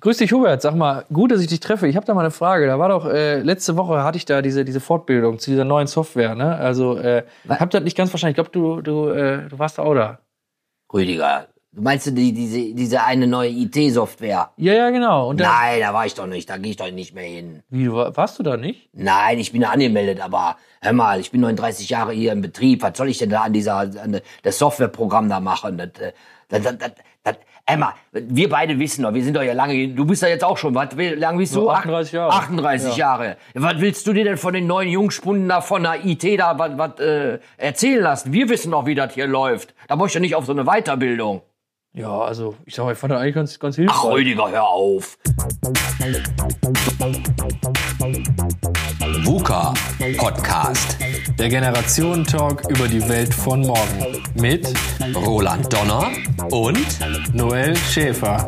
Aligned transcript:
Grüß 0.00 0.18
dich, 0.18 0.32
Hubert. 0.32 0.62
Sag 0.62 0.74
mal, 0.76 1.04
gut, 1.12 1.32
dass 1.32 1.40
ich 1.40 1.48
dich 1.48 1.58
treffe. 1.60 1.88
Ich 1.88 1.96
habe 1.96 2.06
da 2.06 2.14
mal 2.14 2.20
eine 2.20 2.30
Frage. 2.30 2.66
Da 2.68 2.78
war 2.78 2.88
doch, 2.88 3.06
äh, 3.06 3.40
letzte 3.40 3.76
Woche 3.76 4.04
hatte 4.04 4.16
ich 4.16 4.24
da 4.24 4.42
diese, 4.42 4.64
diese 4.64 4.80
Fortbildung 4.80 5.40
zu 5.40 5.50
dieser 5.50 5.64
neuen 5.64 5.88
Software, 5.88 6.36
ne? 6.36 6.54
Also, 6.54 6.96
äh, 6.98 7.24
hab 7.48 7.70
das 7.70 7.82
nicht 7.82 7.96
ganz 7.96 8.10
verstanden. 8.10 8.30
Ich 8.32 8.36
glaube, 8.36 8.50
du, 8.50 8.80
du, 8.80 9.08
äh, 9.08 9.48
du 9.48 9.58
warst 9.58 9.78
da 9.78 9.82
auch 9.82 9.94
da. 9.94 10.20
Rüdiger, 10.94 11.48
du 11.72 11.82
meinst 11.82 12.06
du 12.06 12.12
die, 12.12 12.32
diese, 12.32 12.74
diese 12.74 13.02
eine 13.02 13.26
neue 13.26 13.50
IT-Software? 13.50 14.50
Ja, 14.56 14.72
ja, 14.72 14.90
genau. 14.90 15.30
Und 15.30 15.40
da, 15.40 15.48
Nein, 15.48 15.80
da 15.80 15.92
war 15.92 16.06
ich 16.06 16.14
doch 16.14 16.26
nicht, 16.28 16.48
da 16.48 16.58
gehe 16.58 16.70
ich 16.70 16.76
doch 16.76 16.90
nicht 16.92 17.14
mehr 17.14 17.24
hin. 17.24 17.62
Wie, 17.68 17.84
du 17.86 17.94
war- 17.94 18.16
warst 18.16 18.38
du 18.38 18.44
da 18.44 18.56
nicht? 18.56 18.88
Nein, 18.92 19.38
ich 19.40 19.50
bin 19.50 19.62
da 19.62 19.70
angemeldet, 19.70 20.20
aber 20.20 20.56
hör 20.80 20.92
mal, 20.92 21.18
ich 21.18 21.32
bin 21.32 21.40
39 21.40 21.88
Jahre 21.90 22.12
hier 22.12 22.30
im 22.32 22.40
Betrieb. 22.40 22.82
Was 22.82 22.96
soll 22.96 23.08
ich 23.08 23.18
denn 23.18 23.30
da 23.30 23.42
an 23.42 23.52
dieser 23.52 23.76
an 23.78 24.20
das 24.44 24.58
Softwareprogramm 24.58 25.28
da 25.28 25.40
machen? 25.40 25.76
Das, 25.76 25.88
äh, 26.00 26.12
das, 26.48 26.62
das, 26.62 26.78
das, 26.78 26.92
Emma, 27.70 27.94
wir 28.12 28.48
beide 28.48 28.78
wissen 28.78 29.02
doch, 29.02 29.12
wir 29.12 29.22
sind 29.22 29.36
doch 29.36 29.42
ja 29.42 29.52
lange, 29.52 29.88
du 29.88 30.06
bist 30.06 30.22
ja 30.22 30.28
jetzt 30.28 30.42
auch 30.42 30.56
schon, 30.56 30.74
was, 30.74 30.96
wie 30.96 31.08
lange 31.08 31.36
bist 31.36 31.54
du? 31.54 31.60
So 31.60 31.70
38 31.70 32.12
Jahre. 32.12 32.32
38 32.32 32.96
Jahre. 32.96 33.36
Was 33.52 33.78
willst 33.80 34.06
du 34.06 34.14
dir 34.14 34.24
denn 34.24 34.38
von 34.38 34.54
den 34.54 34.66
neuen 34.66 34.88
Jungspunden 34.88 35.46
da 35.50 35.60
von 35.60 35.82
der 35.82 36.02
IT 36.02 36.24
da 36.40 36.58
was, 36.58 36.78
was 36.78 36.98
äh, 36.98 37.38
erzählen 37.58 38.02
lassen? 38.02 38.32
Wir 38.32 38.48
wissen 38.48 38.70
doch, 38.70 38.86
wie 38.86 38.94
das 38.94 39.12
hier 39.12 39.26
läuft. 39.26 39.74
Da 39.86 39.96
brauchst 39.96 40.14
du 40.14 40.20
nicht 40.20 40.34
auf 40.34 40.46
so 40.46 40.52
eine 40.52 40.64
Weiterbildung. 40.64 41.42
Ja, 41.94 42.20
also, 42.20 42.54
ich 42.66 42.74
sag 42.74 42.84
mal, 42.84 42.92
ich 42.92 42.98
fand 42.98 43.12
das 43.12 43.20
eigentlich 43.20 43.34
ganz, 43.34 43.58
ganz 43.58 43.74
Ach, 43.76 43.78
hilfreich. 43.78 44.12
Rüdiger, 44.12 44.50
hör 44.50 44.68
auf. 44.68 45.16
VUCA 49.24 49.72
Podcast. 50.18 50.98
Der 51.38 51.48
Generationen-Talk 51.48 52.68
über 52.68 52.88
die 52.88 53.08
Welt 53.08 53.32
von 53.32 53.62
morgen. 53.62 54.22
Mit 54.34 54.70
Roland 55.16 55.72
Donner 55.72 56.10
und 56.50 57.34
Noel 57.34 57.74
Schäfer. 57.74 58.46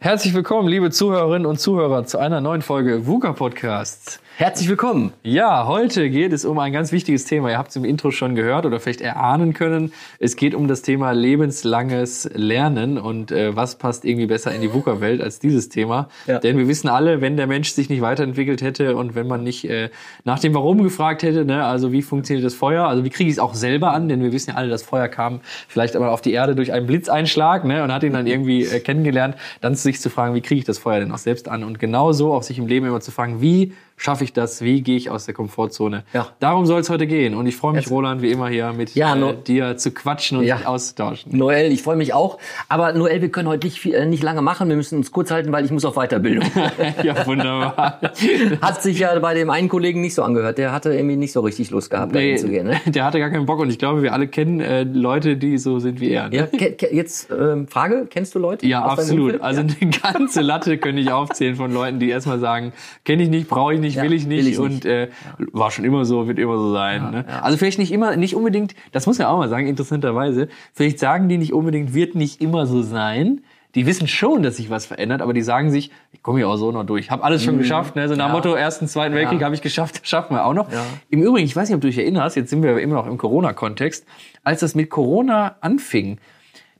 Herzlich 0.00 0.32
willkommen, 0.32 0.66
liebe 0.66 0.90
Zuhörerinnen 0.90 1.46
und 1.46 1.60
Zuhörer, 1.60 2.06
zu 2.06 2.16
einer 2.18 2.40
neuen 2.40 2.62
Folge 2.62 3.06
VUCA 3.06 3.34
Podcasts. 3.34 4.21
Herzlich 4.38 4.68
willkommen. 4.68 5.12
Ja, 5.22 5.66
heute 5.66 6.08
geht 6.08 6.32
es 6.32 6.46
um 6.46 6.58
ein 6.58 6.72
ganz 6.72 6.90
wichtiges 6.90 7.26
Thema. 7.26 7.50
Ihr 7.50 7.58
habt 7.58 7.68
es 7.68 7.76
im 7.76 7.84
Intro 7.84 8.10
schon 8.10 8.34
gehört 8.34 8.64
oder 8.64 8.80
vielleicht 8.80 9.02
erahnen 9.02 9.52
können. 9.52 9.92
Es 10.18 10.36
geht 10.36 10.54
um 10.54 10.68
das 10.68 10.80
Thema 10.80 11.12
lebenslanges 11.12 12.30
Lernen 12.32 12.96
und 12.96 13.30
äh, 13.30 13.54
was 13.54 13.76
passt 13.76 14.06
irgendwie 14.06 14.26
besser 14.26 14.52
in 14.54 14.62
die 14.62 14.72
VUCA-Welt 14.72 15.20
als 15.20 15.38
dieses 15.38 15.68
Thema. 15.68 16.08
Ja. 16.26 16.38
Denn 16.38 16.56
wir 16.56 16.66
wissen 16.66 16.88
alle, 16.88 17.20
wenn 17.20 17.36
der 17.36 17.46
Mensch 17.46 17.72
sich 17.72 17.90
nicht 17.90 18.00
weiterentwickelt 18.00 18.62
hätte 18.62 18.96
und 18.96 19.14
wenn 19.14 19.26
man 19.26 19.44
nicht 19.44 19.68
äh, 19.68 19.90
nach 20.24 20.38
dem 20.38 20.54
Warum 20.54 20.82
gefragt 20.82 21.22
hätte, 21.22 21.44
ne, 21.44 21.64
also 21.66 21.92
wie 21.92 22.00
funktioniert 22.00 22.44
das 22.44 22.54
Feuer, 22.54 22.88
also 22.88 23.04
wie 23.04 23.10
kriege 23.10 23.28
ich 23.28 23.36
es 23.36 23.38
auch 23.38 23.54
selber 23.54 23.92
an, 23.92 24.08
denn 24.08 24.22
wir 24.22 24.32
wissen 24.32 24.50
ja 24.50 24.56
alle, 24.56 24.70
das 24.70 24.82
Feuer 24.82 25.08
kam 25.08 25.40
vielleicht 25.68 25.94
einmal 25.94 26.10
auf 26.10 26.22
die 26.22 26.32
Erde 26.32 26.56
durch 26.56 26.72
einen 26.72 26.86
Blitzeinschlag 26.86 27.64
ne, 27.64 27.84
und 27.84 27.92
hat 27.92 28.02
ihn 28.02 28.14
dann 28.14 28.26
irgendwie 28.26 28.64
äh, 28.64 28.80
kennengelernt, 28.80 29.36
dann 29.60 29.74
sich 29.74 30.00
zu 30.00 30.08
fragen, 30.08 30.34
wie 30.34 30.40
kriege 30.40 30.58
ich 30.58 30.64
das 30.64 30.78
Feuer 30.78 31.00
denn 31.00 31.12
auch 31.12 31.18
selbst 31.18 31.48
an 31.48 31.64
und 31.64 31.78
genauso 31.78 32.32
auch 32.32 32.42
sich 32.42 32.58
im 32.58 32.66
Leben 32.66 32.86
immer 32.86 33.00
zu 33.00 33.10
fragen, 33.10 33.42
wie 33.42 33.74
schaffe 33.96 34.24
ich 34.24 34.32
das, 34.32 34.62
wie 34.62 34.82
gehe 34.82 34.96
ich 34.96 35.10
aus 35.10 35.26
der 35.26 35.34
Komfortzone. 35.34 36.04
Ja. 36.12 36.28
Darum 36.40 36.66
soll 36.66 36.80
es 36.80 36.90
heute 36.90 37.06
gehen 37.06 37.34
und 37.34 37.46
ich 37.46 37.56
freue 37.56 37.72
mich, 37.72 37.82
Jetzt- 37.82 37.90
Roland, 37.92 38.22
wie 38.22 38.30
immer 38.30 38.48
hier 38.48 38.72
mit 38.72 38.94
Ja, 38.94 39.14
äh, 39.14 39.18
no- 39.18 39.32
dir 39.32 39.76
zu 39.76 39.90
quatschen 39.92 40.38
und 40.38 40.44
Ja. 40.44 40.56
sich 40.58 40.66
auszutauschen. 40.66 41.36
Noel, 41.36 41.70
ich 41.72 41.82
freue 41.82 41.96
mich 41.96 42.12
auch. 42.14 42.38
Aber 42.68 42.92
Noel, 42.92 43.20
wir 43.22 43.28
können 43.30 43.48
heute 43.48 43.66
nicht, 43.66 43.78
viel, 43.78 43.94
äh, 43.94 44.06
nicht 44.06 44.22
lange 44.22 44.42
machen. 44.42 44.68
Wir 44.68 44.76
müssen 44.76 44.98
uns 44.98 45.12
kurz 45.12 45.30
halten, 45.30 45.52
weil 45.52 45.64
ich 45.64 45.70
muss 45.70 45.84
auf 45.84 45.94
Weiterbildung. 45.94 46.44
ja, 47.02 47.26
wunderbar. 47.26 48.00
Hat 48.60 48.82
sich 48.82 48.98
ja 48.98 49.18
bei 49.18 49.34
dem 49.34 49.50
einen 49.50 49.68
Kollegen 49.68 50.00
nicht 50.00 50.14
so 50.14 50.22
angehört. 50.22 50.58
Der 50.58 50.72
hatte 50.72 50.92
irgendwie 50.92 51.16
nicht 51.16 51.32
so 51.32 51.40
richtig 51.40 51.70
Lust 51.70 51.90
gehabt, 51.90 52.14
dahin 52.14 52.38
zu 52.38 52.48
gehen. 52.48 52.66
Ne? 52.66 52.80
der 52.86 53.04
hatte 53.04 53.18
gar 53.18 53.30
keinen 53.30 53.46
Bock 53.46 53.60
und 53.60 53.70
ich 53.70 53.78
glaube, 53.78 54.02
wir 54.02 54.12
alle 54.12 54.26
kennen 54.28 54.60
äh, 54.60 54.82
Leute, 54.84 55.36
die 55.36 55.58
so 55.58 55.78
sind 55.78 56.00
wie 56.00 56.10
er. 56.10 56.28
Ne? 56.28 56.48
Ja, 56.52 56.68
jetzt 56.90 57.28
ähm, 57.30 57.66
Frage, 57.68 58.06
kennst 58.08 58.34
du 58.34 58.38
Leute? 58.38 58.66
Ja, 58.66 58.82
absolut. 58.84 59.40
Also 59.40 59.60
eine 59.60 59.90
ganze 59.90 60.40
Latte 60.40 60.78
könnte 60.78 61.00
ich 61.02 61.10
aufzählen 61.10 61.56
von 61.56 61.72
Leuten, 61.72 61.98
die 61.98 62.08
erstmal 62.10 62.38
sagen, 62.38 62.72
kenne 63.04 63.22
ich 63.22 63.28
nicht, 63.28 63.48
brauche 63.48 63.74
ich 63.74 63.80
nicht, 63.82 63.96
Ja, 63.96 64.02
will 64.04 64.12
ich 64.14 64.26
nicht 64.26 64.44
will 64.46 64.52
ich 64.52 64.58
und 64.58 64.70
nicht. 64.72 64.84
Äh, 64.86 65.08
war 65.52 65.70
schon 65.70 65.84
immer 65.84 66.06
so, 66.06 66.26
wird 66.26 66.38
immer 66.38 66.56
so 66.56 66.72
sein. 66.72 67.10
ne? 67.10 67.24
Also 67.42 67.58
vielleicht 67.58 67.78
nicht 67.78 67.92
immer, 67.92 68.16
nicht 68.16 68.34
unbedingt, 68.34 68.74
das 68.92 69.06
muss 69.06 69.18
man 69.18 69.26
auch 69.28 69.36
mal 69.38 69.48
sagen, 69.50 69.66
interessanterweise, 69.66 70.48
vielleicht 70.72 70.98
sagen 70.98 71.28
die 71.28 71.36
nicht 71.36 71.52
unbedingt, 71.52 71.92
wird 71.92 72.14
nicht 72.14 72.40
immer 72.40 72.64
so 72.66 72.80
sein. 72.82 73.42
Die 73.74 73.86
wissen 73.86 74.06
schon, 74.06 74.42
dass 74.42 74.58
sich 74.58 74.68
was 74.68 74.84
verändert, 74.84 75.22
aber 75.22 75.32
die 75.32 75.40
sagen 75.40 75.70
sich, 75.70 75.90
ich 76.12 76.22
komme 76.22 76.38
hier 76.40 76.48
auch 76.48 76.56
so 76.56 76.72
noch 76.72 76.84
durch. 76.84 77.06
Ich 77.06 77.10
habe 77.10 77.24
alles 77.24 77.42
schon 77.42 77.56
geschafft. 77.56 77.96
Ne? 77.96 78.06
So 78.06 78.14
nach. 78.16 78.26
Ja. 78.28 78.32
Motto, 78.32 78.52
ersten, 78.54 78.86
zweiten 78.86 79.14
Weltkrieg 79.14 79.40
Ja. 79.40 79.46
habe 79.46 79.54
ich 79.54 79.62
geschafft, 79.62 80.00
das 80.02 80.08
schaffen 80.08 80.34
wir 80.36 80.44
auch 80.44 80.52
noch. 80.52 80.70
Ja. 80.70 80.84
Im 81.08 81.22
Übrigen, 81.22 81.46
ich 81.46 81.56
weiß 81.56 81.68
nicht, 81.70 81.74
ob 81.76 81.80
du 81.80 81.86
dich 81.88 81.96
erinnerst, 81.98 82.36
jetzt 82.36 82.50
sind 82.50 82.62
wir 82.62 82.78
immer 82.80 82.96
noch 82.96 83.06
im 83.06 83.16
Corona-Kontext, 83.16 84.04
als 84.44 84.60
das 84.60 84.74
mit 84.74 84.90
Corona 84.90 85.56
anfing, 85.62 86.18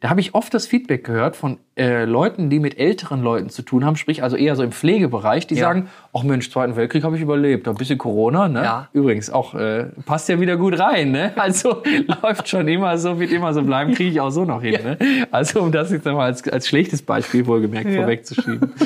da 0.02 0.10
habe 0.10 0.20
ich 0.20 0.34
oft 0.34 0.52
das 0.52 0.66
Feedback 0.66 1.04
gehört 1.04 1.36
von 1.36 1.58
äh, 1.76 2.04
Leuten, 2.04 2.50
die 2.50 2.58
mit 2.58 2.76
älteren 2.76 3.22
Leuten 3.22 3.50
zu 3.50 3.62
tun 3.62 3.84
haben, 3.84 3.94
sprich 3.94 4.24
also 4.24 4.36
eher 4.36 4.56
so 4.56 4.64
im 4.64 4.72
Pflegebereich, 4.72 5.46
die 5.46 5.54
Ja. 5.54 5.66
sagen, 5.66 5.88
ach 6.12 6.24
Mensch, 6.24 6.50
Zweiten 6.50 6.74
Weltkrieg 6.74 7.04
habe 7.04 7.14
ich 7.14 7.22
überlebt, 7.22 7.68
ein 7.68 7.76
bisschen 7.76 7.98
Corona, 7.98 8.48
ne? 8.48 8.64
Ja. 8.64 8.88
Übrigens 8.92 9.30
auch 9.30 9.54
äh, 9.54 9.84
passt 10.04 10.28
ja 10.28 10.40
wieder 10.40 10.56
gut 10.56 10.76
rein, 10.78 11.12
ne? 11.12 11.32
Also 11.36 11.84
läuft 12.22 12.48
schon 12.48 12.66
immer 12.66 12.98
so, 12.98 13.20
wird 13.20 13.30
immer 13.30 13.54
so 13.54 13.62
bleiben, 13.62 13.94
kriege 13.94 14.10
ich 14.10 14.20
auch 14.20 14.30
so 14.30 14.44
noch 14.44 14.60
hin, 14.60 14.82
ne? 14.82 14.98
Also 15.30 15.62
um 15.62 15.70
das 15.70 15.92
jetzt 15.92 16.04
mal 16.04 16.18
als, 16.24 16.46
als 16.48 16.66
schlechtes 16.66 17.00
Beispiel 17.02 17.46
wohlgemerkt 17.46 17.94
vorwegzuschieben. 17.94 18.72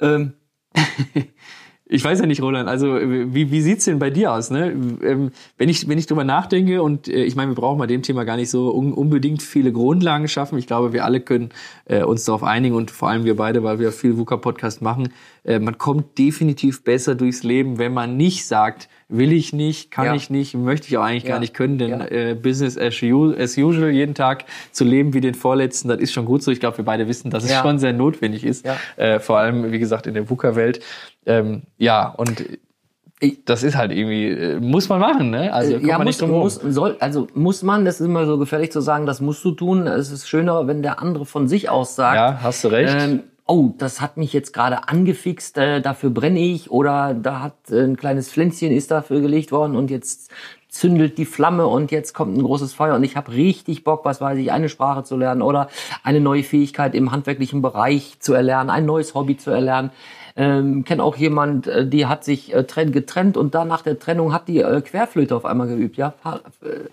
Ähm, 0.00 0.32
Ich 1.86 2.02
weiß 2.02 2.18
ja 2.20 2.24
nicht, 2.26 2.40
Roland, 2.40 2.66
also 2.66 2.94
wie, 2.98 3.50
wie 3.50 3.60
sieht's 3.60 3.84
denn 3.84 3.98
bei 3.98 4.08
dir 4.08 4.32
aus? 4.32 4.50
Ne? 4.50 4.72
Ähm, 5.02 5.32
wenn, 5.58 5.68
ich, 5.68 5.86
wenn 5.86 5.98
ich 5.98 6.06
drüber 6.06 6.24
nachdenke, 6.24 6.82
und 6.82 7.08
äh, 7.08 7.24
ich 7.24 7.36
meine, 7.36 7.50
wir 7.50 7.56
brauchen 7.56 7.78
bei 7.78 7.86
dem 7.86 8.00
Thema 8.00 8.24
gar 8.24 8.36
nicht 8.36 8.48
so 8.50 8.74
un 8.74 8.94
unbedingt 8.94 9.42
viele 9.42 9.70
Grundlagen 9.70 10.26
schaffen. 10.26 10.56
Ich 10.58 10.66
glaube, 10.66 10.94
wir 10.94 11.04
alle 11.04 11.20
können 11.20 11.50
äh, 11.84 12.02
uns 12.02 12.24
darauf 12.24 12.42
einigen 12.42 12.74
und 12.74 12.90
vor 12.90 13.10
allem 13.10 13.24
wir 13.24 13.36
beide, 13.36 13.62
weil 13.62 13.80
wir 13.80 13.92
viel 13.92 14.16
VUCA-Podcast 14.16 14.80
machen, 14.80 15.10
äh, 15.44 15.58
man 15.58 15.76
kommt 15.76 16.16
definitiv 16.18 16.84
besser 16.84 17.14
durchs 17.14 17.42
Leben, 17.42 17.76
wenn 17.78 17.92
man 17.92 18.16
nicht 18.16 18.46
sagt, 18.46 18.88
will 19.10 19.32
ich 19.32 19.52
nicht, 19.52 19.90
kann 19.90 20.06
Ja. 20.06 20.14
ich 20.14 20.30
nicht, 20.30 20.54
möchte 20.54 20.88
ich 20.88 20.96
auch 20.96 21.02
eigentlich 21.04 21.24
Ja. 21.24 21.30
gar 21.32 21.38
nicht 21.38 21.52
können, 21.52 21.76
denn 21.76 21.90
Ja. 21.90 22.06
äh, 22.06 22.34
Business 22.34 22.78
as, 22.78 23.02
usual, 23.02 23.90
jeden 23.90 24.14
Tag 24.14 24.46
zu 24.72 24.84
leben 24.84 25.12
wie 25.12 25.20
den 25.20 25.34
vorletzten, 25.34 25.88
das 25.88 26.00
ist 26.00 26.14
schon 26.14 26.24
gut 26.24 26.42
so. 26.42 26.50
Ich 26.50 26.60
glaube, 26.60 26.78
wir 26.78 26.84
beide 26.86 27.06
wissen, 27.08 27.30
dass 27.30 27.44
es 27.44 27.52
schon 27.54 27.78
sehr 27.78 27.92
notwendig 27.92 28.42
ist, 28.42 28.64
äh, 28.96 29.20
vor 29.20 29.36
allem, 29.38 29.70
wie 29.70 29.78
gesagt, 29.78 30.06
in 30.06 30.14
der 30.14 30.30
VUCA-Welt. 30.30 30.80
Ähm, 31.26 31.62
ja, 31.78 32.08
und 32.08 32.44
das 33.44 33.62
ist 33.62 33.76
halt 33.76 33.92
irgendwie, 33.92 34.28
äh, 34.28 34.60
muss 34.60 34.88
man 34.88 35.00
machen, 35.00 35.30
ne? 35.30 35.52
Also 35.52 35.74
kommt 35.74 35.86
ja, 35.86 35.98
muss, 35.98 36.20
muss, 36.20 36.54
soll, 36.54 36.96
also 37.00 37.26
muss 37.34 37.62
man, 37.62 37.84
das 37.84 38.00
ist 38.00 38.06
immer 38.06 38.26
so 38.26 38.38
gefährlich 38.38 38.72
zu 38.72 38.80
sagen, 38.80 39.06
das 39.06 39.20
musst 39.20 39.44
du 39.44 39.52
tun. 39.52 39.86
Es 39.86 40.10
ist 40.10 40.28
schöner, 40.28 40.66
wenn 40.66 40.82
der 40.82 41.00
andere 41.00 41.24
von 41.24 41.48
sich 41.48 41.70
aus 41.70 41.96
sagt, 41.96 42.16
Ja, 42.16 42.38
hast 42.42 42.64
du 42.64 42.68
recht. 42.68 42.94
Ähm, 42.98 43.20
oh, 43.46 43.70
das 43.78 44.00
hat 44.00 44.16
mich 44.16 44.32
jetzt 44.32 44.52
gerade 44.52 44.88
angefixt, 44.88 45.58
äh, 45.58 45.80
dafür 45.80 46.10
brenne 46.10 46.40
ich 46.40 46.70
oder 46.70 47.14
da 47.14 47.40
hat 47.40 47.54
äh, 47.70 47.82
ein 47.82 47.96
kleines 47.96 48.30
Pflänzchen 48.30 48.72
ist 48.72 48.90
dafür 48.90 49.20
gelegt 49.20 49.52
worden 49.52 49.76
und 49.76 49.90
jetzt 49.90 50.30
zündelt 50.68 51.18
die 51.18 51.24
Flamme 51.24 51.68
und 51.68 51.92
jetzt 51.92 52.14
kommt 52.14 52.36
ein 52.36 52.42
großes 52.42 52.74
Feuer 52.74 52.96
und 52.96 53.04
ich 53.04 53.16
habe 53.16 53.32
richtig 53.32 53.84
Bock, 53.84 54.04
was 54.04 54.20
weiß 54.20 54.38
ich, 54.38 54.50
eine 54.50 54.68
Sprache 54.68 55.04
zu 55.04 55.16
lernen 55.16 55.40
oder 55.40 55.68
eine 56.02 56.20
neue 56.20 56.42
Fähigkeit 56.42 56.96
im 56.96 57.12
handwerklichen 57.12 57.62
Bereich 57.62 58.16
zu 58.18 58.34
erlernen, 58.34 58.70
ein 58.70 58.84
neues 58.84 59.14
Hobby 59.14 59.36
zu 59.36 59.50
erlernen. 59.50 59.90
Ähm, 60.36 60.84
kenne 60.84 61.02
auch 61.02 61.16
jemand, 61.16 61.66
äh, 61.68 61.86
die 61.86 62.06
hat 62.06 62.24
sich 62.24 62.52
äh, 62.52 62.64
trenn- 62.64 62.90
getrennt 62.90 63.36
und 63.36 63.54
dann 63.54 63.68
nach 63.68 63.82
der 63.82 63.98
Trennung 63.98 64.32
hat 64.32 64.48
die 64.48 64.60
äh, 64.60 64.80
Querflöte 64.80 65.36
auf 65.36 65.44
einmal 65.44 65.68
geübt. 65.68 65.96
Ja, 65.96 66.14
äh, 66.62 66.88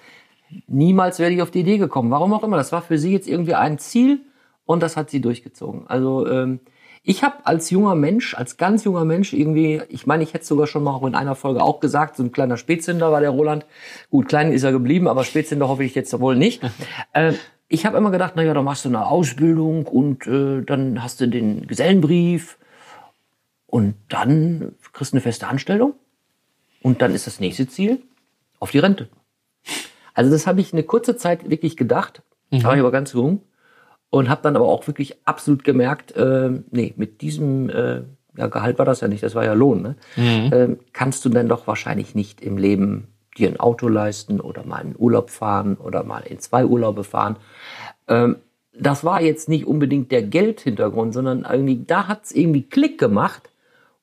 niemals 0.68 1.18
wäre 1.18 1.32
ich 1.32 1.42
auf 1.42 1.50
die 1.50 1.62
Idee 1.62 1.78
gekommen. 1.78 2.12
Warum 2.12 2.34
auch 2.34 2.44
immer. 2.44 2.58
Das 2.58 2.72
war 2.72 2.82
für 2.82 3.00
sie 3.00 3.12
jetzt 3.12 3.28
irgendwie 3.28 3.56
ein 3.56 3.80
Ziel 3.80 4.20
und 4.66 4.84
das 4.84 4.96
hat 4.96 5.10
sie 5.10 5.22
durchgezogen. 5.22 5.86
Also 5.88 6.28
ähm, 6.28 6.60
ich 7.04 7.24
habe 7.24 7.38
als 7.46 7.72
junger 7.72 7.96
Mensch, 7.96 8.36
als 8.36 8.58
ganz 8.58 8.84
junger 8.84 9.06
Mensch 9.06 9.34
irgendwie, 9.34 9.82
ich 9.90 10.06
meine, 10.06 10.22
ich 10.24 10.36
hätte 10.36 10.46
sogar 10.46 10.68
schon 10.68 10.84
mal 10.84 10.94
auch 10.94 11.06
in 11.08 11.16
einer 11.16 11.34
Folge 11.34 11.64
auch 11.64 11.80
gesagt, 11.80 12.16
so 12.18 12.24
ein 12.24 12.32
kleiner 12.32 12.58
Spätzünder 12.58 13.12
war 13.12 13.22
der 13.22 13.32
Roland. 13.32 13.66
Gut, 14.12 14.28
klein 14.28 14.52
ist 14.52 14.64
er 14.64 14.72
geblieben, 14.72 15.08
aber 15.08 15.24
Spätzünder 15.24 15.68
hoffe 15.68 15.84
ich 15.84 15.96
jetzt 15.96 16.18
wohl 16.20 16.36
nicht. 16.36 16.62
äh, 17.14 17.34
ich 17.68 17.86
habe 17.86 17.98
immer 17.98 18.12
gedacht, 18.12 18.34
na 18.36 18.44
ja, 18.44 18.54
dann 18.54 18.66
machst 18.66 18.86
du 18.86 18.90
eine 18.90 19.08
Ausbildung 19.08 19.88
und 19.88 20.28
äh, 20.28 20.62
dann 20.62 21.02
hast 21.02 21.22
du 21.22 21.28
den 21.28 21.66
Gesellenbrief 21.66 22.58
und 23.72 23.96
dann 24.10 24.76
kriegst 24.94 25.14
du 25.14 25.16
eine 25.16 25.22
feste 25.22 25.48
Anstellung 25.48 25.94
und 26.84 27.02
dann 27.02 27.16
ist 27.16 27.26
das 27.26 27.40
nächste 27.40 27.68
Ziel 27.68 28.02
auf 28.60 28.70
die 28.70 28.80
Rente. 28.80 29.10
Also 30.14 30.30
das 30.30 30.46
habe 30.46 30.62
ich 30.62 30.74
eine 30.74 30.84
kurze 30.84 31.16
Zeit 31.16 31.50
wirklich 31.50 31.78
gedacht, 31.78 32.22
da 32.52 32.64
war 32.64 32.74
ich 32.76 32.82
aber 32.82 32.92
ganz 32.92 33.14
jung 33.14 33.42
und 34.10 34.30
habe 34.30 34.42
dann 34.44 34.58
aber 34.58 34.68
auch 34.68 34.86
wirklich 34.88 35.26
absolut 35.26 35.64
gemerkt, 35.64 36.12
äh, 36.18 36.52
nee, 36.70 36.94
mit 36.98 37.22
diesem 37.22 37.70
äh, 37.70 38.02
ja, 38.36 38.48
Gehalt 38.48 38.78
war 38.78 38.86
das 38.86 39.00
ja 39.00 39.08
nicht, 39.08 39.24
das 39.24 39.36
war 39.36 39.46
ja 39.46 39.54
Lohn, 39.54 39.82
ne? 39.82 39.96
ähm, 40.54 40.80
kannst 40.92 41.24
du 41.24 41.30
denn 41.30 41.48
doch 41.48 41.66
wahrscheinlich 41.66 42.14
nicht 42.14 42.42
im 42.42 42.58
Leben 42.58 43.08
dir 43.38 43.48
ein 43.48 43.60
Auto 43.60 43.88
leisten 43.88 44.42
oder 44.42 44.66
mal 44.66 44.82
in 44.82 44.96
Urlaub 44.98 45.30
fahren 45.30 45.76
oder 45.78 46.04
mal 46.04 46.24
in 46.28 46.40
zwei 46.40 46.66
Urlaube 46.66 47.06
fahren. 47.06 47.38
Ähm, 48.10 48.36
das 48.78 49.06
war 49.06 49.22
jetzt 49.22 49.48
nicht 49.48 49.66
unbedingt 49.66 50.12
der 50.12 50.24
Geldhintergrund, 50.24 51.14
sondern 51.14 51.46
irgendwie, 51.50 51.84
da 51.86 52.08
hat 52.08 52.26
es 52.26 52.32
irgendwie 52.34 52.64
Klick 52.64 52.98
gemacht, 52.98 53.51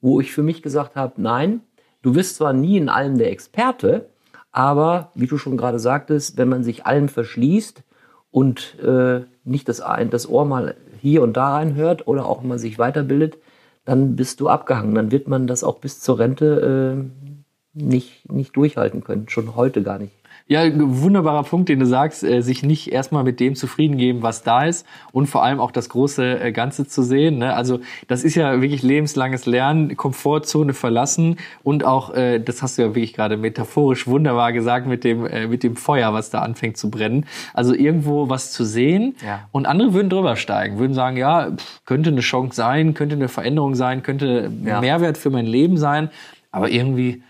wo 0.01 0.21
ich 0.21 0.33
für 0.33 0.43
mich 0.43 0.63
gesagt 0.63 0.97
habe, 0.97 1.15
nein, 1.17 1.61
du 2.03 2.15
wirst 2.15 2.37
zwar 2.37 2.53
nie 2.53 2.77
in 2.77 2.89
allem 2.89 3.19
der 3.19 3.31
Experte, 3.31 4.09
aber 4.53 5.13
wie 5.15 5.27
du 5.27 5.39
schon 5.39 5.57
gerade 5.57 5.79
sagtest, 5.79 6.37
wenn 6.37 6.49
man 6.49 6.65
sich 6.65 6.87
allem 6.87 7.09
verschließt 7.09 7.83
und 8.31 8.79
äh, 8.81 9.23
nicht 9.45 9.69
das, 9.69 9.83
das 10.11 10.29
Ohr 10.29 10.45
mal 10.45 10.75
hier 11.01 11.23
und 11.23 11.37
da 11.37 11.55
reinhört 11.55 12.07
oder 12.07 12.27
auch 12.27 12.43
mal 12.43 12.59
sich 12.59 12.79
weiterbildet, 12.79 13.39
dann 13.85 14.17
bist 14.17 14.41
du 14.41 14.49
abgehangen. 14.49 14.95
Dann 14.95 15.11
wird 15.11 15.29
man 15.29 15.47
das 15.47 15.65
auch 15.65 15.79
bis 15.79 16.01
zur 16.01 16.19
Rente 16.19 17.07
äh, 17.07 17.81
nicht, 17.81 18.31
nicht 18.31 18.57
durchhalten 18.57 19.03
können. 19.03 19.29
Schon 19.29 19.55
heute 19.57 19.83
gar 19.83 19.99
nicht. 19.99 20.13
Ja, 20.51 20.63
wunderbarer 20.75 21.43
Punkt, 21.43 21.69
den 21.69 21.79
du 21.79 21.85
sagst, 21.85 22.25
äh, 22.25 22.41
sich 22.41 22.63
nicht 22.63 22.91
erstmal 22.91 23.23
mit 23.23 23.39
dem 23.39 23.55
zufrieden 23.55 23.99
geben, 23.99 24.23
was 24.23 24.43
da 24.43 24.65
ist 24.65 24.87
und 25.13 25.27
vor 25.27 25.45
allem 25.45 25.61
auch 25.61 25.71
das 25.71 25.91
große 25.91 26.41
äh, 26.41 26.53
Ganze 26.53 26.87
zu 26.89 27.03
sehen. 27.03 27.37
Ne? 27.37 27.53
Also 27.55 27.81
das 28.07 28.25
ist 28.25 28.35
ja 28.35 28.63
wirklich 28.63 28.83
lebenslanges 28.83 29.45
Lernen, 29.45 29.95
Komfortzone 29.99 30.73
verlassen 30.73 31.37
und 31.65 31.85
auch, 31.85 32.15
äh, 32.15 32.39
das 32.39 32.63
hast 32.63 32.79
du 32.79 32.83
ja 32.83 32.89
wirklich 32.89 33.13
gerade 33.13 33.37
metaphorisch 33.37 34.07
wunderbar 34.07 34.55
gesagt 34.55 34.87
mit 34.87 35.05
dem 35.05 35.27
äh, 35.27 35.47
mit 35.47 35.63
dem 35.63 35.77
Feuer, 35.77 36.15
was 36.15 36.31
da 36.31 36.39
anfängt 36.41 36.79
zu 36.79 36.91
brennen. 36.91 37.27
Also 37.53 37.75
irgendwo 37.75 38.31
was 38.31 38.51
zu 38.51 38.65
sehen 38.65 39.17
Ja. 39.23 39.49
und 39.53 39.67
andere 39.67 39.93
würden 39.93 40.09
drüber 40.09 40.35
steigen, 40.37 40.79
würden 40.79 40.95
sagen, 40.95 41.19
ja, 41.19 41.51
pff, 41.55 41.85
könnte 41.85 42.09
eine 42.09 42.21
Chance 42.23 42.57
sein, 42.57 42.95
könnte 42.95 43.17
eine 43.17 43.29
Veränderung 43.29 43.75
sein, 43.75 44.03
könnte 44.03 44.51
Ja. 44.65 44.81
Mehrwert 44.81 45.19
für 45.19 45.29
mein 45.29 45.45
Leben 45.45 45.77
sein, 45.77 46.09
aber 46.51 46.71
irgendwie 46.71 47.23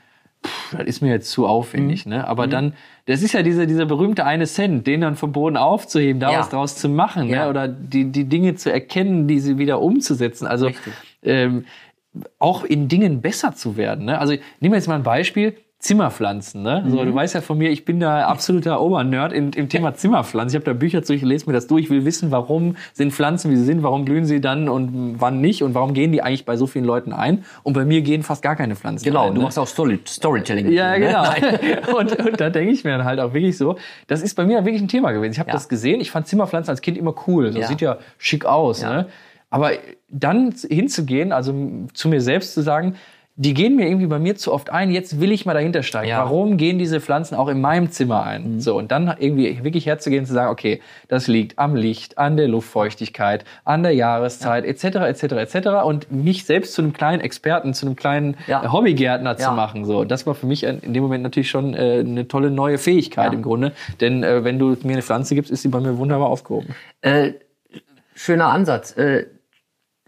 pff, 0.45 0.77
das 0.77 0.87
ist 0.87 1.01
mir 1.03 1.11
jetzt 1.11 1.31
zu 1.31 1.47
aufwendig, 1.47 2.07
Mhm. 2.07 2.13
ne? 2.13 2.29
Aber 2.29 2.47
dann, 2.47 2.75
das 3.07 3.23
ist 3.23 3.33
ja 3.33 3.43
diese, 3.43 3.67
dieser 3.67 3.87
berühmte 3.87 4.25
eine 4.25 4.47
Cent, 4.47 4.87
den 4.87 5.01
dann 5.01 5.17
vom 5.17 5.33
Boden 5.33 5.57
aufzuheben, 5.57 6.21
da 6.21 6.31
Ja. 6.33 6.39
was 6.41 6.51
draus 6.51 6.77
zu 6.77 6.89
machen, 6.89 7.29
Ja. 7.29 7.45
ne? 7.45 7.51
Oder 7.51 7.69
die, 7.69 8.05
die 8.13 8.25
Dinge 8.25 8.55
zu 8.55 8.73
erkennen, 8.73 9.27
die 9.29 9.41
sie 9.41 9.59
wieder 9.59 9.81
umzusetzen. 9.81 10.47
Also 10.47 10.67
Richtig. 10.67 10.93
ähm, 11.23 11.65
auch 12.39 12.65
in 12.65 12.89
Dingen 12.89 13.21
besser 13.21 13.55
zu 13.55 13.77
werden. 13.77 14.07
Ne? 14.07 14.19
Also 14.19 14.33
nehmen 14.61 14.73
wir 14.73 14.77
jetzt 14.77 14.89
mal 14.89 14.95
ein 14.97 15.03
Beispiel. 15.03 15.55
Zimmerpflanzen, 15.81 16.63
ne? 16.63 16.85
So, 16.89 16.97
Mhm. 17.01 17.07
du 17.07 17.15
weißt 17.15 17.37
ja 17.37 17.41
von 17.41 17.57
mir, 17.57 17.71
ich 17.71 17.85
bin 17.85 18.01
da 18.01 18.27
absoluter 18.27 18.81
Obernerd 18.81 19.33
im, 19.33 19.53
im 19.55 19.69
Thema 19.69 19.95
Zimmerpflanzen. 19.95 20.57
Ich 20.57 20.61
habe 20.61 20.75
da 20.75 20.77
Bücher 20.77 21.05
zu, 21.05 21.15
ich 21.15 21.23
lese 21.23 21.47
mir 21.47 21.53
das 21.53 21.69
durch, 21.69 21.85
ich 21.85 21.91
will 21.91 22.05
wissen, 22.05 22.33
warum 22.33 22.75
sind 22.95 23.13
Pflanzen, 23.13 23.51
wie 23.53 23.57
sie 23.57 23.63
sind, 23.65 23.85
warum 23.85 24.05
blühen 24.05 24.25
sie 24.27 24.41
dann 24.41 24.69
und 24.69 25.21
wann 25.21 25.41
nicht 25.41 25.63
und 25.63 25.75
warum 25.75 25.95
gehen 25.95 26.11
die 26.11 26.21
eigentlich 26.21 26.45
bei 26.45 26.57
so 26.57 26.67
vielen 26.67 26.85
Leuten 26.85 27.13
ein 27.13 27.45
und 27.63 27.75
bei 27.75 27.85
mir 27.85 28.03
gehen 28.03 28.25
fast 28.25 28.43
gar 28.43 28.57
keine 28.57 28.75
Pflanzen 28.75 29.05
Genau, 29.05 29.29
ein. 29.29 29.35
du 29.35 29.41
ne? 29.41 29.45
machst 29.45 29.59
auch 29.59 29.69
Story, 29.69 30.01
Storytelling. 30.05 30.69
Ja, 30.73 30.99
ne? 30.99 31.01
genau. 31.01 31.25
Und, 31.99 32.19
und 32.19 32.41
da 32.41 32.51
denke 32.51 32.73
ich 32.73 32.83
mir 32.85 32.97
dann 32.99 33.05
halt 33.05 33.21
auch 33.21 33.33
wirklich 33.33 33.57
so, 33.57 33.77
das 34.09 34.21
ist 34.23 34.35
bei 34.35 34.45
mir 34.45 34.65
wirklich 34.65 34.83
ein 34.83 34.89
Thema 34.89 35.13
gewesen. 35.13 35.33
Ich 35.33 35.39
habe 35.39 35.49
Ja. 35.51 35.55
das 35.55 35.69
gesehen, 35.69 36.01
ich 36.01 36.11
fand 36.11 36.27
Zimmerpflanzen 36.27 36.71
als 36.71 36.81
Kind 36.81 36.99
immer 36.99 37.15
cool. 37.27 37.53
So 37.53 37.61
Ja. 37.61 37.67
sieht 37.69 37.81
ja 37.81 37.99
schick 38.19 38.45
aus. 38.45 38.83
Ja. 38.83 38.93
Ne? 38.93 39.07
Aber 39.51 39.71
dann 40.11 40.53
hinzugehen, 40.69 41.33
also 41.33 41.55
zu 41.95 42.09
mir 42.09 42.21
selbst 42.21 42.53
zu 42.55 42.63
sagen, 42.63 42.97
die 43.41 43.55
gehen 43.55 43.77
mir 43.77 43.87
irgendwie 43.87 44.09
bei 44.09 44.19
mir 44.19 44.35
zu 44.35 44.53
oft 44.53 44.69
ein, 44.71 44.91
jetzt 44.91 45.21
will 45.21 45.31
ich 45.31 45.47
mal 45.47 45.55
dahinter 45.55 45.85
steigen. 45.85 46.09
Ja. 46.09 46.19
Mhm. 46.19 46.29
Warum 46.29 46.57
gehen 46.57 46.77
diese 46.77 47.01
Pflanzen 47.01 47.37
auch 47.37 47.47
in 47.47 47.61
meinem 47.61 47.89
Zimmer 47.93 48.25
ein? 48.25 48.61
So, 48.61 48.77
und 48.77 48.91
dann 48.91 49.15
irgendwie 49.17 49.63
wirklich 49.63 49.87
herzugehen 49.87 50.23
und 50.23 50.27
zu 50.27 50.33
sagen, 50.33 50.51
okay, 50.51 50.81
das 51.07 51.29
liegt 51.29 51.57
am 51.57 51.77
Licht, 51.77 52.19
an 52.19 52.37
der 52.37 52.49
Luftfeuchtigkeit, 52.49 53.45
an 53.65 53.85
der 53.85 53.93
Jahreszeit, 53.95 54.65
etc., 54.65 54.85
etc., 54.97 55.23
etc. 55.55 55.69
Und 55.85 56.11
mich 56.11 56.47
selbst 56.47 56.75
zu 56.75 56.83
einem 56.83 56.93
kleinen 56.93 57.21
Experten, 57.21 57.75
zu 57.75 57.87
einem 57.87 57.95
kleinen 57.95 58.37
Ja. 58.49 58.73
Hobbygärtner 58.73 59.37
zu 59.37 59.45
Ja. 59.45 59.53
machen. 59.53 59.85
So, 59.85 60.03
das 60.03 60.27
war 60.27 60.35
für 60.35 60.47
mich 60.47 60.65
in 60.65 60.93
dem 60.93 61.05
Moment 61.05 61.23
natürlich 61.23 61.49
schon 61.49 61.75
äh, 61.75 62.01
eine 62.01 62.27
tolle 62.27 62.51
neue 62.51 62.77
Fähigkeit 62.77 63.27
Ja. 63.33 63.39
im 63.39 63.43
Grunde. 63.43 63.71
Denn 64.01 64.25
äh, 64.25 64.43
wenn 64.43 64.59
du 64.59 64.77
mir 64.83 64.95
eine 64.95 65.03
Pflanze 65.03 65.37
gibst, 65.37 65.53
ist 65.53 65.63
sie 65.63 65.69
bei 65.69 65.79
mir 65.79 65.97
wunderbar 65.97 66.29
aufgehoben. 66.29 66.75
Äh, 67.03 67.35
schöner 68.17 68.47
Ansatz. 68.47 68.97
Äh, 68.97 69.27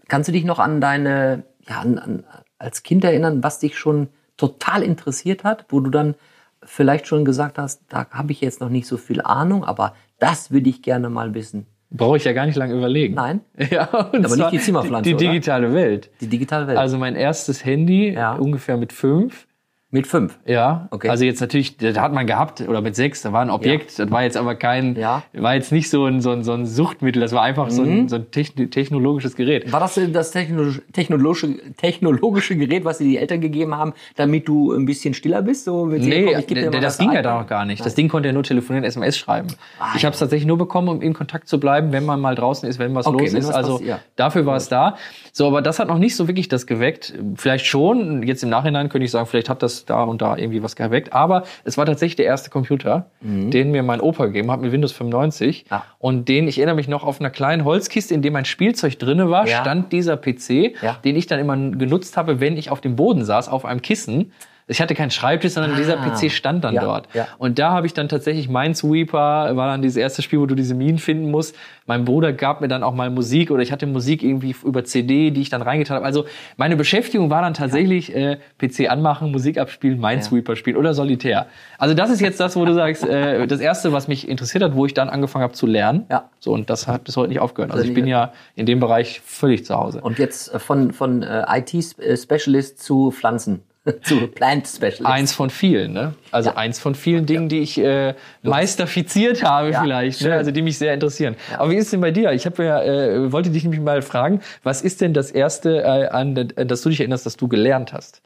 kannst 0.09 0.27
du 0.27 0.33
dich 0.33 0.43
noch 0.43 0.59
an 0.59 0.81
deine, 0.81 1.43
ja, 1.69 1.79
an, 1.79 1.97
an, 1.97 2.23
als 2.61 2.83
Kind 2.83 3.03
erinnern, 3.03 3.43
was 3.43 3.59
dich 3.59 3.77
schon 3.77 4.07
total 4.37 4.83
interessiert 4.83 5.43
hat, 5.43 5.65
wo 5.69 5.79
du 5.79 5.89
dann 5.89 6.15
vielleicht 6.63 7.07
schon 7.07 7.25
gesagt 7.25 7.57
hast, 7.57 7.81
da 7.89 8.05
habe 8.11 8.31
ich 8.31 8.41
jetzt 8.41 8.61
noch 8.61 8.69
nicht 8.69 8.87
so 8.87 8.97
viel 8.97 9.21
Ahnung, 9.21 9.63
aber 9.63 9.95
das 10.19 10.51
würde 10.51 10.69
ich 10.69 10.81
gerne 10.81 11.09
mal 11.09 11.33
wissen. 11.33 11.65
Brauche 11.89 12.17
ich 12.17 12.23
ja 12.23 12.31
gar 12.33 12.45
nicht 12.45 12.55
lange 12.55 12.73
überlegen. 12.75 13.15
Nein, 13.15 13.41
Ja, 13.71 13.85
und 14.13 14.23
Aber 14.25 14.35
nicht 14.35 14.51
die 14.51 14.59
Zimmerpflanze, 14.59 15.09
Die, 15.09 15.15
die 15.17 15.27
digitale 15.27 15.73
Welt. 15.73 16.09
die 16.21 16.27
digitale 16.27 16.67
Welt. 16.67 16.77
Also 16.77 16.97
mein 16.97 17.15
erstes 17.15 17.65
Handy, 17.65 18.13
Ja. 18.13 18.35
ungefähr 18.35 18.77
mit 18.77 18.93
fünf. 18.93 19.47
Mit 19.93 20.07
fünf. 20.07 20.39
Ja, 20.45 20.87
Okay. 20.91 21.09
also 21.09 21.25
jetzt 21.25 21.41
natürlich, 21.41 21.75
das 21.77 21.97
hat 21.99 22.13
man 22.13 22.25
gehabt, 22.25 22.61
oder 22.61 22.79
mit 22.81 22.95
sechs, 22.95 23.21
da 23.21 23.33
war 23.33 23.41
ein 23.41 23.49
Objekt, 23.49 23.99
das 23.99 24.09
war 24.09 24.23
jetzt 24.23 24.37
aber 24.37 24.55
kein, 24.55 24.95
Ja. 24.95 25.23
Mhm. 25.33 25.43
war 25.43 25.53
jetzt 25.55 25.71
nicht 25.73 25.89
so 25.89 26.05
ein, 26.05 26.21
so 26.21 26.31
ein, 26.31 26.43
so 26.43 26.53
ein 26.53 26.65
Suchtmittel, 26.65 27.21
das 27.21 27.33
war 27.33 27.41
einfach 27.43 27.69
so 27.69 27.83
ein, 27.83 28.07
so 28.07 28.15
ein 28.15 28.27
techn- 28.31 28.69
technologisches 28.71 29.35
Gerät. 29.35 29.71
War 29.71 29.81
das 29.81 29.95
denn 29.95 30.13
das 30.13 30.31
technologische, 30.31 30.81
technologische, 30.93 31.55
technologische 31.75 32.55
Gerät, 32.55 32.85
was 32.85 32.99
dir 32.99 33.03
die 33.05 33.17
Eltern 33.17 33.41
gegeben 33.41 33.75
haben, 33.75 33.93
damit 34.15 34.47
du 34.47 34.71
ein 34.73 34.85
bisschen 34.85 35.13
stiller 35.13 35.41
bist? 35.41 35.65
So 35.65 35.85
mit 35.85 36.01
Nee, 36.03 36.23
komm, 36.23 36.71
das 36.71 36.81
das 36.81 36.97
ging 36.97 37.11
ja 37.11 37.21
da 37.21 37.39
noch 37.41 37.47
gar 37.47 37.65
nicht. 37.65 37.85
Das 37.85 37.93
Ding 37.95 38.07
konnte 38.07 38.29
ja 38.29 38.33
nur 38.33 38.43
telefonieren, 38.43 38.85
SMS 38.85 39.17
schreiben. 39.17 39.49
Ah, 39.79 39.93
ich 39.95 40.05
habe 40.05 40.13
es 40.13 40.19
tatsächlich 40.19 40.47
nur 40.47 40.57
bekommen, 40.57 40.87
um 40.87 41.01
in 41.01 41.13
Kontakt 41.13 41.47
zu 41.49 41.59
bleiben, 41.59 41.91
wenn 41.91 42.05
man 42.05 42.19
mal 42.21 42.35
draußen 42.35 42.67
ist, 42.69 42.79
wenn 42.79 42.95
was 42.95 43.05
Okay, 43.07 43.23
los 43.25 43.33
wenn 43.33 43.39
ist. 43.41 43.47
was 43.49 43.55
also 43.55 43.77
passiert. 43.79 43.99
dafür 44.15 44.45
war 44.45 44.55
es 44.55 44.69
da. 44.69 44.95
So, 45.33 45.47
aber 45.47 45.61
das 45.61 45.79
hat 45.79 45.87
noch 45.89 45.97
nicht 45.97 46.15
so 46.15 46.27
wirklich 46.27 46.47
das 46.47 46.65
geweckt. 46.65 47.13
Vielleicht 47.35 47.65
schon. 47.65 48.23
Jetzt 48.23 48.43
im 48.43 48.49
Nachhinein 48.49 48.89
könnte 48.89 49.05
ich 49.05 49.11
sagen, 49.11 49.25
vielleicht 49.27 49.49
hat 49.49 49.61
das 49.63 49.80
da 49.85 50.03
und 50.03 50.21
da 50.21 50.37
irgendwie 50.37 50.63
was 50.63 50.75
geweckt. 50.75 51.13
Aber 51.13 51.43
es 51.63 51.77
war 51.77 51.85
tatsächlich 51.85 52.15
der 52.15 52.25
erste 52.25 52.49
Computer, 52.49 53.07
den 53.21 53.71
mir 53.71 53.83
mein 53.83 53.99
Opa 54.01 54.25
gegeben 54.27 54.51
hat 54.51 54.61
mit 54.61 54.71
Windows 54.71 54.91
95. 54.91 55.65
Mhm. 55.65 55.67
Ja. 55.71 55.83
Und 55.99 56.27
den, 56.29 56.47
ich 56.47 56.57
erinnere 56.57 56.75
mich 56.75 56.87
noch, 56.87 57.03
auf 57.03 57.19
einer 57.19 57.29
kleinen 57.29 57.65
Holzkiste, 57.65 58.13
in 58.13 58.21
dem 58.21 58.33
mein 58.33 58.45
Spielzeug 58.45 58.97
drinne 58.99 59.29
war, 59.29 59.47
Ja. 59.47 59.61
stand 59.61 59.91
dieser 59.91 60.17
PC, 60.17 60.73
Ja. 60.81 60.97
den 61.03 61.15
ich 61.15 61.27
dann 61.27 61.39
immer 61.39 61.55
genutzt 61.55 62.17
habe, 62.17 62.39
wenn 62.39 62.57
ich 62.57 62.69
auf 62.71 62.81
dem 62.81 62.95
Boden 62.95 63.23
saß, 63.25 63.49
auf 63.49 63.65
einem 63.65 63.81
Kissen. 63.81 64.31
Ich 64.71 64.81
hatte 64.81 64.95
keinen 64.95 65.11
Schreibtisch, 65.11 65.51
sondern 65.53 65.75
dieser 65.75 65.99
Ah. 65.99 66.09
PC 66.09 66.31
stand 66.31 66.63
dann 66.63 66.73
Ja, 66.75 66.81
dort. 66.81 67.07
ja. 67.13 67.27
Und 67.37 67.59
da 67.59 67.71
habe 67.71 67.85
ich 67.87 67.93
dann 67.93 68.07
tatsächlich 68.07 68.47
Minesweeper, 68.49 69.55
war 69.55 69.67
dann 69.67 69.81
dieses 69.81 69.97
erste 69.97 70.21
Spiel, 70.21 70.39
wo 70.39 70.45
du 70.45 70.55
diese 70.55 70.73
Minen 70.75 70.97
finden 70.97 71.29
musst. 71.29 71.55
Mein 71.87 72.05
Bruder 72.05 72.31
gab 72.31 72.61
mir 72.61 72.67
dann 72.69 72.83
auch 72.83 72.93
mal 72.93 73.09
Musik 73.09 73.51
oder 73.51 73.61
ich 73.63 73.71
hatte 73.71 73.85
Musik 73.85 74.23
irgendwie 74.23 74.55
über 74.63 74.83
CD, 74.85 75.31
die 75.31 75.41
ich 75.41 75.49
dann 75.49 75.61
reingetan 75.61 75.97
habe. 75.97 76.05
Also 76.05 76.25
meine 76.57 76.75
Beschäftigung 76.77 77.29
war 77.29 77.41
dann 77.41 77.53
tatsächlich 77.53 78.15
äh, 78.15 78.37
PC 78.59 78.89
anmachen, 78.89 79.31
Musik 79.31 79.57
abspielen, 79.57 79.99
Minesweeper 79.99 80.55
spielen 80.55 80.77
oder 80.77 80.93
Solitär. 80.93 81.47
Also 81.77 81.93
das 81.93 82.09
ist 82.09 82.21
jetzt 82.21 82.39
das, 82.39 82.55
wo 82.55 82.63
du 82.63 82.73
sagst, 82.73 83.03
äh, 83.05 83.45
das 83.47 83.59
erste, 83.59 83.91
was 83.91 84.07
mich 84.07 84.29
interessiert 84.29 84.63
hat, 84.63 84.75
wo 84.75 84.85
ich 84.85 84.93
dann 84.93 85.09
angefangen 85.09 85.43
habe 85.43 85.53
zu 85.53 85.65
lernen. 85.67 86.05
Ja. 86.09 86.29
So 86.39 86.53
und 86.53 86.69
das 86.69 86.87
hat 86.87 87.03
bis 87.03 87.17
heute 87.17 87.29
nicht 87.29 87.39
aufgehört. 87.41 87.71
Also 87.71 87.83
ich 87.83 87.93
bin 87.93 88.07
ja 88.07 88.31
in 88.55 88.65
dem 88.65 88.79
Bereich 88.79 89.19
völlig 89.25 89.65
zu 89.65 89.75
Hause. 89.75 89.99
Und 90.01 90.17
jetzt 90.17 90.53
äh, 90.53 90.59
von, 90.59 90.93
von 90.93 91.23
äh, 91.23 91.43
IT-Specialist 91.57 92.81
zu 92.81 93.11
Pflanzen, 93.11 93.63
zu 94.03 94.27
Plant-Specialist. 94.27 95.05
Eins 95.05 95.33
von 95.33 95.49
vielen, 95.49 95.93
ne? 95.93 96.13
Also 96.31 96.49
Ja. 96.51 96.57
eins 96.57 96.79
von 96.79 96.93
vielen 96.93 97.25
Dingen, 97.25 97.49
die 97.49 97.59
ich 97.59 97.79
äh, 97.79 98.13
meisterfiziert 98.43 99.43
habe 99.43 99.71
Ja, 99.71 99.81
vielleicht, 99.81 100.21
ne? 100.21 100.33
also 100.35 100.51
die 100.51 100.61
mich 100.61 100.77
sehr 100.77 100.93
interessieren. 100.93 101.35
Aber 101.57 101.71
wie 101.71 101.75
ist 101.75 101.91
denn 101.91 102.01
bei 102.01 102.11
dir? 102.11 102.31
Ich 102.31 102.45
habe 102.45 102.63
ja, 102.63 102.81
äh, 102.83 103.31
wollte 103.31 103.49
dich 103.49 103.63
nämlich 103.63 103.81
mal 103.81 104.01
fragen, 104.01 104.41
was 104.63 104.81
ist 104.81 105.01
denn 105.01 105.13
das 105.13 105.31
erste, 105.31 105.81
äh, 105.83 106.07
an 106.09 106.35
äh, 106.37 106.65
das 106.65 106.81
du 106.81 106.89
dich 106.89 106.99
erinnerst, 106.99 107.25
dass 107.25 107.37
du 107.37 107.47
gelernt 107.47 107.91
hast? 107.93 108.21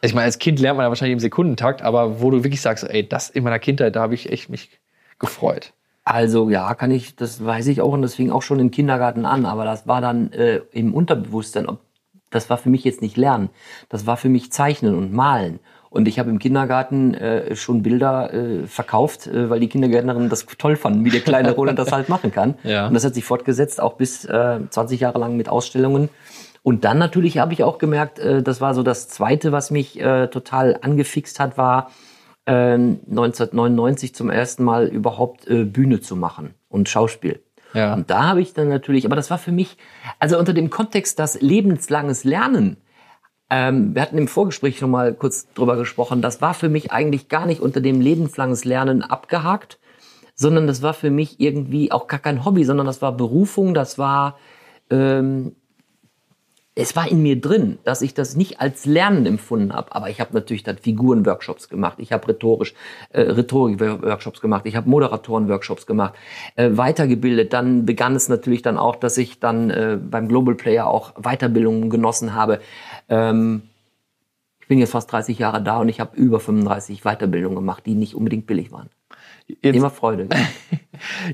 Ich 0.00 0.14
meine, 0.14 0.26
als 0.26 0.38
Kind 0.38 0.60
lernt 0.60 0.76
man 0.76 0.84
ja 0.84 0.90
wahrscheinlich 0.90 1.14
im 1.14 1.20
Sekundentakt, 1.20 1.82
aber 1.82 2.20
wo 2.20 2.30
du 2.30 2.44
wirklich 2.44 2.60
sagst, 2.60 2.84
ey, 2.84 3.08
das 3.08 3.30
in 3.30 3.42
meiner 3.42 3.58
Kindheit, 3.58 3.96
da 3.96 4.02
habe 4.02 4.14
ich 4.14 4.30
echt 4.30 4.50
mich 4.50 4.70
gefreut. 5.18 5.72
Also 6.04 6.50
ja, 6.50 6.74
kann 6.74 6.90
ich, 6.90 7.16
das 7.16 7.42
weiß 7.44 7.66
ich 7.68 7.80
auch 7.80 7.92
und 7.92 8.02
das 8.02 8.14
fing 8.14 8.30
auch 8.30 8.42
schon 8.42 8.60
im 8.60 8.70
Kindergarten 8.70 9.24
an, 9.24 9.46
aber 9.46 9.64
das 9.64 9.86
war 9.86 10.02
dann 10.02 10.30
äh, 10.32 10.60
im 10.72 10.92
Unterbewusstsein. 10.92 11.66
Ob, 11.66 11.80
das 12.34 12.50
war 12.50 12.58
für 12.58 12.68
mich 12.68 12.84
jetzt 12.84 13.02
nicht 13.02 13.16
Lernen, 13.16 13.50
das 13.88 14.06
war 14.06 14.16
für 14.16 14.28
mich 14.28 14.52
Zeichnen 14.52 14.94
und 14.96 15.12
Malen. 15.12 15.60
Und 15.90 16.08
ich 16.08 16.18
habe 16.18 16.28
im 16.28 16.40
Kindergarten 16.40 17.14
äh, 17.14 17.54
schon 17.54 17.84
Bilder 17.84 18.34
äh, 18.34 18.66
verkauft, 18.66 19.28
äh, 19.28 19.48
weil 19.48 19.60
die 19.60 19.68
Kindergärtnerinnen 19.68 20.28
das 20.28 20.44
toll 20.58 20.74
fanden, 20.74 21.04
wie 21.04 21.10
der 21.10 21.20
kleine 21.20 21.52
Roland 21.52 21.78
das 21.78 21.92
halt 21.92 22.08
machen 22.08 22.32
kann. 22.32 22.54
Ja. 22.64 22.88
Und 22.88 22.94
das 22.94 23.04
hat 23.04 23.14
sich 23.14 23.24
fortgesetzt, 23.24 23.80
auch 23.80 23.92
bis 23.92 24.24
äh, 24.24 24.58
20 24.68 24.98
Jahre 24.98 25.20
lang 25.20 25.36
mit 25.36 25.48
Ausstellungen. 25.48 26.08
Und 26.64 26.84
dann 26.84 26.98
natürlich 26.98 27.38
habe 27.38 27.52
ich 27.52 27.62
auch 27.62 27.78
gemerkt, 27.78 28.18
äh, 28.18 28.42
das 28.42 28.60
war 28.60 28.74
so 28.74 28.82
das 28.82 29.06
Zweite, 29.08 29.52
was 29.52 29.70
mich 29.70 30.00
äh, 30.00 30.26
total 30.26 30.78
angefixt 30.82 31.38
hat, 31.38 31.56
war 31.56 31.92
ähm, 32.46 33.00
1999 33.08 34.14
zum 34.16 34.30
ersten 34.30 34.64
Mal 34.64 34.88
überhaupt 34.88 35.46
äh, 35.46 35.64
Bühne 35.64 36.00
zu 36.00 36.16
machen 36.16 36.54
und 36.68 36.88
Schauspiel. 36.88 37.40
Ja. 37.74 37.94
Und 37.94 38.08
da 38.08 38.28
habe 38.28 38.40
ich 38.40 38.54
dann 38.54 38.68
natürlich, 38.68 39.04
aber 39.04 39.16
das 39.16 39.30
war 39.30 39.38
für 39.38 39.52
mich, 39.52 39.76
also 40.18 40.38
unter 40.38 40.52
dem 40.54 40.70
Kontext, 40.70 41.18
dass 41.18 41.40
lebenslanges 41.40 42.24
Lernen, 42.24 42.76
ähm, 43.50 43.94
wir 43.94 44.02
hatten 44.02 44.16
im 44.16 44.28
Vorgespräch 44.28 44.78
schon 44.78 44.90
mal 44.90 45.12
kurz 45.12 45.52
drüber 45.52 45.76
gesprochen, 45.76 46.22
das 46.22 46.40
war 46.40 46.54
für 46.54 46.68
mich 46.68 46.92
eigentlich 46.92 47.28
gar 47.28 47.46
nicht 47.46 47.60
unter 47.60 47.80
dem 47.80 48.00
lebenslanges 48.00 48.64
Lernen 48.64 49.02
abgehakt, 49.02 49.78
sondern 50.34 50.66
das 50.66 50.82
war 50.82 50.94
für 50.94 51.10
mich 51.10 51.40
irgendwie 51.40 51.92
auch 51.92 52.06
gar 52.06 52.20
kein 52.20 52.44
Hobby, 52.44 52.64
sondern 52.64 52.86
das 52.86 53.02
war 53.02 53.12
Berufung, 53.12 53.74
das 53.74 53.98
war, 53.98 54.38
ähm, 54.90 55.56
es 56.76 56.96
war 56.96 57.08
in 57.08 57.22
mir 57.22 57.40
drin, 57.40 57.78
dass 57.84 58.02
ich 58.02 58.14
das 58.14 58.34
nicht 58.34 58.60
als 58.60 58.84
Lernen 58.84 59.26
empfunden 59.26 59.72
habe. 59.72 59.94
Aber 59.94 60.10
ich 60.10 60.20
habe 60.20 60.34
natürlich 60.34 60.64
dann 60.64 60.76
Figurenworkshops 60.76 61.68
gemacht, 61.68 61.98
ich 61.98 62.12
habe 62.12 62.26
rhetorisch 62.26 62.74
äh, 63.10 63.20
Rhetorik-Workshops 63.20 64.40
gemacht, 64.40 64.66
ich 64.66 64.74
habe 64.74 64.90
Moderatoren-Workshops 64.90 65.86
gemacht, 65.86 66.14
äh, 66.56 66.70
weitergebildet. 66.72 67.52
Dann 67.52 67.86
begann 67.86 68.16
es 68.16 68.28
natürlich 68.28 68.62
dann 68.62 68.76
auch, 68.76 68.96
dass 68.96 69.16
ich 69.18 69.38
dann 69.38 69.70
äh, 69.70 69.98
beim 70.02 70.26
Global 70.26 70.56
Player 70.56 70.88
auch 70.88 71.12
Weiterbildungen 71.14 71.90
genossen 71.90 72.34
habe. 72.34 72.60
Ähm, 73.08 73.62
ich 74.60 74.66
bin 74.66 74.78
jetzt 74.78 74.92
fast 74.92 75.12
30 75.12 75.38
Jahre 75.38 75.62
da 75.62 75.78
und 75.78 75.88
ich 75.88 76.00
habe 76.00 76.16
über 76.16 76.40
35 76.40 77.02
Weiterbildungen 77.02 77.54
gemacht, 77.54 77.84
die 77.86 77.94
nicht 77.94 78.16
unbedingt 78.16 78.46
billig 78.46 78.72
waren. 78.72 78.88
Jetzt- 79.62 79.76
Immer 79.76 79.90
Freude. 79.90 80.28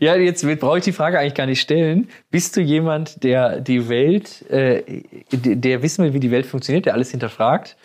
Ja, 0.00 0.16
jetzt 0.16 0.44
brauche 0.58 0.78
ich 0.78 0.84
die 0.84 0.92
Frage 0.92 1.18
eigentlich 1.18 1.34
gar 1.34 1.46
nicht 1.46 1.60
stellen. 1.60 2.08
Bist 2.30 2.56
du 2.56 2.60
jemand, 2.62 3.22
der 3.22 3.60
die 3.60 3.88
Welt, 3.88 4.50
äh, 4.50 5.02
der 5.32 5.56
der 5.56 5.82
wissen 5.82 6.02
will, 6.04 6.14
wie 6.14 6.18
die 6.20 6.30
Welt 6.30 6.46
funktioniert, 6.46 6.86
der 6.86 6.94
alles 6.94 7.10
hinterfragt? 7.10 7.76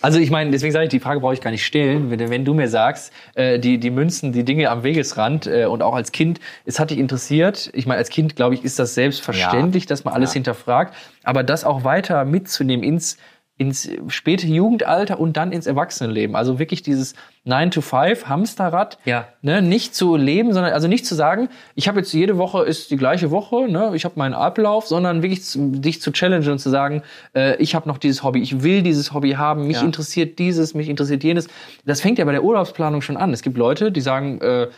Also 0.00 0.18
ich 0.20 0.30
meine, 0.30 0.50
deswegen 0.52 0.72
sage 0.72 0.84
ich, 0.84 0.90
die 0.90 1.00
Frage 1.00 1.20
brauche 1.20 1.34
ich 1.34 1.40
gar 1.40 1.50
nicht 1.50 1.66
stellen. 1.66 2.10
Wenn, 2.10 2.30
wenn 2.30 2.44
du 2.44 2.54
mir 2.54 2.68
sagst, 2.68 3.12
äh, 3.34 3.58
die, 3.58 3.78
die 3.78 3.90
Münzen, 3.90 4.32
die 4.32 4.44
Dinge 4.44 4.70
am 4.70 4.84
Wegesrand 4.84 5.46
äh, 5.46 5.66
und 5.66 5.82
auch 5.82 5.94
als 5.94 6.12
Kind, 6.12 6.40
es 6.64 6.78
hat 6.80 6.90
dich 6.90 6.98
interessiert. 6.98 7.70
Ich 7.74 7.84
meine, 7.86 7.98
als 7.98 8.08
Kind, 8.08 8.34
glaube 8.36 8.54
ich, 8.54 8.64
ist 8.64 8.78
das 8.78 8.94
selbstverständlich, 8.94 9.84
Ja. 9.84 9.88
dass 9.88 10.04
man 10.04 10.14
alles 10.14 10.30
Ja. 10.30 10.34
hinterfragt. 10.34 10.94
Aber 11.24 11.42
das 11.42 11.64
auch 11.64 11.84
weiter 11.84 12.24
mitzunehmen 12.24 12.84
ins, 12.84 13.18
ins 13.58 13.88
späte 14.08 14.46
Jugendalter 14.46 15.20
und 15.20 15.36
dann 15.36 15.52
ins 15.52 15.66
Erwachsenenleben. 15.66 16.34
Also 16.34 16.58
wirklich 16.58 16.82
dieses 16.82 17.14
9 17.44 17.70
to 17.70 17.80
5 17.80 18.26
Hamsterrad. 18.26 18.98
Ja. 19.04 19.28
Ne, 19.42 19.60
nicht 19.62 19.94
zu 19.94 20.16
leben, 20.16 20.52
sondern 20.52 20.72
also 20.72 20.88
nicht 20.88 21.06
zu 21.06 21.14
sagen, 21.14 21.48
ich 21.74 21.86
habe 21.86 22.00
jetzt 22.00 22.12
jede 22.12 22.38
Woche 22.38 22.64
ist 22.64 22.90
die 22.90 22.96
gleiche 22.96 23.30
Woche, 23.30 23.68
ne, 23.70 23.92
ich 23.94 24.04
habe 24.04 24.14
meinen 24.16 24.34
Ablauf, 24.34 24.86
sondern 24.88 25.22
wirklich 25.22 25.44
zu, 25.44 25.70
dich 25.70 26.00
zu 26.00 26.12
challengen 26.12 26.50
und 26.50 26.58
zu 26.58 26.70
sagen, 26.70 27.02
äh, 27.36 27.56
ich 27.56 27.74
habe 27.74 27.88
noch 27.88 27.98
dieses 27.98 28.22
Hobby, 28.22 28.40
ich 28.40 28.62
will 28.62 28.82
dieses 28.82 29.12
Hobby 29.12 29.32
haben, 29.32 29.66
mich 29.66 29.76
Ja. 29.76 29.82
interessiert 29.84 30.38
dieses, 30.38 30.74
mich 30.74 30.88
interessiert 30.88 31.22
jenes. 31.22 31.46
Das 31.84 32.00
fängt 32.00 32.18
ja 32.18 32.24
bei 32.24 32.32
der 32.32 32.42
Urlaubsplanung 32.44 33.02
schon 33.02 33.16
an. 33.16 33.32
Es 33.32 33.42
gibt 33.42 33.58
Leute, 33.58 33.92
die 33.92 34.00
sagen, 34.00 34.40
äh, 34.40 34.68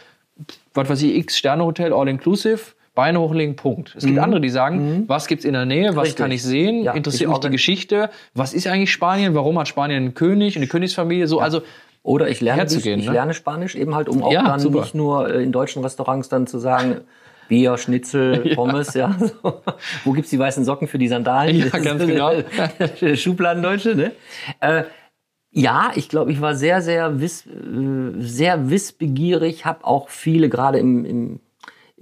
was 0.75 0.89
weiß 0.89 1.01
ich, 1.03 1.15
X 1.15 1.39
Sterne 1.39 1.65
Hotel 1.65 1.93
all 1.93 2.09
inclusive, 2.09 2.61
Beine 2.95 3.19
hochlegen, 3.21 3.57
Punkt. 3.57 3.95
Es 3.97 4.07
gibt 4.07 4.19
andere, 4.19 4.41
die 4.41 4.51
sagen, 4.51 5.05
was 5.09 5.27
gibt's 5.27 5.45
in 5.45 5.53
der 5.55 5.65
Nähe, 5.67 5.89
was 5.89 5.95
Mhm. 5.95 6.01
Richtig. 6.01 6.17
kann 6.17 6.31
ich 6.31 6.43
sehen, 6.43 6.85
Ja, 6.85 6.93
interessiert 6.93 7.29
ich 7.29 7.33
mich 7.35 7.41
die 7.41 7.51
Geschichte, 7.51 8.11
was 8.35 8.55
ist 8.55 8.67
eigentlich 8.67 8.93
Spanien, 8.93 9.35
warum 9.35 9.59
hat 9.59 9.67
Spanien 9.69 10.03
einen 10.05 10.15
König, 10.15 10.57
eine 10.57 10.67
Königsfamilie, 10.69 11.27
so 11.27 11.41
also 11.41 11.63
Oder 12.05 12.29
ich 12.29 12.41
lerne, 12.41 12.61
Herzugehen, 12.61 13.01
ich 13.01 13.07
ne? 13.07 13.13
lerne 13.13 13.35
Spanisch 13.35 13.75
eben 13.75 13.95
halt, 13.95 14.09
um 14.09 14.23
auch 14.23 14.31
Ja, 14.33 14.45
dann 14.45 14.61
super. 14.61 14.81
nicht 14.81 14.95
nur 14.95 15.29
äh, 15.35 15.43
in 15.43 15.51
deutschen 15.53 15.83
Restaurants 15.83 16.29
dann 16.29 16.47
zu 16.47 16.59
sagen, 16.59 17.01
Bier, 17.49 17.77
Schnitzel, 17.79 18.55
Pommes, 18.55 18.95
ja. 18.95 19.15
So. 19.19 19.61
Wo 20.05 20.13
gibt's 20.13 20.31
die 20.31 20.39
weißen 20.39 20.65
Socken 20.65 20.87
für 20.89 20.99
die 20.99 21.09
Sandalen? 21.09 21.57
Ja, 21.57 21.79
ganz 21.79 22.07
genau. 22.07 22.31
Schubladendeutsche, 23.15 23.95
ne? 23.95 24.13
Äh, 24.61 24.85
ja, 25.51 25.93
ich 25.95 26.09
glaube, 26.09 26.33
ich 26.33 26.41
war 26.41 26.55
sehr, 26.55 26.81
sehr, 26.83 27.21
wiss, 27.21 27.47
äh, 27.47 27.51
sehr 28.19 28.71
wissbegierig, 28.71 29.65
habe 29.65 29.85
auch 29.85 30.09
viele 30.09 30.49
gerade 30.49 30.79
im, 30.79 31.05
im, 31.05 31.41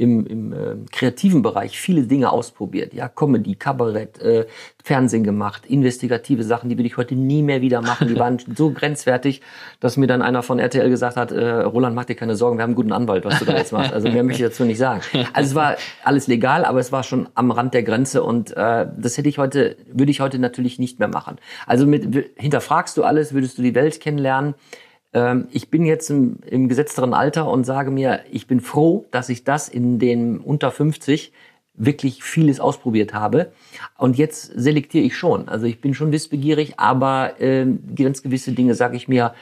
im, 0.02 0.26
im 0.26 0.52
äh, 0.52 0.56
kreativen 0.90 1.42
Bereich 1.42 1.78
viele 1.78 2.02
Dinge 2.02 2.32
ausprobiert. 2.32 2.92
Ja, 2.92 3.08
Comedy, 3.08 3.54
Kabarett, 3.54 4.20
äh, 4.20 4.46
Fernsehen 4.82 5.22
gemacht, 5.22 5.64
investigative 5.66 6.42
Sachen, 6.42 6.68
die 6.68 6.76
will 6.76 6.86
ich 6.86 6.96
heute 6.96 7.14
nie 7.14 7.40
mehr 7.42 7.60
wieder 7.60 7.80
machen. 7.82 8.08
Die 8.08 8.18
waren 8.18 8.38
so 8.56 8.72
grenzwertig, 8.72 9.42
dass 9.78 9.96
mir 9.96 10.08
dann 10.08 10.20
einer 10.20 10.42
von 10.42 10.58
RTL 10.58 10.90
gesagt 10.90 11.16
hat, 11.16 11.30
äh, 11.30 11.60
Roland, 11.60 11.94
mach 11.94 12.04
dir 12.04 12.16
keine 12.16 12.34
Sorgen, 12.34 12.58
wir 12.58 12.64
haben 12.64 12.70
einen 12.70 12.74
guten 12.74 12.92
Anwalt, 12.92 13.24
was 13.24 13.38
du 13.38 13.44
da 13.44 13.56
jetzt 13.56 13.72
machst. 13.72 13.92
Also 13.92 14.10
mehr 14.10 14.24
möchte 14.24 14.42
ich 14.42 14.48
dazu 14.48 14.64
nicht 14.64 14.78
sagen. 14.78 15.02
Also 15.34 15.50
es 15.50 15.54
war 15.54 15.76
alles 16.02 16.26
legal, 16.26 16.64
aber 16.64 16.80
es 16.80 16.90
war 16.90 17.04
schon 17.04 17.28
am 17.34 17.52
Rand 17.52 17.72
der 17.72 17.84
Grenze 17.84 18.24
und 18.24 18.56
äh, 18.56 18.86
das 18.96 19.16
hätte 19.16 19.28
ich 19.28 19.38
heute, 19.38 19.76
würde 19.86 20.10
ich 20.10 20.20
heute 20.20 20.40
natürlich 20.40 20.80
nicht 20.80 20.98
mehr 20.98 21.08
machen. 21.08 21.36
Also 21.66 21.86
mit 21.86 22.32
hinterfragst 22.36 22.96
du 22.96 23.04
alles, 23.04 23.32
würdest 23.32 23.56
du 23.56 23.62
die 23.62 23.76
Welt 23.76 24.00
kennenlernen. 24.00 24.54
Ähm, 25.12 25.48
ich 25.50 25.70
bin 25.70 25.84
jetzt 25.84 26.10
im, 26.10 26.38
im 26.46 26.68
gesetzteren 26.68 27.14
Alter 27.14 27.50
und 27.50 27.64
sage 27.64 27.90
mir, 27.90 28.20
ich 28.30 28.46
bin 28.46 28.60
froh, 28.60 29.06
dass 29.10 29.28
ich 29.28 29.44
das 29.44 29.68
in 29.68 29.98
den 29.98 30.38
unter 30.38 30.70
50 30.70 31.32
wirklich 31.74 32.22
vieles 32.22 32.60
ausprobiert 32.60 33.14
habe. 33.14 33.52
Und 33.96 34.18
jetzt 34.18 34.52
selektiere 34.54 35.04
ich 35.04 35.16
schon. 35.16 35.48
Also 35.48 35.66
ich 35.66 35.80
bin 35.80 35.94
schon 35.94 36.12
wissbegierig, 36.12 36.78
aber 36.78 37.34
ähm, 37.40 37.80
ganz 37.96 38.22
gewisse 38.22 38.52
Dinge 38.52 38.74
sage 38.74 38.96
ich 38.96 39.08
mir, 39.08 39.34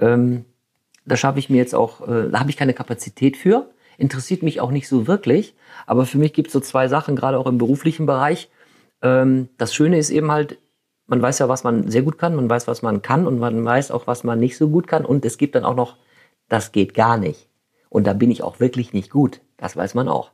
ähm, 0.00 0.44
da 1.04 1.16
schaffe 1.16 1.38
ich 1.38 1.48
mir 1.48 1.58
jetzt 1.58 1.74
auch, 1.74 2.06
äh, 2.06 2.30
da 2.30 2.40
habe 2.40 2.50
ich 2.50 2.56
keine 2.56 2.74
Kapazität 2.74 3.36
für. 3.36 3.70
Interessiert 3.98 4.42
mich 4.42 4.60
auch 4.60 4.72
nicht 4.72 4.88
so 4.88 5.06
wirklich. 5.06 5.54
Aber 5.86 6.06
für 6.06 6.18
mich 6.18 6.32
gibt 6.32 6.48
es 6.48 6.52
so 6.52 6.60
zwei 6.60 6.88
Sachen, 6.88 7.14
gerade 7.16 7.38
auch 7.38 7.46
im 7.46 7.58
beruflichen 7.58 8.06
Bereich. 8.06 8.50
Ähm, 9.02 9.48
das 9.56 9.74
Schöne 9.74 9.98
ist 9.98 10.10
eben 10.10 10.32
halt, 10.32 10.58
man 11.06 11.22
weiß 11.22 11.38
ja, 11.38 11.48
was 11.48 11.64
man 11.64 11.88
sehr 11.90 12.02
gut 12.02 12.18
kann, 12.18 12.34
man 12.34 12.48
weiß, 12.50 12.66
was 12.66 12.82
man 12.82 13.02
kann 13.02 13.26
und 13.26 13.38
man 13.38 13.64
weiß 13.64 13.90
auch, 13.90 14.06
was 14.06 14.24
man 14.24 14.38
nicht 14.40 14.56
so 14.56 14.68
gut 14.68 14.86
kann. 14.86 15.04
Und 15.04 15.24
es 15.24 15.38
gibt 15.38 15.54
dann 15.54 15.64
auch 15.64 15.76
noch, 15.76 15.96
das 16.48 16.72
geht 16.72 16.94
gar 16.94 17.16
nicht. 17.16 17.48
Und 17.88 18.06
da 18.06 18.12
bin 18.12 18.30
ich 18.30 18.42
auch 18.42 18.60
wirklich 18.60 18.92
nicht 18.92 19.10
gut. 19.10 19.40
Das 19.56 19.76
weiß 19.76 19.94
man 19.94 20.08
auch. 20.08 20.32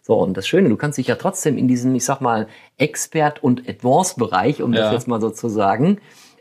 So, 0.00 0.14
und 0.14 0.36
das 0.36 0.48
Schöne, 0.48 0.68
du 0.68 0.76
kannst 0.76 0.98
dich 0.98 1.06
ja 1.06 1.14
trotzdem 1.14 1.56
in 1.56 1.68
diesem, 1.68 1.94
ich 1.94 2.04
sag 2.04 2.20
mal, 2.20 2.48
Expert- 2.76 3.42
und 3.42 3.68
Advanced-Bereich, 3.68 4.62
um 4.62 4.72
Ja. 4.72 4.82
das 4.82 4.92
jetzt 4.92 5.08
mal 5.08 5.20
so 5.20 5.30
zu 5.30 5.48
sagen, 5.48 5.98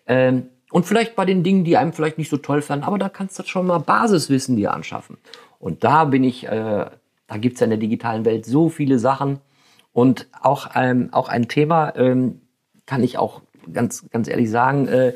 ähm, 0.08 0.48
und 0.72 0.86
vielleicht 0.86 1.16
bei 1.16 1.26
den 1.26 1.44
Dingen, 1.44 1.66
die 1.66 1.76
einem 1.76 1.92
vielleicht 1.92 2.18
nicht 2.18 2.30
so 2.30 2.38
toll 2.38 2.62
fanden, 2.62 2.86
aber 2.86 2.98
da 2.98 3.10
kannst 3.10 3.38
du 3.38 3.44
schon 3.44 3.68
mal 3.68 3.80
Basiswissen 3.80 4.56
dir 4.56 4.74
anschaffen. 4.74 5.18
Und 5.60 5.84
da 5.84 6.06
bin 6.06 6.24
ich, 6.24 6.46
äh, 6.48 6.86
da 7.28 7.38
gibt's 7.38 7.60
ja 7.60 7.66
in 7.66 7.72
der 7.72 7.80
digitalen 7.80 8.24
Welt 8.26 8.46
so 8.46 8.70
viele 8.70 8.98
Sachen. 8.98 9.40
Und 9.92 10.28
auch, 10.42 10.70
ähm, 10.76 11.10
auch 11.12 11.28
ein 11.28 11.50
Thema, 11.50 11.94
ähm, 11.98 12.42
kann 12.86 13.04
ich 13.04 13.18
auch 13.18 13.42
ganz, 13.72 14.10
ganz 14.10 14.27
ehrlich 14.27 14.50
sagen, 14.50 14.88
äh, 14.88 15.13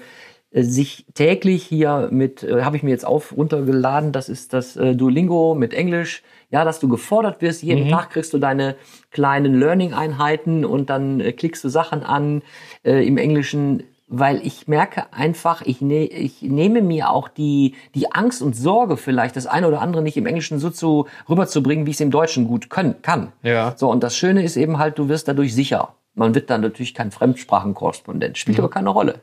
sich 0.52 1.06
täglich 1.14 1.64
hier 1.64 2.10
mit, 2.12 2.44
äh, 2.44 2.64
habe 2.64 2.78
ich 2.78 2.84
mir 2.84 2.92
jetzt 2.92 3.06
auf 3.06 3.36
runtergeladen, 3.36 4.12
das 4.12 4.30
ist 4.30 4.54
das 4.54 4.78
äh, 4.78 4.96
Duolingo 4.96 5.54
mit 5.54 5.74
Englisch, 5.74 6.24
ja, 6.50 6.64
dass 6.64 6.80
du 6.80 6.88
gefordert 6.88 7.42
wirst, 7.42 7.64
jeden 7.64 7.90
Tag 7.90 8.12
kriegst 8.12 8.34
du 8.34 8.38
deine 8.38 8.76
kleinen 9.12 9.60
Learning-Einheiten 9.60 10.64
und 10.64 10.90
dann 10.90 11.20
äh, 11.20 11.34
klickst 11.34 11.64
du 11.64 11.70
Sachen 11.70 12.04
an 12.04 12.42
äh, 12.84 13.06
im 13.06 13.18
Englischen, 13.18 13.84
weil 14.08 14.40
ich 14.46 14.68
merke 14.68 15.12
einfach, 15.12 15.62
ich, 15.64 15.82
ne, 15.82 16.06
ich 16.06 16.42
nehme 16.42 16.82
mir 16.82 17.10
auch 17.10 17.28
die, 17.28 17.74
die 17.94 18.12
Angst 18.14 18.42
und 18.42 18.56
Sorge 18.56 18.96
vielleicht, 18.96 19.36
das 19.36 19.48
eine 19.48 19.68
oder 19.68 19.82
andere 19.82 20.04
nicht 20.04 20.16
im 20.16 20.26
Englischen 20.26 20.60
so 20.60 20.70
zu, 20.70 21.08
rüberzubringen, 21.28 21.86
wie 21.86 21.90
ich 21.90 21.98
es 21.98 22.02
im 22.02 22.12
Deutschen 22.12 22.48
gut 22.48 22.70
können, 22.70 23.02
kann. 23.02 23.34
Ja. 23.44 23.74
So, 23.76 23.92
und 23.92 24.04
das 24.04 24.16
Schöne 24.16 24.44
ist 24.44 24.56
eben 24.56 24.78
halt, 24.78 24.98
du 25.00 25.10
wirst 25.10 25.28
dadurch 25.28 25.54
sicher. 25.54 25.96
Man 26.16 26.34
wird 26.34 26.50
dann 26.50 26.62
natürlich 26.62 26.94
kein 26.94 27.12
Fremdsprachenkorrespondent, 27.12 28.38
spielt 28.38 28.60
aber 28.60 28.70
keine 28.70 28.90
Rolle. 28.90 29.16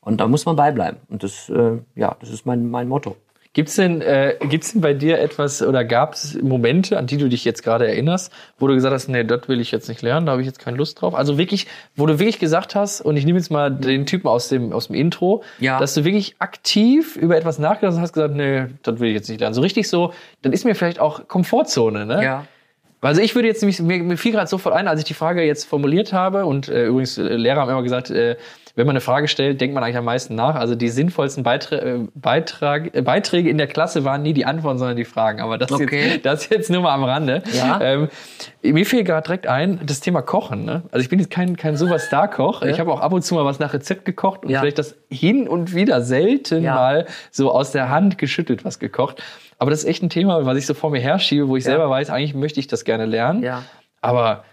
Und 0.00 0.20
da 0.20 0.28
muss 0.28 0.46
man 0.46 0.56
beibleiben. 0.56 0.98
Und 1.08 1.22
das, 1.22 1.48
äh, 1.48 1.78
ja, 1.94 2.16
das 2.20 2.30
ist 2.30 2.46
mein, 2.46 2.70
mein 2.70 2.88
Motto. 2.88 3.16
Gibt's 3.54 3.76
denn, 3.76 4.02
äh, 4.02 4.36
gibt's 4.48 4.72
denn 4.72 4.82
bei 4.82 4.92
dir 4.94 5.18
etwas 5.18 5.62
oder 5.62 5.82
gab 5.84 6.12
es 6.12 6.40
Momente, 6.40 6.98
an 6.98 7.06
die 7.06 7.16
du 7.16 7.28
dich 7.28 7.44
jetzt 7.44 7.64
gerade 7.64 7.88
erinnerst, 7.88 8.30
wo 8.58 8.68
du 8.68 8.74
gesagt 8.74 8.92
hast, 8.94 9.08
nee, 9.08 9.24
das 9.24 9.48
will 9.48 9.60
ich 9.60 9.72
jetzt 9.72 9.88
nicht 9.88 10.02
lernen, 10.02 10.26
da 10.26 10.32
habe 10.32 10.42
ich 10.42 10.46
jetzt 10.46 10.58
keine 10.60 10.76
Lust 10.76 11.00
drauf? 11.00 11.14
Also 11.14 11.38
wirklich, 11.38 11.66
wo 11.96 12.06
du 12.06 12.18
wirklich 12.18 12.38
gesagt 12.38 12.74
hast, 12.74 13.00
und 13.00 13.16
ich 13.16 13.24
nehme 13.24 13.38
jetzt 13.38 13.50
mal 13.50 13.70
den 13.70 14.06
Typen 14.06 14.28
aus 14.28 14.48
dem, 14.48 14.72
aus 14.72 14.88
dem 14.88 14.94
Intro, 14.96 15.42
Ja. 15.58 15.80
dass 15.80 15.94
du 15.94 16.04
wirklich 16.04 16.36
aktiv 16.38 17.16
über 17.16 17.36
etwas 17.36 17.58
nachgedacht 17.58 17.88
hast 17.88 17.96
und 17.96 18.02
hast 18.02 18.12
gesagt, 18.12 18.34
nee, 18.34 18.66
das 18.82 19.00
will 19.00 19.08
ich 19.08 19.14
jetzt 19.14 19.28
nicht 19.30 19.40
lernen. 19.40 19.54
So 19.54 19.62
richtig 19.62 19.88
so, 19.88 20.12
dann 20.42 20.52
ist 20.52 20.64
mir 20.64 20.74
vielleicht 20.74 21.00
auch 21.00 21.26
Komfortzone, 21.26 22.04
ne? 22.06 22.22
Also 23.00 23.20
ich 23.20 23.34
würde 23.34 23.48
jetzt 23.48 23.62
mir, 23.62 24.02
mir 24.02 24.16
fiel 24.16 24.32
gerade 24.32 24.48
sofort 24.48 24.74
ein, 24.74 24.88
als 24.88 25.00
ich 25.00 25.06
die 25.06 25.14
Frage 25.14 25.42
jetzt 25.42 25.64
formuliert 25.64 26.12
habe, 26.12 26.46
und 26.46 26.68
äh, 26.68 26.86
übrigens, 26.86 27.16
äh, 27.16 27.22
Lehrer 27.22 27.60
haben 27.60 27.70
immer 27.70 27.82
gesagt, 27.82 28.10
äh, 28.10 28.36
wenn 28.78 28.86
man 28.86 28.92
eine 28.94 29.00
Frage 29.00 29.26
stellt, 29.26 29.60
denkt 29.60 29.74
man 29.74 29.82
eigentlich 29.82 29.96
am 29.96 30.04
meisten 30.04 30.36
nach. 30.36 30.54
Also 30.54 30.76
die 30.76 30.88
sinnvollsten 30.88 31.42
Beiträ 31.42 31.76
äh, 31.78 32.06
Beitrag, 32.14 32.94
äh, 32.96 33.02
Beiträge 33.02 33.50
in 33.50 33.58
der 33.58 33.66
Klasse 33.66 34.04
waren 34.04 34.22
nie 34.22 34.32
die 34.32 34.44
Antworten, 34.46 34.78
sondern 34.78 34.96
die 34.96 35.04
Fragen. 35.04 35.40
Aber 35.40 35.58
das, 35.58 35.72
Okay. 35.72 36.10
jetzt, 36.14 36.24
das 36.26 36.48
jetzt 36.48 36.70
nur 36.70 36.82
mal 36.82 36.94
am 36.94 37.02
Rande. 37.02 37.42
Ja. 37.52 37.80
Ähm, 37.80 38.08
mir 38.62 38.86
fiel 38.86 39.02
gerade 39.02 39.24
direkt 39.24 39.48
ein, 39.48 39.80
das 39.84 39.98
Thema 39.98 40.22
Kochen. 40.22 40.64
Ne? 40.64 40.82
Also 40.92 41.02
ich 41.02 41.08
bin 41.08 41.18
jetzt 41.18 41.30
kein, 41.30 41.56
kein 41.56 41.76
Superstar-Koch. 41.76 42.62
Ich 42.62 42.78
habe 42.78 42.92
auch 42.92 43.00
ab 43.00 43.12
und 43.12 43.22
zu 43.22 43.34
mal 43.34 43.44
was 43.44 43.58
nach 43.58 43.74
Rezept 43.74 44.04
gekocht 44.04 44.44
und 44.44 44.50
Ja. 44.50 44.60
vielleicht 44.60 44.78
das 44.78 44.94
hin 45.10 45.48
und 45.48 45.74
wieder 45.74 46.00
selten 46.00 46.62
Ja. 46.62 46.74
mal 46.76 47.06
so 47.32 47.50
aus 47.52 47.72
der 47.72 47.90
Hand 47.90 48.16
geschüttelt 48.16 48.64
was 48.64 48.78
gekocht. 48.78 49.20
Aber 49.58 49.70
das 49.72 49.80
ist 49.80 49.86
echt 49.88 50.04
ein 50.04 50.08
Thema, 50.08 50.46
was 50.46 50.56
ich 50.56 50.66
so 50.66 50.74
vor 50.74 50.90
mir 50.90 51.00
herschiebe, 51.00 51.48
wo 51.48 51.56
ich 51.56 51.64
Ja. 51.64 51.72
selber 51.72 51.90
weiß, 51.90 52.10
eigentlich 52.10 52.34
möchte 52.34 52.60
ich 52.60 52.68
das 52.68 52.84
gerne 52.84 53.06
lernen. 53.06 53.42
Ja. 53.42 53.64
Aber 54.00 54.44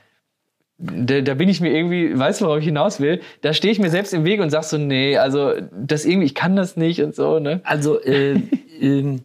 da, 0.77 1.21
da 1.21 1.33
bin 1.35 1.47
ich 1.47 1.61
mir 1.61 1.73
irgendwie, 1.73 2.17
weißt 2.17 2.41
du, 2.41 2.45
worauf 2.45 2.59
ich 2.59 2.65
hinaus 2.65 2.99
will? 2.99 3.21
Da 3.41 3.53
stehe 3.53 3.71
ich 3.71 3.79
mir 3.79 3.89
selbst 3.89 4.13
im 4.13 4.25
Weg 4.25 4.41
und 4.41 4.49
sag 4.49 4.63
so, 4.63 4.77
nee, 4.77 5.17
also 5.17 5.53
das 5.71 6.05
irgendwie, 6.05 6.25
ich 6.25 6.35
kann 6.35 6.55
das 6.55 6.75
nicht 6.75 7.01
und 7.01 7.15
so, 7.15 7.39
ne? 7.39 7.61
Also, 7.63 8.01
äh, 8.01 8.41
ähm, 8.81 9.23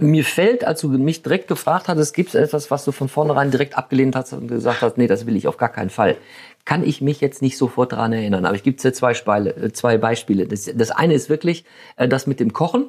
mir 0.00 0.24
fällt, 0.24 0.64
als 0.64 0.80
du 0.80 0.88
mich 0.88 1.22
direkt 1.22 1.48
gefragt 1.48 1.88
hattest, 1.88 2.14
gibt 2.14 2.28
es 2.28 2.34
etwas, 2.36 2.70
was 2.70 2.84
du 2.84 2.92
von 2.92 3.08
vornherein 3.08 3.50
direkt 3.50 3.76
abgelehnt 3.76 4.14
hast 4.14 4.32
und 4.32 4.46
gesagt 4.46 4.82
hast, 4.82 4.96
nee, 4.96 5.08
das 5.08 5.26
will 5.26 5.34
ich 5.34 5.48
auf 5.48 5.56
gar 5.56 5.70
keinen 5.70 5.90
Fall. 5.90 6.16
Kann 6.64 6.84
ich 6.84 7.00
mich 7.00 7.20
jetzt 7.20 7.42
nicht 7.42 7.56
sofort 7.56 7.92
daran 7.92 8.12
erinnern. 8.12 8.44
Aber 8.44 8.54
ich 8.54 8.62
gebe 8.62 8.80
dir 8.80 8.92
zwei, 8.92 9.14
Speile, 9.14 9.56
äh, 9.56 9.72
zwei 9.72 9.98
Beispiele. 9.98 10.46
Das, 10.46 10.70
das 10.72 10.90
eine 10.92 11.14
ist 11.14 11.28
wirklich 11.28 11.64
äh, 11.96 12.06
das 12.06 12.28
mit 12.28 12.38
dem 12.38 12.52
Kochen. 12.52 12.86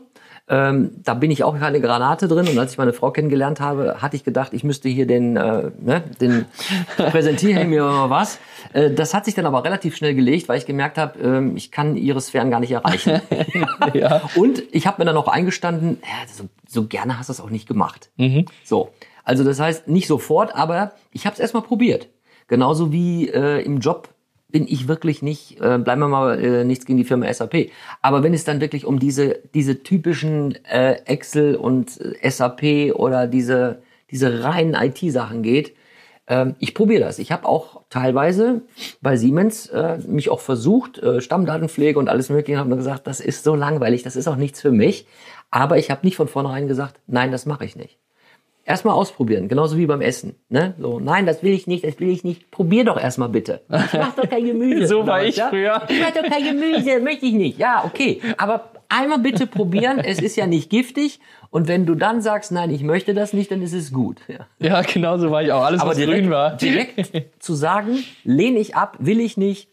Ähm, 0.51 0.91
da 1.03 1.13
bin 1.13 1.29
ich 1.29 1.43
auch 1.43 1.57
keine 1.59 1.79
Granate 1.79 2.27
drin. 2.27 2.47
Und 2.47 2.57
als 2.57 2.71
ich 2.71 2.77
meine 2.79 2.91
Frau 2.91 3.11
kennengelernt 3.11 3.59
habe, 3.59 4.01
hatte 4.01 4.15
ich 4.15 4.23
gedacht, 4.23 4.53
ich 4.53 4.63
müsste 4.63 4.89
hier 4.89 5.05
den, 5.05 5.37
äh, 5.37 5.69
ne, 5.79 6.03
den 6.19 6.45
präsentieren 6.97 7.69
mir 7.69 7.83
mal 7.83 8.09
was. 8.09 8.39
Äh, 8.73 8.89
das 8.89 9.13
hat 9.13 9.25
sich 9.25 9.35
dann 9.35 9.45
aber 9.45 9.63
relativ 9.63 9.95
schnell 9.95 10.15
gelegt, 10.15 10.49
weil 10.49 10.57
ich 10.57 10.65
gemerkt 10.65 10.97
habe, 10.97 11.19
ähm, 11.19 11.55
ich 11.55 11.71
kann 11.71 11.95
ihre 11.95 12.19
Sphären 12.19 12.49
gar 12.49 12.59
nicht 12.59 12.71
erreichen. 12.71 13.21
Ja. 13.93 14.21
Und 14.35 14.63
ich 14.71 14.87
habe 14.87 15.01
mir 15.01 15.05
dann 15.05 15.17
auch 15.17 15.27
eingestanden, 15.27 15.99
ja, 16.03 16.27
so, 16.31 16.45
so 16.67 16.85
gerne 16.85 17.17
hast 17.17 17.29
du 17.29 17.33
es 17.33 17.41
auch 17.41 17.49
nicht 17.49 17.67
gemacht. 17.67 18.09
So, 18.63 18.89
also 19.23 19.43
das 19.43 19.59
heißt 19.59 19.87
nicht 19.87 20.07
sofort, 20.07 20.55
aber 20.55 20.93
ich 21.11 21.25
habe 21.25 21.33
es 21.33 21.39
erstmal 21.39 21.63
probiert. 21.63 22.09
Genauso 22.47 22.91
wie 22.91 23.29
äh, 23.29 23.61
im 23.63 23.79
Job 23.79 24.09
bin 24.49 24.67
ich 24.67 24.87
wirklich 24.87 25.21
nicht, 25.21 25.59
äh, 25.61 25.77
bleiben 25.77 26.01
wir 26.01 26.07
mal 26.07 26.43
äh, 26.43 26.63
nichts 26.63 26.85
gegen 26.85 26.97
die 26.97 27.03
Firma 27.03 27.31
SAP. 27.31 27.69
Aber 28.01 28.23
wenn 28.23 28.33
es 28.33 28.43
dann 28.43 28.61
wirklich 28.61 28.85
um 28.85 28.99
diese, 28.99 29.39
diese 29.53 29.83
typischen 29.83 30.57
äh, 30.65 30.93
Excel 31.05 31.55
und 31.55 31.99
äh, 32.01 32.29
SAP 32.29 32.95
oder 32.95 33.27
diese, 33.27 33.81
diese 34.11 34.43
reinen 34.43 34.73
IT-Sachen 34.73 35.43
geht, 35.43 35.73
ähm, 36.27 36.55
ich 36.59 36.73
probiere 36.73 37.01
das. 37.01 37.19
Ich 37.19 37.31
habe 37.31 37.47
auch 37.47 37.81
teilweise 37.89 38.61
bei 39.01 39.17
Siemens 39.17 39.67
äh, 39.67 39.97
mich 40.07 40.29
auch 40.29 40.39
versucht, 40.39 40.99
äh, 40.99 41.21
Stammdatenpflege 41.21 41.99
und 41.99 42.09
alles 42.09 42.29
mögliche, 42.29 42.59
habe 42.59 42.69
nur 42.69 42.77
gesagt, 42.77 43.07
das 43.07 43.19
ist 43.19 43.43
so 43.43 43.55
langweilig, 43.55 44.03
das 44.03 44.15
ist 44.15 44.27
auch 44.27 44.35
nichts 44.35 44.61
für 44.61 44.71
mich. 44.71 45.07
Aber 45.51 45.77
ich 45.77 45.89
habe 45.91 46.05
nicht 46.05 46.15
von 46.15 46.27
vornherein 46.27 46.67
gesagt, 46.67 46.99
nein, 47.07 47.31
das 47.31 47.45
mache 47.45 47.65
ich 47.65 47.75
nicht. 47.75 47.97
Erstmal 48.69 48.93
ausprobieren, 48.93 49.47
genauso 49.47 49.79
wie 49.79 49.87
beim 49.87 49.99
Essen. 49.99 50.35
Ne? 50.47 50.75
So, 50.77 50.99
nein, 50.99 51.25
das 51.25 51.41
will 51.41 51.53
ich 51.53 51.65
nicht, 51.65 51.83
das 51.83 51.99
will 51.99 52.09
ich 52.11 52.23
nicht. 52.23 52.51
Probier 52.51 52.85
doch 52.85 53.01
erstmal 53.01 53.29
bitte. 53.29 53.61
Ich 53.67 53.93
mach 53.93 54.13
doch 54.13 54.29
kein 54.29 54.45
Gemüse. 54.45 54.85
So 54.87 55.07
war 55.07 55.23
ich 55.23 55.37
ja? 55.37 55.49
früher. 55.49 55.81
Ich 55.89 55.99
mach 55.99 56.11
doch 56.11 56.29
kein 56.29 56.43
Gemüse, 56.43 56.99
möchte 56.99 57.25
ich 57.25 57.33
nicht. 57.33 57.57
Ja, 57.57 57.83
okay. 57.83 58.21
Aber 58.37 58.69
einmal 58.87 59.17
bitte 59.17 59.47
probieren, 59.47 59.97
es 60.05 60.19
ist 60.19 60.35
ja 60.35 60.45
nicht 60.45 60.69
giftig. 60.69 61.19
Und 61.49 61.67
wenn 61.67 61.87
du 61.87 61.95
dann 61.95 62.21
sagst, 62.21 62.51
nein, 62.51 62.69
ich 62.69 62.83
möchte 62.83 63.15
das 63.15 63.33
nicht, 63.33 63.49
dann 63.49 63.63
ist 63.63 63.73
es 63.73 63.91
gut. 63.91 64.19
Ja. 64.27 64.45
Ja, 64.59 64.81
genau 64.83 65.17
so 65.17 65.31
war 65.31 65.41
ich 65.41 65.51
auch. 65.51 65.63
Alles, 65.63 65.81
Aber 65.81 65.89
was 65.89 65.97
direkt, 65.97 66.19
grün 66.19 66.29
war. 66.29 66.55
direkt 66.57 67.33
zu 67.43 67.55
sagen, 67.55 68.03
lehne 68.23 68.59
ich 68.59 68.75
ab, 68.75 68.97
will 68.99 69.19
ich 69.19 69.35
nicht, 69.35 69.67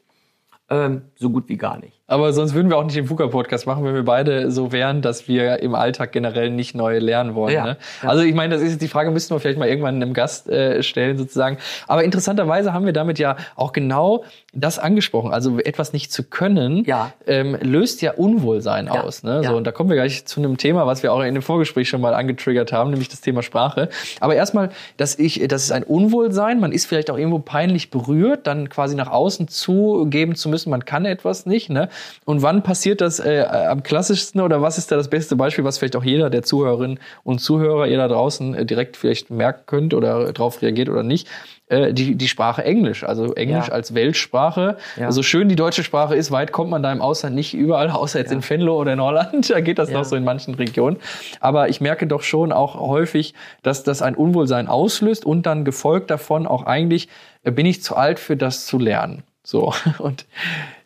ähm, 0.70 1.02
so 1.16 1.28
gut 1.28 1.50
wie 1.50 1.58
gar 1.58 1.78
nicht. 1.78 2.00
Aber 2.08 2.32
sonst 2.32 2.54
würden 2.54 2.70
wir 2.70 2.76
auch 2.76 2.84
nicht 2.84 2.96
den 2.96 3.10
VUCA-Podcast 3.10 3.66
machen, 3.66 3.84
wenn 3.84 3.94
wir 3.94 4.04
beide 4.04 4.52
so 4.52 4.70
wären, 4.70 5.02
dass 5.02 5.26
wir 5.26 5.58
im 5.60 5.74
Alltag 5.74 6.12
generell 6.12 6.50
nicht 6.50 6.76
neu 6.76 6.98
lernen 6.98 7.34
wollen. 7.34 7.52
Ja, 7.52 7.64
ne? 7.64 7.76
ja. 8.02 8.08
Also 8.08 8.22
ich 8.22 8.34
meine, 8.34 8.54
das 8.54 8.62
ist 8.62 8.80
die 8.80 8.86
Frage, 8.86 9.10
müssten 9.10 9.34
wir 9.34 9.40
vielleicht 9.40 9.58
mal 9.58 9.68
irgendwann 9.68 9.96
einem 9.96 10.14
Gast 10.14 10.48
äh, 10.48 10.84
stellen 10.84 11.18
sozusagen. 11.18 11.58
Aber 11.88 12.04
interessanterweise 12.04 12.72
haben 12.72 12.86
wir 12.86 12.92
damit 12.92 13.18
ja 13.18 13.36
auch 13.56 13.72
genau 13.72 14.22
das 14.52 14.78
angesprochen. 14.78 15.32
Also 15.32 15.58
etwas 15.58 15.92
nicht 15.92 16.12
zu 16.12 16.22
können, 16.22 16.84
Ja. 16.84 17.12
ähm, 17.26 17.58
löst 17.60 18.02
ja 18.02 18.12
Unwohlsein 18.12 18.88
aus. 18.88 19.24
Ne? 19.24 19.42
So, 19.42 19.56
und 19.56 19.66
da 19.66 19.72
kommen 19.72 19.90
wir 19.90 19.96
gleich 19.96 20.26
zu 20.26 20.40
einem 20.40 20.58
Thema, 20.58 20.86
was 20.86 21.02
wir 21.02 21.12
auch 21.12 21.20
in 21.22 21.34
dem 21.34 21.42
Vorgespräch 21.42 21.88
schon 21.88 22.00
mal 22.00 22.14
angetriggert 22.14 22.72
haben, 22.72 22.90
nämlich 22.90 23.08
das 23.08 23.20
Thema 23.20 23.42
Sprache. 23.42 23.88
Aber 24.20 24.36
erstmal, 24.36 24.70
dass 24.96 25.18
ich, 25.18 25.44
das 25.48 25.64
ist 25.64 25.72
ein 25.72 25.82
Unwohlsein, 25.82 26.60
man 26.60 26.70
ist 26.70 26.86
vielleicht 26.86 27.10
auch 27.10 27.18
irgendwo 27.18 27.40
peinlich 27.40 27.90
berührt, 27.90 28.46
dann 28.46 28.68
quasi 28.68 28.94
nach 28.94 29.10
außen 29.10 29.48
zugeben 29.48 30.36
zu 30.36 30.48
müssen, 30.48 30.70
man 30.70 30.84
kann 30.84 31.04
etwas 31.04 31.46
nicht. 31.46 31.68
Ne? 31.68 31.88
Und 32.24 32.42
wann 32.42 32.62
passiert 32.62 33.00
das 33.00 33.18
äh, 33.20 33.44
am 33.48 33.82
klassischsten 33.82 34.40
oder 34.40 34.62
was 34.62 34.78
ist 34.78 34.90
da 34.92 34.96
das 34.96 35.08
beste 35.08 35.36
Beispiel, 35.36 35.64
was 35.64 35.78
vielleicht 35.78 35.96
auch 35.96 36.04
jeder 36.04 36.30
der 36.30 36.42
Zuhörerinnen 36.42 36.98
und 37.24 37.40
Zuhörer, 37.40 37.86
ihr 37.86 37.96
da 37.98 38.08
draußen 38.08 38.54
äh, 38.54 38.66
direkt 38.66 38.96
vielleicht 38.96 39.30
merken 39.30 39.62
könnt 39.66 39.94
oder 39.94 40.32
darauf 40.32 40.62
reagiert 40.62 40.88
oder 40.88 41.02
nicht? 41.02 41.28
Äh, 41.68 41.92
die, 41.92 42.14
die 42.14 42.28
Sprache 42.28 42.62
Englisch, 42.64 43.02
also 43.02 43.34
Englisch 43.34 43.68
Ja. 43.68 43.72
als 43.72 43.92
Weltsprache. 43.94 44.76
Ja. 44.96 45.06
Also 45.06 45.22
schön 45.24 45.48
die 45.48 45.56
deutsche 45.56 45.82
Sprache 45.82 46.14
ist, 46.14 46.30
weit 46.30 46.52
kommt 46.52 46.70
man 46.70 46.82
da 46.82 46.92
im 46.92 47.00
Ausland 47.02 47.34
nicht 47.34 47.54
überall, 47.54 47.90
außer 47.90 48.20
jetzt 48.20 48.30
in 48.30 48.48
Venlo 48.48 48.80
oder 48.80 48.92
in 48.92 49.00
Holland. 49.00 49.50
Da 49.50 49.60
geht 49.60 49.78
das 49.78 49.90
Ja. 49.90 49.98
noch 49.98 50.04
so 50.04 50.14
in 50.16 50.22
manchen 50.24 50.54
Regionen. 50.54 50.96
Aber 51.40 51.68
ich 51.68 51.80
merke 51.80 52.06
doch 52.06 52.22
schon 52.22 52.52
auch 52.52 52.78
häufig, 52.78 53.34
dass 53.62 53.82
das 53.82 54.00
ein 54.02 54.14
Unwohlsein 54.14 54.68
auslöst 54.68 55.24
und 55.26 55.44
dann 55.46 55.64
gefolgt 55.64 56.10
davon 56.10 56.46
auch 56.46 56.66
eigentlich, 56.66 57.08
äh, 57.42 57.50
bin 57.50 57.66
ich 57.66 57.82
zu 57.82 57.96
alt 57.96 58.20
für 58.20 58.36
das 58.36 58.66
zu 58.66 58.78
lernen. 58.78 59.22
So. 59.42 59.72
Und 59.98 60.26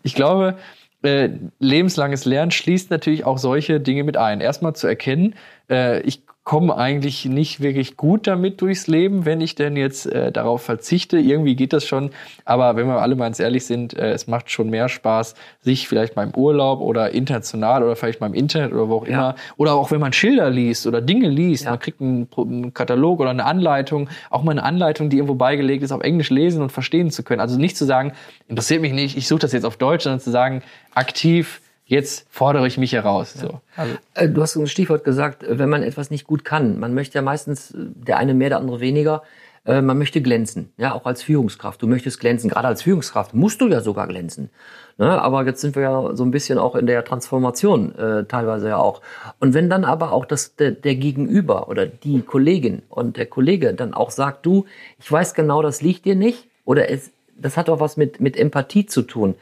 ich 0.02 0.14
glaube, 0.14 0.54
äh, 1.02 1.30
lebenslanges 1.58 2.24
Lernen 2.24 2.50
schließt 2.50 2.90
natürlich 2.90 3.24
auch 3.24 3.38
solche 3.38 3.80
Dinge 3.80 4.04
mit 4.04 4.16
ein. 4.16 4.40
Erstmal 4.40 4.74
zu 4.74 4.86
erkennen, 4.86 5.34
äh, 5.70 6.00
ich 6.02 6.22
komme 6.42 6.76
eigentlich 6.76 7.26
nicht 7.26 7.60
wirklich 7.60 7.96
gut 7.96 8.26
damit 8.26 8.60
durchs 8.60 8.86
Leben, 8.88 9.24
wenn 9.24 9.40
ich 9.40 9.54
denn 9.54 9.76
jetzt 9.76 10.06
äh, 10.06 10.32
darauf 10.32 10.62
verzichte. 10.62 11.18
Irgendwie 11.18 11.54
geht 11.54 11.72
das 11.72 11.84
schon, 11.86 12.10
aber 12.44 12.74
wenn 12.76 12.86
wir 12.88 13.00
alle 13.00 13.14
mal 13.14 13.26
ganz 13.26 13.38
ehrlich 13.38 13.66
sind, 13.66 13.96
äh, 13.96 14.10
es 14.12 14.26
macht 14.26 14.50
schon 14.50 14.68
mehr 14.70 14.88
Spaß, 14.88 15.34
sich 15.60 15.86
vielleicht 15.86 16.14
beim 16.14 16.30
Urlaub 16.34 16.80
oder 16.80 17.10
international 17.12 17.84
oder 17.84 17.94
vielleicht 17.94 18.18
beim 18.20 18.34
Internet 18.34 18.72
oder 18.72 18.88
wo 18.88 18.96
auch 18.96 19.06
Ja. 19.06 19.12
immer, 19.12 19.34
oder 19.58 19.74
auch 19.74 19.90
wenn 19.92 20.00
man 20.00 20.12
Schilder 20.12 20.50
liest 20.50 20.86
oder 20.88 21.00
Dinge 21.00 21.28
liest, 21.28 21.64
Ja. 21.66 21.70
man 21.70 21.78
kriegt 21.78 22.00
einen, 22.00 22.26
einen 22.36 22.74
Katalog 22.74 23.20
oder 23.20 23.30
eine 23.30 23.44
Anleitung, 23.44 24.08
auch 24.30 24.42
mal 24.42 24.52
eine 24.52 24.64
Anleitung, 24.64 25.08
die 25.10 25.18
irgendwo 25.18 25.34
beigelegt 25.36 25.84
ist, 25.84 25.92
auf 25.92 26.00
Englisch 26.02 26.30
lesen 26.30 26.62
und 26.62 26.72
verstehen 26.72 27.10
zu 27.10 27.22
können. 27.22 27.40
Also 27.42 27.58
nicht 27.58 27.76
zu 27.76 27.84
sagen, 27.84 28.12
interessiert 28.48 28.80
mich 28.80 28.92
nicht, 28.94 29.16
ich 29.16 29.28
suche 29.28 29.40
das 29.40 29.52
jetzt 29.52 29.64
auf 29.66 29.76
Deutsch, 29.76 30.04
sondern 30.04 30.20
zu 30.20 30.30
sagen, 30.30 30.62
aktiv, 30.94 31.60
jetzt 31.90 32.26
fordere 32.30 32.66
ich 32.66 32.78
mich 32.78 32.92
heraus. 32.92 33.34
So. 33.34 33.60
Also, 33.76 33.96
Äh, 34.14 34.28
Du 34.28 34.40
hast 34.40 34.56
ein 34.56 34.66
Stichwort 34.66 35.04
gesagt, 35.04 35.42
äh, 35.42 35.58
wenn 35.58 35.68
man 35.68 35.82
etwas 35.82 36.10
nicht 36.10 36.26
gut 36.26 36.44
kann. 36.44 36.78
Man 36.78 36.94
möchte 36.94 37.16
ja 37.18 37.22
meistens, 37.22 37.72
äh, 37.72 37.76
der 37.78 38.16
eine 38.16 38.32
mehr, 38.32 38.48
der 38.48 38.58
andere 38.58 38.80
weniger. 38.80 39.22
Man 39.66 39.98
möchte 39.98 40.22
glänzen, 40.22 40.72
ja, 40.78 40.94
auch 40.94 41.04
als 41.04 41.22
Führungskraft. 41.22 41.82
Du 41.82 41.86
möchtest 41.86 42.18
glänzen. 42.18 42.48
Gerade 42.48 42.66
als 42.66 42.82
Führungskraft 42.82 43.34
musst 43.34 43.60
du 43.60 43.68
ja 43.68 43.82
sogar 43.82 44.06
glänzen. 44.06 44.48
Ne? 44.96 45.20
Aber 45.20 45.44
jetzt 45.44 45.60
sind 45.60 45.76
wir 45.76 45.82
ja 45.82 46.16
so 46.16 46.24
ein 46.24 46.30
bisschen 46.30 46.58
auch 46.58 46.74
in 46.74 46.86
der 46.86 47.04
Transformation, 47.04 47.94
äh, 47.94 48.24
teilweise 48.24 48.68
ja 48.68 48.78
auch. 48.78 49.02
Und 49.38 49.52
wenn 49.52 49.68
dann 49.68 49.84
aber 49.84 50.12
auch 50.12 50.24
das, 50.24 50.56
der, 50.56 50.70
der 50.70 50.94
Gegenüber 50.94 51.68
oder 51.68 51.84
die 51.84 52.22
Kollegin 52.22 52.80
und 52.88 53.18
der 53.18 53.26
Kollege 53.26 53.74
dann 53.74 53.92
auch 53.92 54.10
sagt, 54.10 54.46
du, 54.46 54.64
ich 54.98 55.12
weiß 55.12 55.34
genau, 55.34 55.60
das 55.60 55.82
liegt 55.82 56.06
dir 56.06 56.16
nicht, 56.16 56.48
oder 56.64 56.90
es, 56.90 57.10
das 57.36 57.58
hat 57.58 57.68
auch 57.68 57.80
was 57.80 57.98
mit, 57.98 58.18
mit 58.18 58.38
Empathie 58.38 58.86
zu 58.86 59.02
tun. 59.02 59.34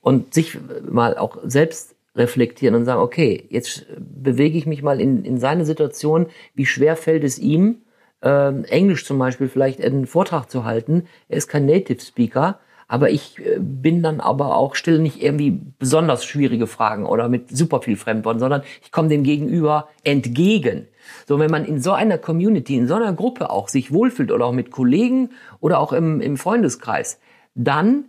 Und 0.00 0.32
sich 0.32 0.56
mal 0.88 1.18
auch 1.18 1.36
selbst 1.44 1.95
reflektieren 2.16 2.74
und 2.74 2.84
sagen, 2.84 3.00
okay, 3.00 3.46
jetzt 3.50 3.86
bewege 3.98 4.58
ich 4.58 4.66
mich 4.66 4.82
mal 4.82 5.00
in, 5.00 5.24
in 5.24 5.38
seine 5.38 5.64
Situation, 5.64 6.26
wie 6.54 6.66
schwer 6.66 6.96
fällt 6.96 7.24
es 7.24 7.38
ihm, 7.38 7.82
ähm, 8.22 8.64
Englisch 8.64 9.04
zum 9.04 9.18
Beispiel 9.18 9.48
vielleicht 9.48 9.82
einen 9.82 10.06
Vortrag 10.06 10.50
zu 10.50 10.64
halten. 10.64 11.04
Er 11.28 11.36
ist 11.36 11.48
kein 11.48 11.66
Native 11.66 12.00
Speaker, 12.00 12.58
aber 12.88 13.10
ich 13.10 13.38
äh, 13.38 13.58
bin 13.58 14.02
dann 14.02 14.20
aber 14.20 14.56
auch 14.56 14.74
still 14.74 14.98
nicht 14.98 15.22
irgendwie 15.22 15.60
besonders 15.78 16.24
schwierige 16.24 16.66
Fragen 16.66 17.04
oder 17.04 17.28
mit 17.28 17.56
super 17.56 17.82
viel 17.82 17.96
Fremdworten, 17.96 18.40
sondern 18.40 18.62
ich 18.82 18.90
komme 18.90 19.08
dem 19.08 19.22
Gegenüber 19.22 19.88
entgegen. 20.02 20.88
So, 21.26 21.38
wenn 21.38 21.50
man 21.50 21.64
in 21.64 21.80
so 21.80 21.92
einer 21.92 22.18
Community, 22.18 22.76
in 22.76 22.88
so 22.88 22.94
einer 22.94 23.12
Gruppe 23.12 23.50
auch 23.50 23.68
sich 23.68 23.92
wohlfühlt 23.92 24.32
oder 24.32 24.46
auch 24.46 24.52
mit 24.52 24.70
Kollegen 24.70 25.30
oder 25.60 25.78
auch 25.78 25.92
im, 25.92 26.20
im 26.20 26.36
Freundeskreis, 26.36 27.20
dann 27.54 28.06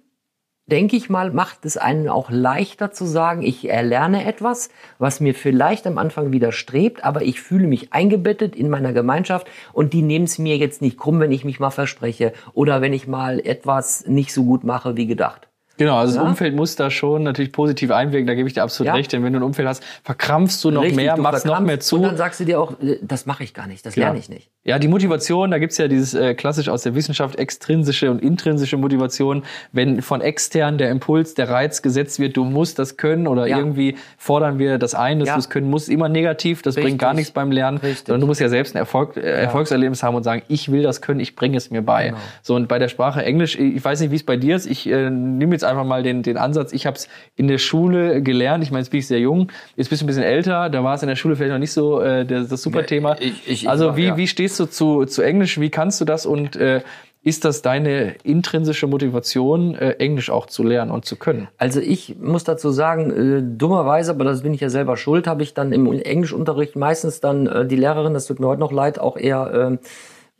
denke 0.68 0.98
ich 0.98 1.10
mal, 1.10 1.32
macht 1.32 1.66
es 1.66 1.78
einen 1.78 2.10
auch 2.10 2.30
leichter 2.30 2.92
zu 2.92 3.06
sagen, 3.06 3.42
ich 3.42 3.70
erlerne 3.70 4.26
etwas, 4.26 4.70
was 5.00 5.22
mir 5.22 5.34
vielleicht 5.34 5.88
am 5.88 5.98
Anfang 5.98 6.32
widerstrebt, 6.32 7.04
aber 7.04 7.22
ich 7.22 7.42
fühle 7.42 7.68
mich 7.68 7.94
eingebettet 7.94 8.56
in 8.56 8.70
meiner 8.70 8.94
Gemeinschaft 8.94 9.48
und 9.74 9.94
die 9.94 10.02
nehmen 10.02 10.26
es 10.26 10.38
mir 10.38 10.58
jetzt 10.58 10.82
nicht 10.82 10.98
krumm, 10.98 11.20
wenn 11.22 11.32
ich 11.32 11.46
mich 11.46 11.60
mal 11.60 11.72
verspreche 11.72 12.34
oder 12.54 12.82
wenn 12.82 12.94
ich 12.94 13.08
mal 13.08 13.40
etwas 13.40 14.06
nicht 14.08 14.34
so 14.34 14.44
gut 14.44 14.66
mache 14.66 14.98
wie 14.98 15.08
gedacht. 15.08 15.47
Genau, 15.78 15.98
also 15.98 16.16
Ja. 16.16 16.22
das 16.22 16.30
Umfeld 16.30 16.56
muss 16.56 16.76
da 16.76 16.90
schon 16.90 17.24
natürlich 17.24 17.52
positiv 17.52 17.92
einwirken, 17.92 18.28
da 18.28 18.34
gebe 18.36 18.48
ich 18.48 18.54
dir 18.54 18.64
absolut 18.64 18.88
Ja. 18.88 18.94
recht, 18.96 19.12
denn 19.14 19.24
wenn 19.24 19.34
du 19.34 19.40
ein 19.40 19.44
Umfeld 19.44 19.68
hast, 19.68 19.84
verkrampfst 20.04 20.64
du 20.64 20.72
noch 20.72 20.82
Richtig, 20.82 20.98
mehr, 20.98 21.16
du 21.16 21.22
machst 21.22 21.46
noch 21.46 21.60
mehr 21.60 21.80
zu. 21.80 21.98
Und 21.98 22.04
dann 22.04 22.18
sagst 22.18 22.40
du 22.40 22.46
dir 22.46 22.60
auch, 22.60 22.74
äh, 22.82 22.98
das 23.02 23.26
mache 23.26 23.44
ich 23.44 23.54
gar 23.54 23.68
nicht, 23.68 23.86
das 23.86 23.96
lerne 23.96 24.18
ich 24.20 24.30
nicht. 24.30 24.50
Ja, 24.64 24.80
die 24.80 24.90
Motivation, 24.90 25.52
da 25.52 25.60
gibt's 25.60 25.78
ja 25.78 25.88
dieses 25.88 26.14
äh, 26.14 26.34
klassisch 26.36 26.68
aus 26.68 26.82
der 26.84 26.94
Wissenschaft 26.94 27.40
extrinsische 27.40 28.12
und 28.12 28.22
intrinsische 28.22 28.76
Motivation. 28.76 29.44
Wenn 29.72 30.02
von 30.02 30.20
extern 30.20 30.78
der 30.78 30.92
Impuls, 30.92 31.36
der 31.36 31.48
Reiz 31.50 31.82
gesetzt 31.82 32.20
wird, 32.20 32.36
du 32.36 32.44
musst 32.44 32.78
das 32.78 32.98
können 32.98 33.28
oder 33.28 33.48
irgendwie 33.48 33.96
fordern 34.18 34.60
wir 34.60 34.78
das 34.78 34.94
ein, 34.94 35.20
dass 35.20 35.30
du 35.32 35.40
es 35.40 35.50
können 35.50 35.70
musst, 35.70 35.88
immer 35.88 36.10
negativ, 36.10 36.64
das 36.64 36.76
bringt 36.76 37.00
gar 37.00 37.12
Richtig. 37.12 37.18
nichts 37.18 37.32
beim 37.32 37.52
Lernen, 37.52 37.78
Richtig. 37.78 38.08
sondern 38.08 38.22
du 38.22 38.28
musst 38.28 38.42
ja 38.42 38.50
selbst 38.50 38.76
ein 38.76 38.80
Erfolg, 38.80 39.16
äh, 39.16 39.22
Erfolgserlebnis 39.22 40.04
haben 40.04 40.16
und 40.16 40.24
sagen, 40.24 40.42
ich 40.50 40.70
will 40.70 40.84
das 40.84 41.02
können, 41.02 41.22
ich 41.22 41.36
bringe 41.38 41.56
es 41.56 41.72
mir 41.72 41.82
bei. 41.82 42.08
Genau. 42.08 42.18
So 42.42 42.56
und 42.56 42.68
bei 42.68 42.78
der 42.78 42.90
Sprache 42.90 43.24
Englisch, 43.24 43.58
ich 43.58 43.84
weiß 43.86 44.02
nicht, 44.02 44.12
wie 44.12 44.16
es 44.18 44.26
bei 44.26 44.36
dir 44.36 44.56
ist, 44.58 44.66
ich 44.66 44.86
äh, 44.90 45.10
nehme 45.10 45.54
jetzt 45.54 45.64
einfach 45.68 45.84
mal 45.86 46.02
den, 46.04 46.24
den 46.24 46.38
Ansatz, 46.38 46.74
ich 46.74 46.86
habe 46.88 46.98
es 46.98 47.08
in 47.36 47.48
der 47.48 47.60
Schule 47.60 48.22
gelernt, 48.24 48.64
ich 48.64 48.72
meine, 48.72 48.82
jetzt 48.82 48.90
bin 48.90 49.00
ich 49.02 49.08
sehr 49.08 49.20
jung, 49.20 49.52
jetzt 49.76 49.90
bist 49.90 50.02
du 50.02 50.06
ein 50.06 50.08
bisschen 50.08 50.24
älter, 50.24 50.70
da 50.70 50.84
war 50.84 50.96
es 50.96 51.02
in 51.04 51.08
der 51.10 51.16
Schule 51.16 51.36
vielleicht 51.36 51.52
noch 51.54 51.60
nicht 51.60 51.72
so 51.74 52.02
äh, 52.02 52.26
das, 52.26 52.48
das 52.48 52.62
super 52.62 52.86
Thema. 52.86 53.16
ich- 53.20 53.28
ich- 53.48 53.52
ich 53.64 53.70
also 53.70 53.96
wie, 53.98 54.06
ja. 54.06 54.18
wie 54.18 54.28
stehst 54.28 54.60
du 54.60 54.66
zu, 54.66 55.06
zu 55.06 55.22
Englisch? 55.22 55.60
Wie 55.60 55.70
kannst 55.70 56.02
du 56.02 56.06
das? 56.06 56.26
Und 56.26 56.56
äh, 56.56 56.82
ist 57.24 57.44
das 57.44 57.62
deine 57.62 58.16
intrinsische 58.24 58.88
Motivation, 58.88 59.76
äh, 59.76 59.92
Englisch 60.00 60.30
auch 60.30 60.46
zu 60.46 60.64
lernen 60.64 60.92
und 60.92 61.04
zu 61.04 61.18
können? 61.18 61.50
Also 61.58 61.82
ich 61.82 62.16
muss 62.22 62.46
dazu 62.46 62.70
sagen, 62.72 63.12
äh, 63.12 63.42
dummerweise, 63.58 64.12
aber 64.12 64.24
das 64.24 64.44
bin 64.44 64.54
ich 64.54 64.62
ja 64.62 64.70
selber 64.70 64.96
schuld, 64.96 65.28
habe 65.28 65.44
ich 65.44 65.54
dann 65.54 65.74
im 65.74 65.92
Englischunterricht 65.92 66.78
meistens 66.78 67.20
dann 67.20 67.48
äh, 67.48 67.66
die 67.66 67.76
Lehrerin, 67.76 68.14
das 68.14 68.28
tut 68.28 68.40
mir 68.40 68.48
heute 68.48 68.62
noch 68.62 68.72
leid, 68.72 69.00
auch 69.00 69.18
eher 69.18 69.52
ähm, 69.54 69.80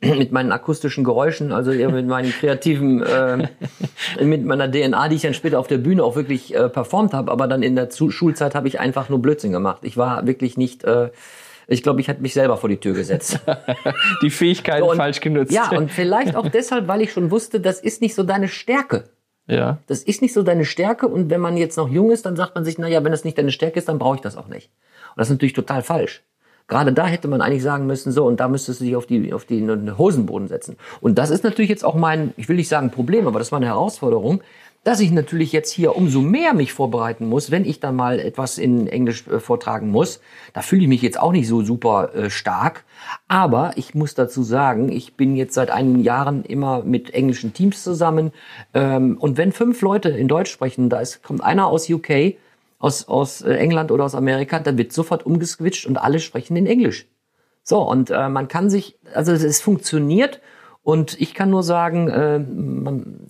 mit 0.00 0.30
meinen 0.32 0.52
akustischen 0.52 1.02
Geräuschen, 1.04 1.52
also 1.52 1.72
eher 1.72 1.90
mit 1.90 2.06
meinen 2.06 2.30
kreativen, 2.30 3.02
äh, 3.02 3.48
mit 4.22 4.44
meiner 4.44 4.70
DNA, 4.70 5.08
die 5.08 5.16
ich 5.16 5.22
dann 5.22 5.34
später 5.34 5.58
auf 5.58 5.66
der 5.66 5.78
Bühne 5.78 6.04
auch 6.04 6.14
wirklich 6.16 6.54
äh, 6.54 6.68
performt 6.68 7.12
habe, 7.14 7.30
aber 7.32 7.48
dann 7.48 7.62
in 7.62 7.74
der 7.76 7.90
Zu 7.90 8.10
Schulzeit 8.10 8.54
habe 8.54 8.68
ich 8.68 8.78
einfach 8.80 9.08
nur 9.08 9.20
Blödsinn 9.20 9.52
gemacht. 9.52 9.80
Ich 9.82 9.96
war 9.96 10.26
wirklich 10.26 10.56
nicht, 10.56 10.84
äh, 10.84 11.10
ich 11.66 11.82
glaube, 11.82 12.00
ich 12.00 12.08
hätte 12.08 12.22
mich 12.22 12.32
selber 12.32 12.56
vor 12.56 12.68
die 12.70 12.78
Tür 12.78 12.94
gesetzt. 12.94 13.40
Die 14.22 14.30
Fähigkeiten 14.30 14.84
So, 14.84 14.90
und- 14.92 14.96
falsch 14.96 15.20
genutzt. 15.20 15.52
Ja, 15.52 15.70
und 15.76 15.90
vielleicht 15.90 16.34
auch 16.36 16.48
deshalb, 16.48 16.88
weil 16.88 17.02
ich 17.02 17.12
schon 17.12 17.30
wusste, 17.30 17.60
das 17.60 17.80
ist 17.80 18.00
nicht 18.00 18.14
so 18.14 18.22
deine 18.22 18.48
Stärke. 18.48 19.04
ja. 19.46 19.78
Das 19.86 20.02
ist 20.02 20.22
nicht 20.22 20.32
so 20.32 20.42
deine 20.42 20.64
Stärke 20.64 21.08
und 21.08 21.28
wenn 21.28 21.40
man 21.40 21.56
jetzt 21.56 21.76
noch 21.76 21.88
jung 21.90 22.10
ist, 22.10 22.24
dann 22.24 22.36
sagt 22.36 22.54
man 22.54 22.64
sich, 22.64 22.78
naja, 22.78 23.02
wenn 23.04 23.10
das 23.12 23.24
nicht 23.24 23.36
deine 23.36 23.50
Stärke 23.50 23.78
ist, 23.80 23.88
dann 23.88 23.98
brauche 23.98 24.14
ich 24.16 24.20
das 24.22 24.36
auch 24.36 24.48
nicht. 24.48 24.70
Und 25.10 25.18
das 25.18 25.26
ist 25.28 25.32
natürlich 25.32 25.52
total 25.54 25.82
falsch. 25.82 26.22
Gerade 26.68 26.92
da 26.92 27.06
hätte 27.06 27.28
man 27.28 27.40
eigentlich 27.40 27.62
sagen 27.62 27.86
müssen, 27.86 28.12
so, 28.12 28.26
und 28.26 28.40
da 28.40 28.46
müsstest 28.46 28.80
du 28.80 28.84
dich 28.84 28.94
auf 28.94 29.06
die, 29.06 29.32
auf 29.32 29.46
die 29.46 29.66
Hosenboden 29.96 30.48
setzen. 30.48 30.76
Und 31.00 31.18
das 31.18 31.30
ist 31.30 31.42
natürlich 31.42 31.70
jetzt 31.70 31.84
auch 31.84 31.94
mein, 31.94 32.34
ich 32.36 32.48
will 32.48 32.56
nicht 32.56 32.68
sagen 32.68 32.90
Problem, 32.90 33.26
aber 33.26 33.38
das 33.38 33.50
war 33.50 33.56
eine 33.56 33.66
Herausforderung, 33.66 34.42
dass 34.84 35.00
ich 35.00 35.10
natürlich 35.10 35.52
jetzt 35.52 35.72
hier 35.72 35.96
umso 35.96 36.20
mehr 36.20 36.54
mich 36.54 36.72
vorbereiten 36.72 37.28
muss, 37.28 37.50
wenn 37.50 37.64
ich 37.64 37.80
dann 37.80 37.96
mal 37.96 38.20
etwas 38.20 38.58
in 38.58 38.86
Englisch 38.86 39.26
äh, 39.26 39.40
vortragen 39.40 39.90
muss. 39.90 40.20
Da 40.52 40.62
fühle 40.62 40.82
ich 40.82 40.88
mich 40.88 41.02
jetzt 41.02 41.20
auch 41.20 41.32
nicht 41.32 41.48
so 41.48 41.62
super 41.62 42.14
äh, 42.14 42.30
stark. 42.30 42.84
Aber 43.26 43.72
ich 43.76 43.94
muss 43.94 44.14
dazu 44.14 44.42
sagen, 44.42 44.90
ich 44.90 45.14
bin 45.14 45.36
jetzt 45.36 45.54
seit 45.54 45.70
einigen 45.70 46.02
Jahren 46.02 46.44
immer 46.44 46.84
mit 46.84 47.12
englischen 47.12 47.52
Teams 47.52 47.82
zusammen. 47.82 48.30
Ähm, 48.72 49.16
und 49.18 49.36
wenn 49.36 49.52
fünf 49.52 49.80
Leute 49.82 50.10
in 50.10 50.28
Deutsch 50.28 50.50
sprechen, 50.50 50.88
da 50.88 51.00
ist, 51.00 51.22
kommt 51.22 51.42
einer 51.42 51.66
aus 51.66 51.90
UK, 51.90 52.36
aus, 52.78 53.08
aus 53.08 53.42
äh, 53.42 53.54
England 53.54 53.90
oder 53.90 54.04
aus 54.04 54.14
Amerika, 54.14 54.58
dann 54.60 54.78
wird 54.78 54.92
sofort 54.92 55.26
umgeswitcht 55.26 55.86
und 55.86 55.98
alle 55.98 56.20
sprechen 56.20 56.56
in 56.56 56.66
Englisch. 56.66 57.06
So, 57.62 57.82
und 57.82 58.10
äh, 58.10 58.28
man 58.28 58.48
kann 58.48 58.70
sich, 58.70 58.98
also 59.12 59.32
es 59.32 59.60
funktioniert 59.60 60.40
und 60.82 61.20
ich 61.20 61.34
kann 61.34 61.50
nur 61.50 61.62
sagen, 61.62 62.08
äh, 62.08 62.38
man, 62.38 63.26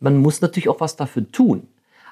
man 0.00 0.18
muss 0.18 0.40
natürlich 0.42 0.68
auch 0.68 0.80
was 0.80 0.96
dafür 0.96 1.30
tun. 1.30 1.68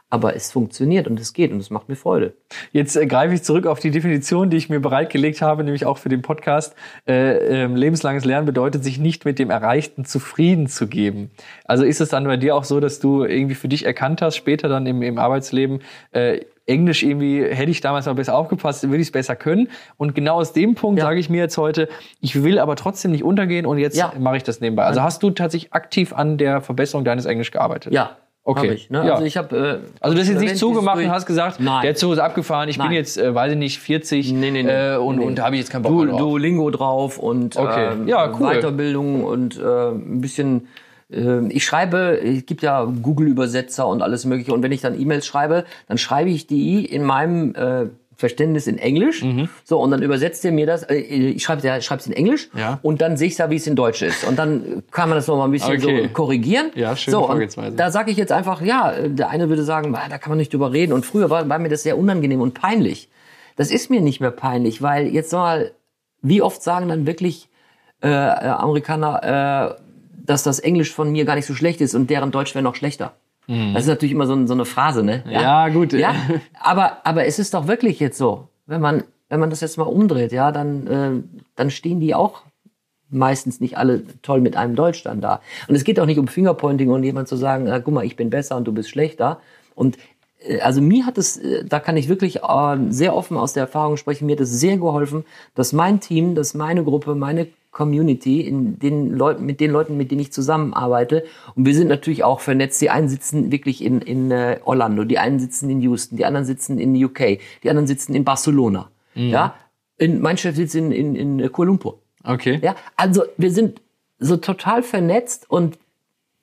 Aber 0.09 0.37
es 0.37 0.53
funktioniert 0.53 1.07
und 1.07 1.19
es 1.19 1.33
geht 1.33 1.53
und 1.53 1.59
es 1.59 1.71
macht 1.71 1.89
mir 1.89 1.97
Freude. 1.97 2.35
Jetzt 2.71 2.97
äh, 2.97 3.07
greife 3.07 3.33
ich 3.35 3.43
zurück 3.43 3.67
auf 3.67 3.81
die 3.81 3.91
Definition, 3.91 4.51
die 4.51 4.59
ich 4.59 4.69
mir 4.69 4.81
bereitgelegt 4.81 5.41
habe, 5.41 5.65
nämlich 5.65 5.87
auch 5.87 5.97
für 5.97 6.11
den 6.11 6.21
Podcast. 6.21 6.75
Äh, 7.09 7.63
äh, 7.63 7.67
lebenslanges 7.67 8.27
Lernen 8.27 8.45
bedeutet, 8.45 8.85
sich 8.85 8.99
nicht 8.99 9.25
mit 9.25 9.39
dem 9.39 9.49
Erreichten 9.49 10.05
zufrieden 10.05 10.67
zu 10.67 10.87
geben. 10.87 11.31
Also 11.65 11.85
ist 11.85 12.03
es 12.03 12.11
dann 12.11 12.25
bei 12.25 12.37
dir 12.37 12.57
auch 12.57 12.65
so, 12.65 12.79
dass 12.79 13.01
du 13.01 13.25
irgendwie 13.25 13.55
für 13.55 13.69
dich 13.69 13.87
erkannt 13.87 14.21
hast, 14.21 14.37
später 14.37 14.69
dann 14.69 14.87
im, 14.87 15.01
im 15.01 15.17
Arbeitsleben, 15.17 15.81
äh, 16.11 16.41
Englisch 16.67 17.03
irgendwie, 17.03 17.43
hätte 17.45 17.71
ich 17.71 17.81
damals 17.81 18.07
mal 18.07 18.15
besser 18.15 18.35
aufgepasst, 18.37 18.83
würde 18.85 18.97
ich 18.99 19.09
es 19.09 19.13
besser 19.13 19.35
können. 19.37 19.69
Und 19.97 20.15
genau 20.15 20.37
aus 20.37 20.53
dem 20.53 20.75
Punkt 20.75 20.99
Ja. 21.01 21.07
sage 21.07 21.19
ich 21.19 21.29
mir 21.29 21.39
jetzt 21.39 21.59
heute, 21.59 21.89
ich 22.21 22.43
will 22.45 22.59
aber 22.59 22.77
trotzdem 22.77 23.11
nicht 23.11 23.25
untergehen 23.25 23.67
und 23.67 23.79
jetzt 23.79 23.97
Ja. 23.97 24.13
mache 24.19 24.37
ich 24.37 24.43
das 24.45 24.61
nebenbei. 24.61 24.85
Also 24.85 25.03
hast 25.03 25.23
du 25.23 25.31
tatsächlich 25.31 25.73
aktiv 25.73 26.13
an 26.13 26.39
der 26.39 26.61
Verbesserung 26.61 27.05
deines 27.05 27.25
Englisch 27.27 27.51
gearbeitet? 27.51 27.93
Ja, 27.93 28.17
Okay. 28.45 28.73
ich. 28.73 28.91
Ne? 28.91 29.05
Ja. 29.07 29.13
Also 29.15 29.25
ich 29.25 29.37
habe. 29.37 29.57
Äh, 29.57 29.89
Also 30.01 30.15
du 30.17 30.21
hast 30.21 30.29
jetzt 30.29 30.41
nicht 30.41 30.57
zugemacht 30.57 30.99
und 30.99 31.09
hast 31.11 31.27
gesagt, 31.27 31.61
Nein. 31.61 31.83
der 31.83 31.95
Zug 31.95 32.13
ist 32.15 32.19
abgefahren, 32.19 32.69
ich 32.69 32.77
bin 32.77 32.87
Nein. 32.87 32.95
jetzt, 32.95 33.17
äh, 33.19 33.33
weiß 33.35 33.53
ich 33.53 33.59
nicht, 33.59 33.79
40 33.79 34.33
Nee, 34.33 34.51
nee, 34.51 34.63
nee. 34.65 34.69
Äh, 34.95 34.97
und, 34.97 35.21
und 35.21 35.37
da 35.39 35.45
habe 35.45 35.55
ich 35.55 35.61
jetzt 35.61 35.71
keinen 35.71 35.83
Bock 35.83 35.93
du, 35.93 35.99
mehr 35.99 36.07
drauf. 36.09 36.19
Duolingo 36.21 36.71
drauf 36.71 37.19
und 37.19 37.57
Okay. 37.57 37.91
ähm, 37.93 38.09
Ja, 38.09 38.33
cool. 38.39 38.49
Weiterbildung 38.57 39.25
und 39.25 39.59
äh, 39.61 39.91
ein 39.91 40.21
bisschen. 40.21 40.67
Äh, 41.13 41.47
ich 41.49 41.65
schreibe, 41.65 42.21
es 42.23 42.47
gibt 42.47 42.63
ja 42.63 42.85
Google-Übersetzer 42.85 43.87
und 43.87 44.03
alles 44.03 44.25
Mögliche. 44.25 44.53
Und 44.53 44.63
wenn 44.63 44.73
ich 44.73 44.81
dann 44.81 44.99
E-Mails 44.99 45.27
schreibe, 45.27 45.65
dann 45.89 45.99
schreibe 45.99 46.31
ich 46.31 46.47
die 46.47 46.85
in 46.85 47.05
meinem 47.05 47.55
äh, 47.55 47.87
Verständnis 48.17 48.67
in 48.67 48.79
Englisch. 48.79 49.23
Mhm. 49.23 49.49
So, 49.65 49.81
und 49.81 49.91
dann 49.91 50.03
übersetzt 50.03 50.45
er 50.45 50.53
mir 50.53 50.67
das. 50.67 50.85
Äh, 50.85 50.97
ich 50.97 51.43
schreibe 51.43 51.67
ja, 51.67 51.77
es 51.77 52.07
in 52.07 52.13
Englisch. 52.13 52.51
Ja. 52.57 52.79
Und 52.83 53.01
dann 53.01 53.17
sehe 53.17 53.29
ich 53.29 53.39
ja, 53.39 53.51
wie 53.51 53.57
es 53.57 53.67
in 53.67 53.77
Deutsch 53.77 54.03
ist. 54.03 54.25
Und 54.25 54.39
dann 54.39 54.83
kann 54.91 55.09
man 55.09 55.17
das 55.17 55.27
noch 55.27 55.37
mal 55.37 55.45
ein 55.45 55.51
bisschen 55.51 55.77
Okay. 55.77 56.05
so 56.05 56.09
korrigieren. 56.11 56.71
Ja, 56.75 56.95
schöne 56.97 57.17
so, 57.17 57.27
Vorgehensweise. 57.27 57.77
Da 57.77 57.91
sage 57.91 58.11
ich 58.11 58.17
jetzt 58.17 58.33
einfach, 58.33 58.63
ja, 58.63 58.93
der 59.09 59.31
eine 59.31 59.49
würde 59.49 59.65
sagen, 59.65 59.93
da 59.93 60.19
kann 60.19 60.31
man 60.31 60.39
nicht 60.39 60.53
drüber 60.53 60.73
reden. 60.73 60.93
Und 60.93 61.05
früher 61.05 61.31
war, 61.31 61.49
war 61.49 61.59
mir 61.59 61.69
das 61.69 61.83
sehr 61.83 61.99
unangenehm 61.99 62.41
und 62.41 62.55
peinlich. 62.55 63.09
Das 63.57 63.71
ist 63.71 63.91
mir 63.91 64.01
nicht 64.01 64.21
mehr 64.21 64.31
peinlich, 64.31 64.83
weil 64.83 65.09
jetzt 65.09 65.33
mal, 65.33 65.73
wie 66.23 66.43
oft 66.43 66.63
sagen 66.63 66.89
dann 66.89 67.07
wirklich 67.07 67.49
äh, 68.03 68.09
Amerikaner, 68.09 69.77
äh, 69.79 69.82
dass 70.25 70.43
das 70.43 70.59
Englisch 70.59 70.93
von 70.93 71.11
mir 71.11 71.25
gar 71.25 71.35
nicht 71.35 71.47
so 71.47 71.55
schlecht 71.55 71.81
ist 71.81 71.95
und 71.95 72.11
deren 72.11 72.31
Deutsch 72.31 72.55
wäre 72.55 72.63
noch 72.63 72.75
schlechter. 72.75 73.15
Das 73.49 73.83
ist 73.83 73.89
natürlich 73.89 74.13
immer 74.13 74.27
so, 74.27 74.47
so 74.47 74.55
eine 74.55 74.65
Phrase, 74.65 75.03
ne? 75.03 75.25
Mhm. 75.27 75.33
Ja, 75.33 75.69
gut. 75.69 75.93
Ja, 75.93 76.15
aber, 76.61 76.99
aber 77.05 77.27
es 77.27 77.39
ist 77.39 77.55
doch 77.55 77.67
wirklich 77.67 77.99
jetzt 77.99 78.17
so, 78.17 78.49
wenn 78.67 78.81
man, 78.81 79.03
wenn 79.29 79.41
man 79.41 79.51
das 79.51 79.61
jetzt 79.61 79.79
mal 79.79 79.85
umdreht, 79.85 80.33
ja, 80.33 80.53
dann, 80.53 80.87
äh, 80.87 81.41
dann 81.57 81.71
stehen 81.71 81.99
die 82.01 82.15
auch 82.15 82.43
meistens 83.11 83.61
nicht 83.61 83.77
alle 83.77 84.05
toll 84.23 84.41
mit 84.41 84.57
einem 84.57 84.75
Deutsch 84.75 85.03
dann 85.03 85.21
da. 85.21 85.41
Und 85.69 85.75
es 85.75 85.85
geht 85.85 86.01
auch 86.01 86.07
nicht 86.07 86.19
um 86.19 86.29
Fingerpointing 86.29 86.91
und 86.91 87.03
jemand 87.03 87.29
zu 87.29 87.37
sagen, 87.37 87.67
äh, 87.67 87.81
guck 87.85 87.93
mal, 87.93 88.05
ich 88.05 88.17
bin 88.17 88.31
besser 88.31 88.57
und 88.57 88.65
du 88.65 88.73
bist 88.73 88.89
schlechter. 88.89 89.41
Und 89.75 89.99
äh, 90.47 90.61
also 90.61 90.81
mir 90.81 91.05
hat 91.05 91.19
es, 91.19 91.37
äh, 91.37 91.65
da 91.65 91.81
kann 91.81 91.97
ich 91.97 92.09
wirklich 92.09 92.43
äh, 92.43 92.77
sehr 92.89 93.15
offen 93.15 93.37
aus 93.37 93.53
der 93.53 93.63
Erfahrung 93.63 93.97
sprechen, 93.97 94.27
mir 94.27 94.37
hat 94.37 94.41
es 94.41 94.51
sehr 94.51 94.79
geholfen, 94.79 95.25
dass 95.55 95.73
mein 95.73 96.01
Team, 96.01 96.35
dass 96.35 96.55
meine 96.55 96.85
Gruppe, 96.85 97.15
meine 97.15 97.49
Community, 97.73 98.43
in 98.43 98.79
den 98.79 99.17
Leuten, 99.17 99.45
mit 99.45 99.59
den 99.59 99.71
Leuten, 99.71 99.97
mit 99.97 100.11
denen 100.11 100.21
ich 100.21 100.33
zusammenarbeite. 100.33 101.25
Und 101.57 101.67
wir 101.67 101.75
sind 101.75 101.89
natürlich 101.89 102.23
auch 102.23 102.41
vernetzt. 102.41 102.81
Die 102.81 102.91
einen 102.91 103.09
sitzen 103.09 103.51
wirklich 103.51 103.83
in, 103.83 104.01
in 104.03 104.31
äh, 104.31 104.61
Orlando, 104.65 105.05
die 105.05 105.19
einen 105.19 105.41
sitzen 105.41 105.71
in 105.71 105.81
Houston, 105.81 106.17
die 106.17 106.27
anderen 106.27 106.45
sitzen 106.45 106.79
in 106.79 107.03
UK, 107.03 107.39
die 107.63 107.71
anderen 107.71 107.87
sitzen 107.87 108.15
in 108.15 108.25
Barcelona. 108.25 108.91
Ja, 109.15 109.55
in, 109.97 110.21
mein 110.21 110.37
Chef 110.37 110.57
sitzt 110.57 110.75
in, 110.75 110.93
in, 110.93 111.17
in 111.17 111.53
Kuala 111.53 111.69
Lumpur. 111.69 111.99
Okay. 112.25 112.61
Ja, 112.63 112.77
also 112.97 113.25
wir 113.37 113.51
sind 113.51 113.81
so 114.19 114.37
total 114.37 114.83
vernetzt 114.83 115.51
und 115.51 115.79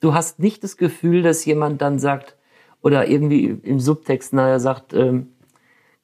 du 0.01 0.13
hast 0.13 0.39
nicht 0.39 0.63
das 0.63 0.77
Gefühl, 0.77 1.21
dass 1.21 1.45
jemand 1.45 1.81
dann 1.81 1.99
sagt 1.99 2.35
oder 2.81 3.07
irgendwie 3.07 3.57
im 3.63 3.79
Subtext 3.79 4.33
naja 4.33 4.59
sagt, 4.59 4.93
ähm, 4.93 5.29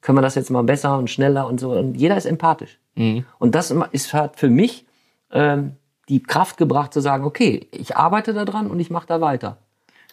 können 0.00 0.18
wir 0.18 0.22
das 0.22 0.34
jetzt 0.34 0.50
mal 0.50 0.62
besser 0.62 0.98
und 0.98 1.10
schneller 1.10 1.46
und 1.48 1.58
so. 1.58 1.72
Und 1.72 1.94
jeder 1.94 2.16
ist 2.16 2.26
empathisch. 2.26 2.78
Und 3.38 3.54
das 3.54 3.74
ist 3.92 4.14
hat 4.14 4.38
für 4.38 4.48
mich 4.48 4.85
ähm, 5.32 5.72
die 6.08 6.22
Kraft 6.22 6.56
gebracht 6.56 6.92
zu 6.92 7.00
sagen, 7.00 7.24
okay, 7.24 7.68
ich 7.72 7.96
arbeite 7.96 8.32
da 8.32 8.44
dran 8.44 8.68
und 8.68 8.78
ich 8.80 8.90
mache 8.90 9.06
da 9.06 9.20
weiter. 9.20 9.58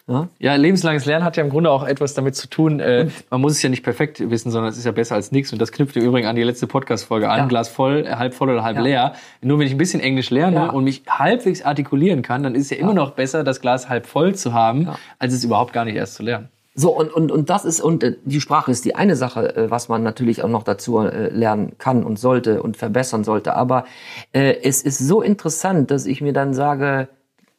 Ja? 0.06 0.28
Ja, 0.38 0.54
lebenslanges 0.56 1.06
Lernen 1.06 1.24
hat 1.24 1.36
ja 1.38 1.42
im 1.44 1.48
Grunde 1.48 1.70
auch 1.70 1.82
etwas 1.82 2.12
damit 2.12 2.36
zu 2.36 2.48
tun. 2.48 2.78
Äh, 2.78 3.08
man 3.30 3.40
muss 3.40 3.52
es 3.52 3.62
ja 3.62 3.70
nicht 3.70 3.82
perfekt 3.82 4.20
wissen, 4.28 4.50
sondern 4.50 4.70
es 4.70 4.76
ist 4.76 4.84
ja 4.84 4.92
besser 4.92 5.14
als 5.14 5.32
nichts. 5.32 5.52
Und 5.52 5.62
das 5.62 5.72
knüpft 5.72 5.96
im 5.96 6.02
Übrigen 6.04 6.26
an 6.26 6.36
die 6.36 6.42
letzte 6.42 6.66
Podcast-Folge 6.66 7.30
an. 7.30 7.38
Ja. 7.38 7.46
Glas 7.46 7.70
voll, 7.70 8.04
äh, 8.06 8.16
halb 8.16 8.34
voll 8.34 8.50
oder 8.50 8.62
halb 8.62 8.76
Ja. 8.76 8.82
leer. 8.82 9.12
Nur 9.40 9.58
wenn 9.58 9.66
ich 9.66 9.72
ein 9.72 9.78
bisschen 9.78 10.00
Englisch 10.00 10.28
lerne 10.28 10.72
und 10.72 10.84
mich 10.84 11.04
halbwegs 11.08 11.62
artikulieren 11.62 12.20
kann, 12.20 12.42
dann 12.42 12.54
ist 12.54 12.64
es 12.64 12.70
ja, 12.70 12.76
immer 12.78 12.92
noch 12.92 13.12
besser, 13.12 13.44
das 13.44 13.62
Glas 13.62 13.88
halb 13.88 14.04
voll 14.06 14.34
zu 14.34 14.52
haben, 14.52 14.88
als 15.18 15.32
es 15.32 15.42
überhaupt 15.42 15.72
gar 15.72 15.86
nicht 15.86 15.96
erst 15.96 16.16
zu 16.16 16.22
lernen. 16.22 16.50
So, 16.74 16.90
und, 16.90 17.12
und, 17.12 17.30
und 17.30 17.50
das 17.50 17.64
ist, 17.64 17.80
und 17.80 18.02
äh, 18.02 18.16
die 18.24 18.40
Sprache 18.40 18.70
ist 18.70 18.84
die 18.84 18.94
eine 18.94 19.14
Sache, 19.14 19.56
äh, 19.56 19.70
was 19.70 19.88
man 19.88 20.02
natürlich 20.02 20.42
auch 20.42 20.48
noch 20.48 20.64
dazu 20.64 20.98
äh, 20.98 21.28
lernen 21.28 21.78
kann 21.78 22.02
und 22.02 22.18
sollte 22.18 22.62
und 22.62 22.76
verbessern 22.76 23.22
sollte. 23.22 23.54
Aber 23.54 23.84
äh, 24.32 24.56
es 24.62 24.82
ist 24.82 24.98
so 24.98 25.22
interessant, 25.22 25.90
dass 25.90 26.06
ich 26.06 26.20
mir 26.20 26.32
dann 26.32 26.52
sage, 26.52 27.08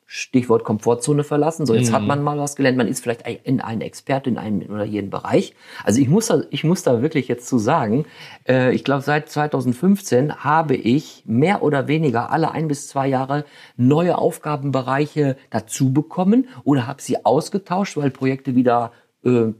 Stichwort 0.07 0.63
Komfortzone 0.63 1.23
verlassen. 1.23 1.65
So, 1.65 1.73
jetzt 1.73 1.91
hat 1.91 2.03
man 2.03 2.21
mal 2.21 2.37
was 2.37 2.55
gelernt. 2.55 2.77
Man 2.77 2.87
ist 2.87 3.01
vielleicht 3.01 3.25
ein, 3.25 3.39
in 3.43 3.59
ein 3.59 3.81
Experte 3.81 4.29
in 4.29 4.37
einem 4.37 4.61
oder 4.69 4.85
jeden 4.85 5.09
Bereich. 5.09 5.55
Also 5.83 5.99
ich 5.99 6.07
muss 6.07 6.27
da, 6.27 6.43
ich 6.51 6.63
muss 6.63 6.83
da 6.83 7.01
wirklich 7.01 7.27
jetzt 7.27 7.47
zu 7.47 7.57
sagen, 7.57 8.05
äh, 8.47 8.73
ich 8.73 8.83
glaube 8.83 9.01
seit 9.01 9.29
2015 9.29 10.43
habe 10.43 10.75
ich 10.75 11.23
mehr 11.25 11.63
oder 11.63 11.87
weniger 11.87 12.31
alle 12.31 12.51
ein 12.51 12.67
bis 12.67 12.87
zwei 12.87 13.07
Jahre 13.07 13.45
neue 13.77 14.19
Aufgabenbereiche 14.19 15.37
dazu 15.49 15.91
bekommen 15.91 16.49
oder 16.63 16.85
habe 16.85 17.01
sie 17.01 17.25
ausgetauscht, 17.25 17.97
weil 17.97 18.11
Projekte 18.11 18.55
wieder 18.55 18.91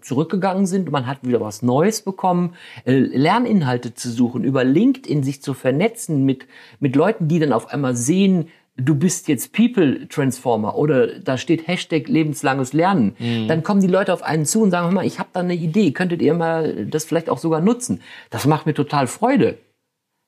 zurückgegangen 0.02 0.66
sind. 0.66 0.92
Man 0.92 1.08
hat 1.08 1.20
wieder 1.24 1.42
was 1.42 1.62
Neues 1.62 2.02
bekommen, 2.02 2.54
äh, 2.86 2.98
Lerninhalte 2.98 3.94
zu 3.94 4.12
suchen, 4.12 4.44
über 4.44 4.64
LinkedIn 4.64 5.24
sich 5.24 5.42
zu 5.42 5.54
vernetzen 5.54 6.26
mit, 6.26 6.46
mit 6.80 6.96
Leuten, 6.96 7.28
die 7.28 7.40
dann 7.40 7.54
auf 7.54 7.70
einmal 7.70 7.96
sehen, 7.96 8.50
du 8.78 8.96
bist 8.96 9.28
jetzt 9.28 9.54
People 9.54 10.08
Transformer 10.08 10.76
oder 10.76 11.20
da 11.20 11.38
steht 11.38 11.68
Hashtag 11.68 12.08
lebenslanges 12.08 12.74
Lernen. 12.74 13.16
Dann 13.48 13.64
kommen 13.64 13.80
die 13.80 13.88
Leute 13.88 14.14
auf 14.14 14.22
einen 14.22 14.46
zu 14.46 14.62
und 14.62 14.72
sagen, 14.72 14.88
hör 14.88 14.94
mal, 14.94 15.06
ich 15.06 15.18
habe 15.18 15.30
da 15.32 15.40
eine 15.40 15.56
Idee, 15.56 15.92
könntet 15.92 16.22
ihr 16.22 16.34
mal 16.34 16.86
das 16.86 17.06
vielleicht 17.06 17.30
auch 17.30 17.38
sogar 17.38 17.62
nutzen? 17.62 18.02
Das 18.32 18.46
macht 18.46 18.66
mir 18.66 18.74
total 18.74 19.08
Freude. 19.08 19.58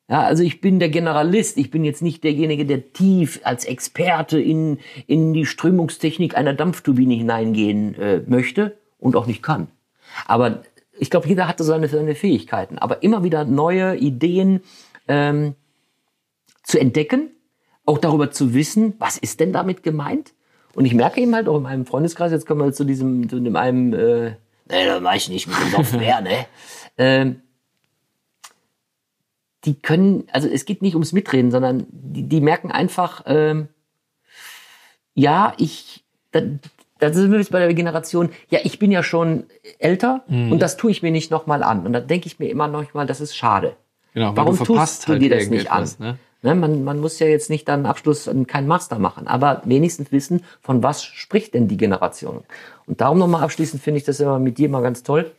Ja, 0.10 0.22
also 0.22 0.44
ich 0.44 0.62
bin 0.62 0.80
der 0.80 0.88
Generalist. 0.88 1.58
Ich 1.58 1.70
bin 1.70 1.84
jetzt 1.84 2.02
nicht 2.02 2.24
derjenige, 2.24 2.66
der 2.66 2.94
tief 2.94 3.42
als 3.44 3.66
Experte 3.66 4.40
in, 4.40 4.80
in 5.06 5.34
die 5.34 5.46
Strömungstechnik 5.46 6.38
einer 6.38 6.54
Dampfturbine 6.54 7.16
hineingehen 7.16 7.96
äh, 7.96 8.22
möchte 8.26 8.78
und 9.00 9.16
auch 9.16 9.26
nicht 9.26 9.44
kann. 9.44 9.68
Aber 10.26 10.64
ich 11.00 11.10
glaube, 11.10 11.28
jeder 11.28 11.48
hatte 11.48 11.64
seine, 11.64 11.88
seine 11.88 12.16
Fähigkeiten. 12.16 12.78
Aber 12.78 13.04
immer 13.04 13.24
wieder 13.24 13.46
neue 13.46 13.96
Ideen 13.96 14.62
ähm, 15.08 15.56
zu 16.64 16.80
entdecken, 16.80 17.32
auch 17.86 17.98
darüber 17.98 18.32
zu 18.32 18.54
wissen, 18.54 18.96
was 19.00 19.18
ist 19.18 19.40
denn 19.40 19.54
damit 19.54 19.84
gemeint? 19.84 20.34
Und 20.74 20.86
ich 20.86 20.94
merke 20.94 21.22
eben 21.22 21.34
halt 21.34 21.48
auch 21.48 21.58
in 21.58 21.64
meinem 21.64 21.86
Freundeskreis, 21.86 22.32
jetzt 22.32 22.46
kommen 22.46 22.62
wir 22.62 22.74
zu 22.74 22.84
diesem, 22.84 23.30
zu 23.30 23.40
dem 23.40 23.56
einem, 23.56 23.94
äh, 23.94 24.30
nee, 24.70 24.86
das 24.86 25.02
mach 25.02 25.16
ich 25.16 25.30
nicht 25.30 25.48
mit 25.48 25.58
dem 25.60 25.70
Software, 25.72 26.22
ne? 26.22 26.46
Ähm, 27.00 27.44
die 29.66 29.76
können, 29.76 30.24
also 30.32 30.48
es 30.48 30.66
geht 30.66 30.82
nicht 30.82 30.96
ums 30.96 31.14
Mitreden, 31.14 31.52
sondern 31.52 31.86
die, 31.92 32.24
die 32.24 32.42
merken 32.42 32.72
einfach, 32.72 33.22
ähm, 33.28 33.68
ja, 35.14 35.54
ich, 35.58 36.04
da, 36.32 36.42
da 37.00 37.14
sind 37.14 37.32
wir 37.32 37.40
jetzt 37.40 37.52
bei 37.52 37.60
der 37.60 37.74
Generation, 37.74 38.30
ja, 38.50 38.60
ich 38.64 38.80
bin 38.80 38.92
ja 38.92 39.04
schon 39.04 39.46
älter 39.80 40.24
und 40.28 40.60
das 40.60 40.78
tue 40.78 40.92
ich 40.92 41.02
mir 41.04 41.12
nicht 41.12 41.32
nochmal 41.32 41.64
an. 41.64 41.86
Und 41.86 41.94
da 41.94 42.00
denke 42.00 42.28
ich 42.28 42.40
mir 42.40 42.50
immer 42.50 42.68
noch 42.68 42.94
mal, 42.94 43.06
das 43.06 43.22
ist 43.22 43.36
schade. 43.36 43.76
Genau, 44.14 44.36
Warum 44.36 44.58
du 44.58 44.64
tust 44.64 45.08
du 45.08 45.14
halt 45.14 45.22
dir 45.22 45.30
das 45.30 45.50
nicht 45.50 45.72
an? 45.72 45.88
ne? 46.00 46.18
Ne, 46.44 46.54
man, 46.54 46.84
man 46.84 47.00
muss 47.00 47.18
ja 47.18 47.28
jetzt 47.28 47.50
nicht 47.50 47.68
dann 47.68 47.88
Abschluss 47.88 48.28
und 48.28 48.48
keinen 48.48 48.68
Master 48.68 49.00
machen, 49.00 49.28
aber 49.28 49.64
wenigstens 49.66 50.12
wissen, 50.12 50.44
von 50.62 50.84
was 50.84 51.04
spricht 51.04 51.56
denn 51.56 51.68
die 51.68 51.78
Generation. 51.78 52.44
Und 52.86 53.02
darum 53.02 53.18
nochmal 53.18 53.42
abschließend 53.44 53.82
finde 53.82 53.98
ich 53.98 54.04
das 54.04 54.20
immer 54.20 54.38
mit 54.38 54.60
dir 54.60 54.70
mal 54.70 54.84
ganz 54.84 55.02
toll, 55.02 55.32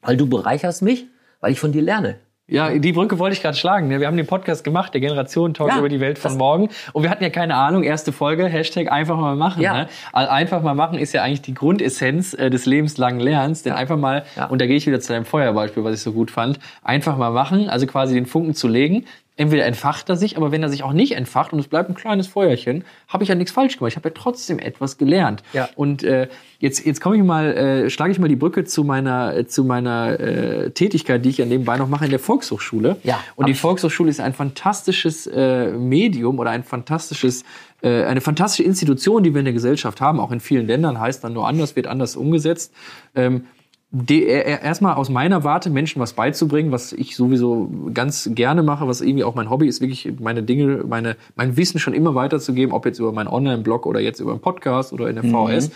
weil 0.00 0.16
du 0.16 0.26
bereicherst 0.26 0.80
mich, 0.80 1.06
weil 1.40 1.52
ich 1.52 1.60
von 1.60 1.72
dir 1.72 1.82
lerne. 1.82 2.18
Ja, 2.50 2.70
die 2.70 2.92
Brücke 2.92 3.18
wollte 3.18 3.36
ich 3.36 3.42
gerade 3.42 3.56
schlagen. 3.56 3.88
ne? 3.88 4.00
Wir 4.00 4.06
haben 4.06 4.16
den 4.16 4.26
Podcast 4.26 4.64
gemacht, 4.64 4.94
der 4.94 5.02
Generationen-Talk 5.02 5.68
Ja, 5.68 5.78
über 5.78 5.90
die 5.90 6.00
Welt 6.00 6.18
von 6.18 6.38
morgen. 6.38 6.70
Und 6.94 7.02
wir 7.02 7.10
hatten 7.10 7.22
ja 7.22 7.28
keine 7.28 7.54
Ahnung, 7.54 7.82
erste 7.82 8.10
Folge, 8.10 8.46
Hashtag 8.46 8.90
einfach 8.90 9.18
mal 9.18 9.36
machen. 9.36 9.60
Ja. 9.60 9.74
Ne? 9.74 9.88
Einfach 10.12 10.62
mal 10.62 10.74
machen 10.74 10.98
ist 10.98 11.12
ja 11.12 11.22
eigentlich 11.22 11.42
die 11.42 11.52
Grundessenz 11.52 12.32
äh, 12.32 12.48
des 12.48 12.64
lebenslangen 12.64 13.20
Lernens. 13.20 13.64
Denn 13.64 13.74
einfach 13.74 13.98
mal, 13.98 14.24
und 14.48 14.62
da 14.62 14.66
gehe 14.66 14.76
ich 14.76 14.86
wieder 14.86 14.98
zu 14.98 15.12
deinem 15.12 15.26
Feuerbeispiel, 15.26 15.84
was 15.84 15.94
ich 15.94 16.00
so 16.00 16.12
gut 16.12 16.30
fand, 16.30 16.58
einfach 16.82 17.18
mal 17.18 17.30
machen, 17.30 17.68
also 17.68 17.86
quasi 17.86 18.14
den 18.14 18.24
Funken 18.24 18.54
zu 18.54 18.66
legen. 18.66 19.04
Entweder 19.38 19.64
entfacht 19.66 20.08
er 20.08 20.16
sich, 20.16 20.36
aber 20.36 20.50
wenn 20.50 20.64
er 20.64 20.68
sich 20.68 20.82
auch 20.82 20.92
nicht 20.92 21.12
entfacht 21.12 21.52
und 21.52 21.60
es 21.60 21.68
bleibt 21.68 21.88
ein 21.88 21.94
kleines 21.94 22.26
Feuerchen, 22.26 22.84
habe 23.06 23.22
ich 23.22 23.28
ja 23.28 23.36
nichts 23.36 23.52
falsch 23.52 23.78
gemacht. 23.78 23.92
Ich 23.92 23.96
habe 23.96 24.08
ja 24.08 24.14
trotzdem 24.14 24.58
etwas 24.58 24.98
gelernt. 24.98 25.44
Ja. 25.52 25.68
Und 25.76 26.02
äh, 26.02 26.26
jetzt, 26.58 26.84
jetzt 26.84 27.00
komme 27.00 27.16
ich 27.16 27.22
mal, 27.22 27.56
äh, 27.56 27.88
schlage 27.88 28.10
ich 28.10 28.18
mal 28.18 28.26
die 28.26 28.34
Brücke 28.34 28.64
zu 28.64 28.82
meiner, 28.82 29.36
äh, 29.36 29.46
zu 29.46 29.62
meiner 29.62 30.18
äh, 30.18 30.70
Tätigkeit, 30.72 31.24
die 31.24 31.28
ich 31.28 31.38
ja 31.38 31.46
nebenbei 31.46 31.76
noch 31.76 31.88
mache 31.88 32.04
in 32.06 32.10
der 32.10 32.18
Volkshochschule. 32.18 32.96
Ja, 33.04 33.20
Und 33.36 33.46
die 33.46 33.54
Volkshochschule 33.54 34.10
ist 34.10 34.18
ein 34.18 34.34
fantastisches 34.34 35.28
äh, 35.28 35.70
Medium 35.70 36.40
oder 36.40 36.50
ein 36.50 36.64
fantastisches, 36.64 37.44
äh, 37.80 38.06
eine 38.06 38.20
fantastische 38.20 38.64
Institution, 38.64 39.22
die 39.22 39.34
wir 39.34 39.38
in 39.38 39.44
der 39.44 39.54
Gesellschaft 39.54 40.00
haben, 40.00 40.18
auch 40.18 40.32
in 40.32 40.40
vielen 40.40 40.66
Ländern, 40.66 40.98
heißt 40.98 41.22
dann 41.22 41.32
nur 41.32 41.46
anders, 41.46 41.76
wird 41.76 41.86
anders 41.86 42.16
umgesetzt. 42.16 42.74
Ähm, 43.14 43.44
erstmal 43.90 44.96
aus 44.96 45.08
meiner 45.08 45.44
Warte 45.44 45.70
Menschen 45.70 46.00
was 46.00 46.12
beizubringen, 46.12 46.70
was 46.72 46.92
ich 46.92 47.16
sowieso 47.16 47.70
ganz 47.94 48.28
gerne 48.34 48.62
mache, 48.62 48.86
was 48.86 49.00
irgendwie 49.00 49.24
auch 49.24 49.34
mein 49.34 49.48
Hobby 49.48 49.66
ist, 49.66 49.80
wirklich 49.80 50.12
meine 50.20 50.42
Dinge, 50.42 50.84
meine, 50.86 51.16
mein 51.36 51.56
Wissen 51.56 51.78
schon 51.78 51.94
immer 51.94 52.14
weiterzugeben, 52.14 52.74
ob 52.74 52.84
jetzt 52.84 52.98
über 52.98 53.12
meinen 53.12 53.28
Online-Blog 53.28 53.86
oder 53.86 54.00
jetzt 54.00 54.20
über 54.20 54.32
einen 54.32 54.40
Podcast 54.40 54.92
oder 54.92 55.08
in 55.08 55.14
der 55.16 55.24
VS. 55.24 55.70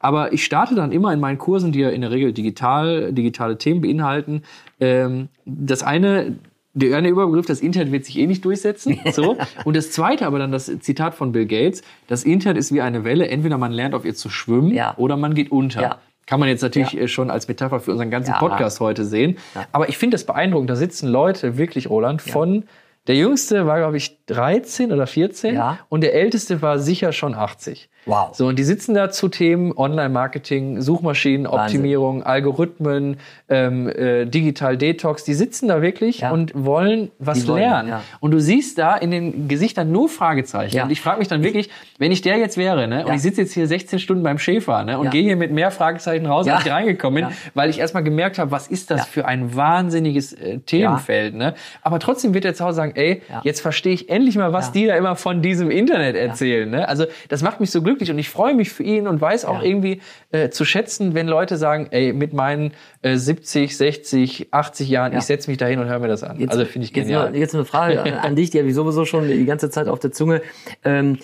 Aber 0.00 0.32
ich 0.32 0.44
starte 0.44 0.74
dann 0.74 0.90
immer 0.90 1.12
in 1.12 1.20
meinen 1.20 1.38
Kursen, 1.38 1.70
die 1.70 1.78
ja 1.80 1.90
in 1.90 2.00
der 2.00 2.10
Regel 2.10 2.32
digital, 2.32 3.12
digitale 3.12 3.56
Themen 3.58 3.80
beinhalten. 3.80 4.42
Ähm, 4.80 5.28
das 5.44 5.84
eine, 5.84 6.36
der 6.74 6.96
eine 6.98 7.08
Überbegriff, 7.10 7.46
das 7.46 7.60
Internet 7.60 7.92
wird 7.92 8.04
sich 8.06 8.18
eh 8.18 8.26
nicht 8.26 8.44
durchsetzen. 8.44 8.98
So. 9.12 9.36
Und 9.64 9.76
das 9.76 9.92
zweite 9.92 10.26
aber 10.26 10.40
dann 10.40 10.50
das 10.50 10.66
Zitat 10.80 11.14
von 11.14 11.30
Bill 11.30 11.46
Gates, 11.46 11.82
das 12.08 12.24
Internet 12.24 12.58
ist 12.58 12.72
wie 12.72 12.80
eine 12.80 13.04
Welle, 13.04 13.28
entweder 13.28 13.56
man 13.56 13.70
lernt 13.70 13.94
auf 13.94 14.04
ihr 14.04 14.14
zu 14.16 14.30
schwimmen 14.30 14.72
Ja. 14.74 14.94
oder 14.96 15.16
man 15.16 15.34
geht 15.34 15.52
unter. 15.52 15.80
Ja. 15.82 15.98
Kann 16.26 16.40
man 16.40 16.48
jetzt 16.48 16.62
natürlich 16.62 16.92
Ja. 16.92 17.02
äh, 17.02 17.08
schon 17.08 17.30
als 17.30 17.48
Metapher 17.48 17.80
für 17.80 17.90
unseren 17.92 18.10
ganzen 18.10 18.32
Ja. 18.32 18.38
Podcast 18.38 18.80
heute 18.80 19.04
sehen. 19.04 19.38
Aber 19.72 19.88
ich 19.88 19.98
finde 19.98 20.14
das 20.14 20.24
beeindruckend. 20.24 20.70
Da 20.70 20.76
sitzen 20.76 21.08
Leute, 21.08 21.56
wirklich, 21.58 21.90
Roland, 21.90 22.22
von 22.22 22.64
der 23.08 23.16
jüngste 23.16 23.66
war, 23.66 23.78
glaube 23.78 23.96
ich, 23.96 24.24
13 24.26 24.92
oder 24.92 25.06
14 25.08 25.56
Ja. 25.56 25.78
und 25.88 26.02
der 26.02 26.14
älteste 26.14 26.62
war 26.62 26.78
sicher 26.78 27.12
schon 27.12 27.34
80. 27.34 27.90
Wow. 28.06 28.34
So, 28.34 28.46
und 28.48 28.58
die 28.58 28.64
sitzen 28.64 28.94
da 28.94 29.10
zu 29.10 29.28
Themen 29.28 29.72
Online-Marketing, 29.76 30.80
Suchmaschinenoptimierung, 30.80 32.22
Algorithmen, 32.22 33.16
ähm, 33.48 33.88
äh, 33.88 34.24
Digital 34.26 34.76
Detox. 34.76 35.24
Die 35.24 35.34
sitzen 35.34 35.68
da 35.68 35.82
wirklich 35.82 36.20
Ja. 36.20 36.30
und 36.32 36.52
wollen 36.54 37.10
was 37.18 37.46
wollen, 37.46 37.60
lernen. 37.60 37.88
ja. 37.90 38.02
Und 38.20 38.32
du 38.32 38.40
siehst 38.40 38.78
da 38.78 38.96
in 38.96 39.10
den 39.10 39.48
Gesichtern 39.48 39.92
nur 39.92 40.08
Fragezeichen. 40.08 40.76
Ja. 40.76 40.84
Und 40.84 40.90
ich 40.90 41.00
frage 41.00 41.18
mich 41.20 41.28
dann 41.28 41.42
wirklich, 41.42 41.70
wenn 41.98 42.12
ich 42.12 42.22
der 42.22 42.38
jetzt 42.38 42.56
wäre, 42.56 42.88
ne, 42.88 43.06
und 43.06 43.14
ich 43.14 43.22
sitze 43.22 43.42
jetzt 43.42 43.52
hier 43.54 43.66
16 43.66 43.98
Stunden 43.98 44.22
beim 44.22 44.38
Schäfer, 44.38 44.82
ne, 44.84 44.98
und 44.98 45.10
gehe 45.10 45.22
hier 45.22 45.36
mit 45.36 45.52
mehr 45.52 45.70
Fragezeichen 45.70 46.26
raus, 46.26 46.48
als 46.48 46.64
ich 46.66 46.72
reingekommen 46.72 47.24
bin, 47.26 47.34
weil 47.54 47.70
ich 47.70 47.78
erstmal 47.78 48.02
gemerkt 48.02 48.38
habe, 48.38 48.50
was 48.50 48.66
ist 48.66 48.90
das 48.90 49.06
für 49.06 49.26
ein 49.26 49.54
wahnsinniges 49.54 50.32
äh, 50.32 50.58
Themenfeld, 50.58 51.34
ne? 51.34 51.54
Aber 51.82 51.98
trotzdem 51.98 52.34
wird 52.34 52.44
der 52.44 52.54
zu 52.54 52.64
Hause 52.64 52.76
sagen, 52.76 52.92
ey, 52.96 53.22
jetzt 53.44 53.60
verstehe 53.60 53.92
ich 53.92 54.08
endlich 54.08 54.36
mal, 54.36 54.52
was 54.52 54.72
die 54.72 54.86
da 54.86 54.96
immer 54.96 55.14
von 55.16 55.42
diesem 55.42 55.70
Internet 55.70 56.16
erzählen, 56.16 56.68
ne? 56.68 56.88
Also, 56.88 57.04
das 57.28 57.42
macht 57.42 57.60
mich 57.60 57.70
so 57.70 57.80
glücklich 57.82 57.91
und 58.10 58.18
ich 58.18 58.28
freue 58.30 58.54
mich 58.54 58.70
für 58.70 58.82
ihn 58.82 59.06
und 59.06 59.20
weiß 59.20 59.44
auch 59.44 59.62
Ja. 59.62 59.68
irgendwie 59.68 60.00
äh, 60.30 60.50
zu 60.50 60.64
schätzen, 60.64 61.14
wenn 61.14 61.28
Leute 61.28 61.56
sagen, 61.56 61.88
ey, 61.90 62.12
mit 62.12 62.32
meinen 62.32 62.72
äh, 63.02 63.16
70, 63.16 63.76
60, 63.76 64.48
80 64.52 64.88
Jahren, 64.88 65.12
Ja. 65.12 65.18
ich 65.18 65.24
setze 65.24 65.50
mich 65.50 65.58
da 65.58 65.66
hin 65.66 65.78
und 65.78 65.88
höre 65.88 65.98
mir 65.98 66.08
das 66.08 66.22
an. 66.22 66.38
Jetzt, 66.40 66.50
also, 66.52 66.64
finde 66.64 66.86
ich 66.86 66.96
jetzt, 66.96 67.06
genial. 67.06 67.30
nur, 67.30 67.38
jetzt 67.38 67.54
eine 67.54 67.64
Frage 67.64 68.02
an, 68.20 68.36
dich, 68.36 68.50
die 68.50 68.58
habe 68.58 68.68
ich 68.68 68.74
sowieso 68.74 69.04
schon 69.04 69.28
die 69.28 69.44
ganze 69.44 69.70
Zeit 69.70 69.88
auf 69.88 69.98
der 69.98 70.12
Zunge. 70.12 70.42
Ähm, 70.84 71.18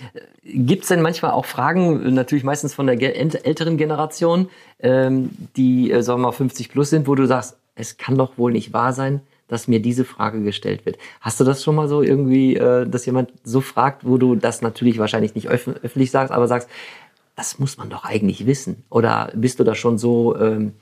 Gibt 0.44 0.82
es 0.82 0.88
denn 0.88 1.02
manchmal 1.02 1.32
auch 1.32 1.44
Fragen, 1.44 2.14
natürlich 2.14 2.44
meistens 2.44 2.72
von 2.74 2.86
der 2.86 3.00
älteren 3.02 3.76
Generation, 3.76 4.48
ähm, 4.80 5.30
die, 5.56 5.90
äh, 5.90 6.02
sagen 6.02 6.20
wir 6.20 6.28
mal, 6.28 6.32
50 6.32 6.70
plus 6.70 6.90
sind, 6.90 7.06
wo 7.06 7.14
du 7.14 7.26
sagst, 7.26 7.56
es 7.74 7.96
kann 7.96 8.16
doch 8.16 8.38
wohl 8.38 8.52
nicht 8.52 8.72
wahr 8.72 8.92
sein, 8.92 9.20
dass 9.48 9.66
mir 9.66 9.80
diese 9.80 10.04
Frage 10.04 10.42
gestellt 10.42 10.86
wird. 10.86 10.98
Hast 11.20 11.40
du 11.40 11.44
das 11.44 11.64
schon 11.64 11.74
mal 11.74 11.88
so 11.88 12.02
irgendwie, 12.02 12.56
äh, 12.56 12.86
dass 12.86 13.06
jemand 13.06 13.32
so 13.42 13.60
fragt, 13.60 14.06
wo 14.06 14.18
du 14.18 14.36
das 14.36 14.62
natürlich 14.62 14.98
wahrscheinlich 14.98 15.34
nicht 15.34 15.48
öff 15.48 15.68
öffentlich 15.82 16.10
sagst, 16.10 16.32
aber 16.32 16.46
sagst, 16.46 16.68
das 17.34 17.58
muss 17.58 17.78
man 17.78 17.88
doch 17.88 18.04
eigentlich 18.04 18.46
wissen? 18.46 18.84
Oder 18.90 19.32
bist 19.34 19.58
du 19.58 19.64
da 19.64 19.74
schon 19.74 19.98
so, 19.98 20.36
ähm, 20.38 20.72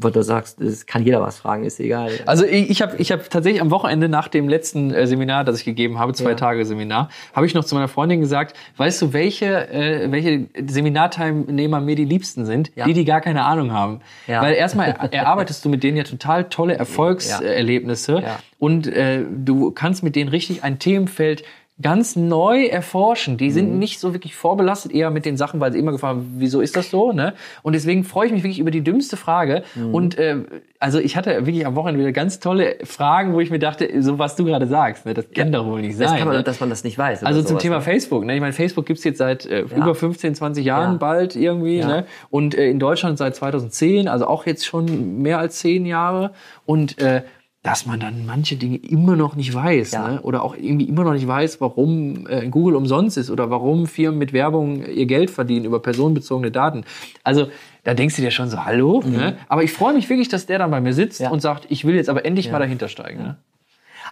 wo 0.00 0.10
du 0.10 0.22
sagst, 0.22 0.60
es 0.60 0.86
kann 0.86 1.04
jeder 1.04 1.20
was 1.20 1.38
fragen, 1.38 1.64
ist 1.64 1.80
egal. 1.80 2.12
Also 2.24 2.44
ich, 2.44 2.80
habe 2.80 2.96
ich 2.98 3.10
hab 3.10 3.28
tatsächlich 3.28 3.60
am 3.60 3.72
Wochenende 3.72 4.08
nach 4.08 4.28
dem 4.28 4.48
letzten 4.48 4.94
äh, 4.94 5.08
Seminar, 5.08 5.42
das 5.42 5.58
ich 5.58 5.64
gegeben 5.64 5.98
habe, 5.98 6.14
zwei 6.14 6.30
Ja. 6.30 6.36
Tage 6.36 6.64
Seminar, 6.64 7.08
habe 7.34 7.46
ich 7.46 7.54
noch 7.54 7.64
zu 7.64 7.74
meiner 7.74 7.88
Freundin 7.88 8.20
gesagt, 8.20 8.56
weißt 8.76 9.02
du, 9.02 9.12
welche, 9.12 9.68
äh, 9.70 10.10
welche 10.12 10.46
Seminarteilnehmer 10.66 11.80
mir 11.80 11.96
die 11.96 12.04
liebsten 12.04 12.46
sind? 12.46 12.70
Ja. 12.76 12.84
Die, 12.86 12.92
die 12.92 13.04
gar 13.04 13.20
keine 13.20 13.44
Ahnung 13.44 13.72
haben. 13.72 14.00
Ja. 14.28 14.40
Weil 14.40 14.54
erstmal 14.54 14.90
erarbeitest 15.10 15.64
du 15.64 15.68
mit 15.68 15.82
denen 15.82 15.96
ja 15.96 16.04
total 16.04 16.44
tolle 16.44 16.76
Erfolgserlebnisse 16.76 18.22
und 18.60 18.86
äh, 18.86 19.24
du 19.28 19.72
kannst 19.72 20.04
mit 20.04 20.14
denen 20.14 20.30
richtig 20.30 20.62
ein 20.62 20.78
Themenfeld 20.78 21.42
ganz 21.80 22.16
neu 22.16 22.64
erforschen. 22.66 23.36
Die 23.36 23.50
sind 23.52 23.72
Mhm. 23.72 23.78
nicht 23.78 24.00
so 24.00 24.12
wirklich 24.12 24.34
vorbelastet, 24.34 24.90
eher 24.92 25.10
mit 25.10 25.24
den 25.24 25.36
Sachen, 25.36 25.60
weil 25.60 25.72
sie 25.72 25.78
immer 25.78 25.92
gefragt 25.92 26.16
haben, 26.16 26.34
wieso 26.38 26.60
ist 26.60 26.76
das 26.76 26.90
so? 26.90 27.12
Ne? 27.12 27.34
Und 27.62 27.74
deswegen 27.74 28.02
freue 28.02 28.26
ich 28.26 28.32
mich 28.32 28.42
wirklich 28.42 28.58
über 28.58 28.72
die 28.72 28.82
dümmste 28.82 29.16
Frage. 29.16 29.62
Mhm. 29.76 29.94
Und 29.94 30.18
äh, 30.18 30.38
also 30.80 30.98
ich 30.98 31.16
hatte 31.16 31.46
wirklich 31.46 31.64
am 31.66 31.76
Wochenende 31.76 32.00
wieder 32.00 32.12
ganz 32.12 32.40
tolle 32.40 32.76
Fragen, 32.84 33.32
wo 33.32 33.40
ich 33.40 33.50
mir 33.50 33.58
dachte, 33.60 33.88
so 34.02 34.18
was 34.18 34.34
du 34.34 34.44
gerade 34.44 34.66
sagst, 34.66 35.06
ne? 35.06 35.14
das 35.14 35.26
kann 35.34 35.52
doch 35.52 35.66
wohl 35.66 35.80
nicht 35.80 36.00
das 36.00 36.10
sein. 36.10 36.18
kann 36.18 36.28
man, 36.28 36.36
ne? 36.38 36.42
dass 36.42 36.58
man 36.60 36.68
das 36.70 36.82
nicht 36.82 36.98
weiß. 36.98 37.22
Also 37.22 37.42
zum 37.44 37.58
Thema 37.58 37.76
ne? 37.76 37.82
Facebook. 37.82 38.24
Ne? 38.24 38.34
Ich 38.34 38.40
meine, 38.40 38.52
Facebook 38.52 38.86
gibt's 38.86 39.04
jetzt 39.04 39.18
seit 39.18 39.46
äh, 39.46 39.60
über 39.60 39.94
15, 39.94 40.34
20 40.34 40.64
Jahren 40.64 40.92
Ja. 40.94 40.98
bald 40.98 41.36
irgendwie. 41.36 41.78
Ja. 41.78 41.86
Ne? 41.86 42.06
Und 42.30 42.56
äh, 42.56 42.68
in 42.70 42.78
Deutschland 42.80 43.18
seit 43.18 43.36
2010, 43.36 44.08
also 44.08 44.26
auch 44.26 44.46
jetzt 44.46 44.66
schon 44.66 45.22
mehr 45.22 45.38
als 45.38 45.58
zehn 45.60 45.86
Jahre. 45.86 46.32
Und 46.66 47.00
äh, 47.00 47.22
dass 47.62 47.86
man 47.86 47.98
dann 47.98 48.24
manche 48.24 48.56
Dinge 48.56 48.76
immer 48.76 49.16
noch 49.16 49.34
nicht 49.34 49.52
weiß. 49.52 49.90
Ja. 49.90 50.08
Ne? 50.08 50.20
Oder 50.22 50.42
auch 50.44 50.54
irgendwie 50.56 50.88
immer 50.88 51.02
noch 51.04 51.12
nicht 51.12 51.26
weiß, 51.26 51.60
warum 51.60 52.26
äh, 52.28 52.48
Google 52.48 52.76
umsonst 52.76 53.16
ist 53.18 53.30
oder 53.30 53.50
warum 53.50 53.86
Firmen 53.86 54.18
mit 54.18 54.32
Werbung 54.32 54.84
ihr 54.86 55.06
Geld 55.06 55.30
verdienen 55.30 55.64
über 55.66 55.80
personenbezogene 55.80 56.50
Daten. 56.52 56.84
Also 57.24 57.48
da 57.84 57.94
denkst 57.94 58.16
du 58.16 58.22
dir 58.22 58.30
schon 58.30 58.48
so, 58.48 58.64
hallo? 58.64 59.02
Ne? 59.04 59.36
Aber 59.48 59.64
ich 59.64 59.72
freue 59.72 59.92
mich 59.94 60.08
wirklich, 60.08 60.28
dass 60.28 60.46
der 60.46 60.58
dann 60.58 60.70
bei 60.70 60.80
mir 60.80 60.92
sitzt 60.92 61.20
Mhm. 61.20 61.24
Ja. 61.24 61.30
und 61.30 61.40
sagt, 61.40 61.66
ich 61.68 61.84
will 61.84 61.96
jetzt 61.96 62.08
aber 62.08 62.24
endlich 62.24 62.50
mal 62.52 62.58
dahinter 62.60 62.86
steigen. 62.88 63.22
Ne? 63.22 63.36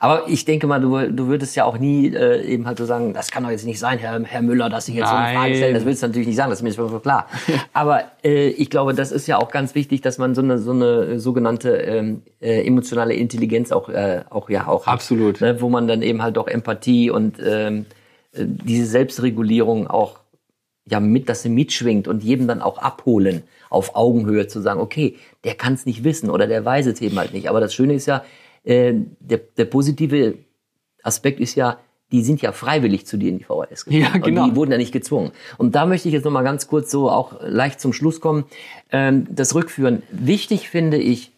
Aber 0.06 0.28
ich 0.28 0.44
denke 0.44 0.66
mal, 0.66 0.80
du, 0.80 1.10
du 1.10 1.26
würdest 1.26 1.56
ja 1.56 1.64
auch 1.64 1.78
nie 1.78 2.14
äh, 2.14 2.42
eben 2.44 2.66
halt 2.66 2.78
so 2.78 2.84
sagen, 2.84 3.12
das 3.12 3.30
kann 3.30 3.42
doch 3.42 3.50
jetzt 3.50 3.66
nicht 3.66 3.80
sein, 3.80 3.98
Herr, 3.98 4.22
Herr 4.22 4.42
Müller, 4.42 4.70
dass 4.70 4.86
Sie 4.86 4.94
jetzt 4.94 5.08
so 5.08 5.14
eine 5.14 5.36
Frage 5.36 5.50
Nein. 5.50 5.56
stellen. 5.56 5.74
Das 5.74 5.84
willst 5.84 6.02
du 6.02 6.06
natürlich 6.06 6.28
nicht 6.28 6.36
sagen, 6.36 6.50
das 6.50 6.60
ist 6.60 6.62
mir 6.62 6.72
schon 6.72 7.02
klar. 7.02 7.26
Aber 7.72 8.04
äh, 8.22 8.48
ich 8.48 8.70
glaube, 8.70 8.94
das 8.94 9.10
ist 9.10 9.26
ja 9.26 9.38
auch 9.38 9.50
ganz 9.50 9.74
wichtig, 9.74 10.02
dass 10.02 10.18
man 10.18 10.34
so 10.34 10.42
eine, 10.42 10.58
so 10.58 10.70
eine 10.70 11.18
sogenannte 11.18 11.70
ähm, 11.76 12.22
äh, 12.40 12.64
emotionale 12.64 13.14
Intelligenz 13.14 13.72
auch, 13.72 13.88
äh, 13.88 14.22
auch 14.30 14.48
ja 14.48 14.68
auch 14.68 14.86
hat. 14.86 14.94
Absolut. 14.94 15.40
Ne, 15.40 15.60
wo 15.60 15.68
man 15.68 15.88
dann 15.88 16.02
eben 16.02 16.22
halt 16.22 16.38
auch 16.38 16.46
Empathie 16.46 17.10
und 17.10 17.40
ähm, 17.44 17.86
äh, 18.32 18.44
diese 18.44 18.86
Selbstregulierung 18.86 19.88
auch 19.88 20.20
ja 20.88 21.00
mit, 21.00 21.28
dass 21.28 21.42
sie 21.42 21.48
mitschwingt 21.48 22.06
und 22.06 22.22
jedem 22.22 22.46
dann 22.46 22.62
auch 22.62 22.78
abholen, 22.78 23.42
auf 23.70 23.96
Augenhöhe 23.96 24.46
zu 24.46 24.60
sagen, 24.60 24.80
okay, 24.80 25.16
der 25.42 25.54
kann 25.54 25.74
es 25.74 25.84
nicht 25.84 26.04
wissen 26.04 26.30
oder 26.30 26.46
der 26.46 26.64
weiß 26.64 26.86
es 26.86 27.00
eben 27.00 27.18
halt 27.18 27.32
nicht. 27.32 27.48
Aber 27.48 27.60
das 27.60 27.74
Schöne 27.74 27.94
ist 27.94 28.06
ja, 28.06 28.22
äh, 28.66 28.92
der, 29.20 29.38
der 29.56 29.64
positive 29.64 30.34
Aspekt 31.02 31.40
ist 31.40 31.54
ja, 31.54 31.78
die 32.12 32.22
sind 32.22 32.42
ja 32.42 32.52
freiwillig 32.52 33.06
zu 33.06 33.16
dir 33.16 33.30
in 33.30 33.38
die 33.38 33.44
VHS 33.44 33.84
gekommen. 33.84 34.02
Ja, 34.02 34.18
genau. 34.18 34.44
Und 34.44 34.50
die 34.50 34.56
wurden 34.56 34.72
ja 34.72 34.78
nicht 34.78 34.92
gezwungen. 34.92 35.32
Und 35.56 35.74
da 35.74 35.86
möchte 35.86 36.08
ich 36.08 36.14
jetzt 36.14 36.24
noch 36.24 36.32
mal 36.32 36.42
ganz 36.42 36.68
kurz 36.68 36.90
so 36.90 37.10
auch 37.10 37.40
leicht 37.40 37.80
zum 37.80 37.92
Schluss 37.92 38.20
kommen. 38.20 38.44
Ähm, 38.92 39.26
das 39.30 39.54
Rückführen. 39.54 40.02
Wichtig 40.10 40.68
finde 40.68 40.98
ich, 40.98 41.32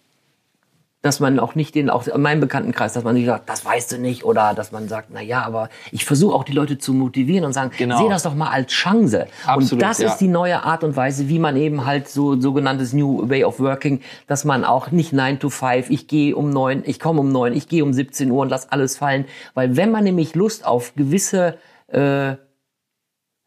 dass 1.02 1.20
man 1.20 1.38
auch 1.38 1.54
nicht 1.54 1.74
den, 1.76 1.90
auch 1.90 2.06
in 2.08 2.20
meinem 2.20 2.40
Bekanntenkreis, 2.40 2.92
dass 2.92 3.04
man 3.04 3.14
nicht 3.14 3.26
sagt, 3.26 3.48
das 3.48 3.64
weißt 3.64 3.92
du 3.92 3.98
nicht, 3.98 4.24
oder 4.24 4.52
dass 4.54 4.72
man 4.72 4.88
sagt, 4.88 5.08
na 5.12 5.20
ja, 5.20 5.42
aber 5.42 5.68
ich 5.92 6.04
versuche 6.04 6.34
auch 6.34 6.42
die 6.42 6.52
Leute 6.52 6.78
zu 6.78 6.92
motivieren 6.92 7.44
und 7.44 7.52
sagen, 7.52 7.70
Genau. 7.78 7.98
sehe 7.98 8.08
das 8.08 8.24
doch 8.24 8.34
mal 8.34 8.50
als 8.50 8.72
Chance. 8.72 9.26
Absolut, 9.46 9.72
und 9.72 9.82
das 9.82 9.98
ja. 9.98 10.08
ist 10.08 10.18
die 10.18 10.26
neue 10.28 10.64
Art 10.64 10.82
und 10.82 10.96
Weise, 10.96 11.28
wie 11.28 11.38
man 11.38 11.56
eben 11.56 11.86
halt 11.86 12.08
so 12.08 12.40
sogenanntes 12.40 12.92
New 12.92 13.28
Way 13.28 13.44
of 13.44 13.60
Working, 13.60 14.00
dass 14.26 14.44
man 14.44 14.64
auch 14.64 14.90
nicht 14.90 15.12
9 15.12 15.38
to 15.38 15.50
5, 15.50 15.88
ich 15.90 16.08
gehe 16.08 16.34
um 16.34 16.50
9, 16.50 16.82
ich 16.84 16.98
komme 16.98 17.20
um 17.20 17.30
9, 17.30 17.52
ich 17.54 17.68
gehe 17.68 17.84
um 17.84 17.92
17 17.92 18.30
Uhr 18.30 18.42
und 18.42 18.48
lass 18.48 18.72
alles 18.72 18.96
fallen. 18.96 19.26
Weil 19.54 19.76
wenn 19.76 19.92
man 19.92 20.02
nämlich 20.02 20.34
Lust 20.34 20.66
auf 20.66 20.94
gewisse 20.96 21.58
äh, 21.88 22.34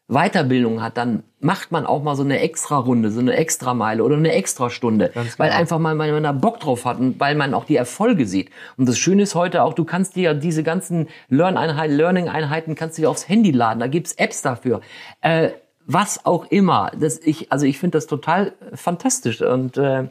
Weiterbildung 0.08 0.82
hat, 0.82 0.96
dann 0.96 1.22
macht 1.40 1.72
man 1.72 1.86
auch 1.86 2.02
mal 2.02 2.14
so 2.16 2.22
eine 2.22 2.40
extra 2.40 2.78
Runde, 2.78 3.10
so 3.10 3.20
eine 3.20 3.34
extra 3.34 3.72
Meile 3.72 4.04
oder 4.04 4.16
eine 4.16 4.32
extra 4.32 4.68
Stunde, 4.68 5.10
weil 5.14 5.48
genau. 5.48 5.60
einfach 5.60 5.78
mal 5.78 5.94
man 5.94 6.22
da 6.22 6.32
Bock 6.32 6.60
drauf 6.60 6.84
hat 6.84 6.98
und 6.98 7.18
weil 7.18 7.34
man 7.34 7.54
auch 7.54 7.64
die 7.64 7.76
Erfolge 7.76 8.26
sieht. 8.26 8.50
Und 8.76 8.88
das 8.88 8.98
Schöne 8.98 9.22
ist 9.22 9.34
heute 9.34 9.62
auch, 9.62 9.72
du 9.72 9.84
kannst 9.84 10.16
dir 10.16 10.34
diese 10.34 10.62
ganzen 10.62 11.08
Learn-Einheiten, 11.28 11.96
Learning-Einheiten 11.96 12.74
kannst 12.74 12.98
du 12.98 13.02
dir 13.02 13.10
aufs 13.10 13.28
Handy 13.28 13.52
laden. 13.52 13.80
Da 13.80 13.86
gibt's 13.86 14.12
Apps 14.12 14.42
dafür. 14.42 14.80
Äh, 15.20 15.50
was 15.86 16.26
auch 16.26 16.46
immer. 16.50 16.92
Das 16.98 17.18
ich, 17.18 17.50
also 17.50 17.66
ich 17.66 17.78
finde 17.78 17.96
das 17.96 18.06
total 18.06 18.52
fantastisch 18.74 19.42
und 19.42 19.76
äh, 19.76 20.08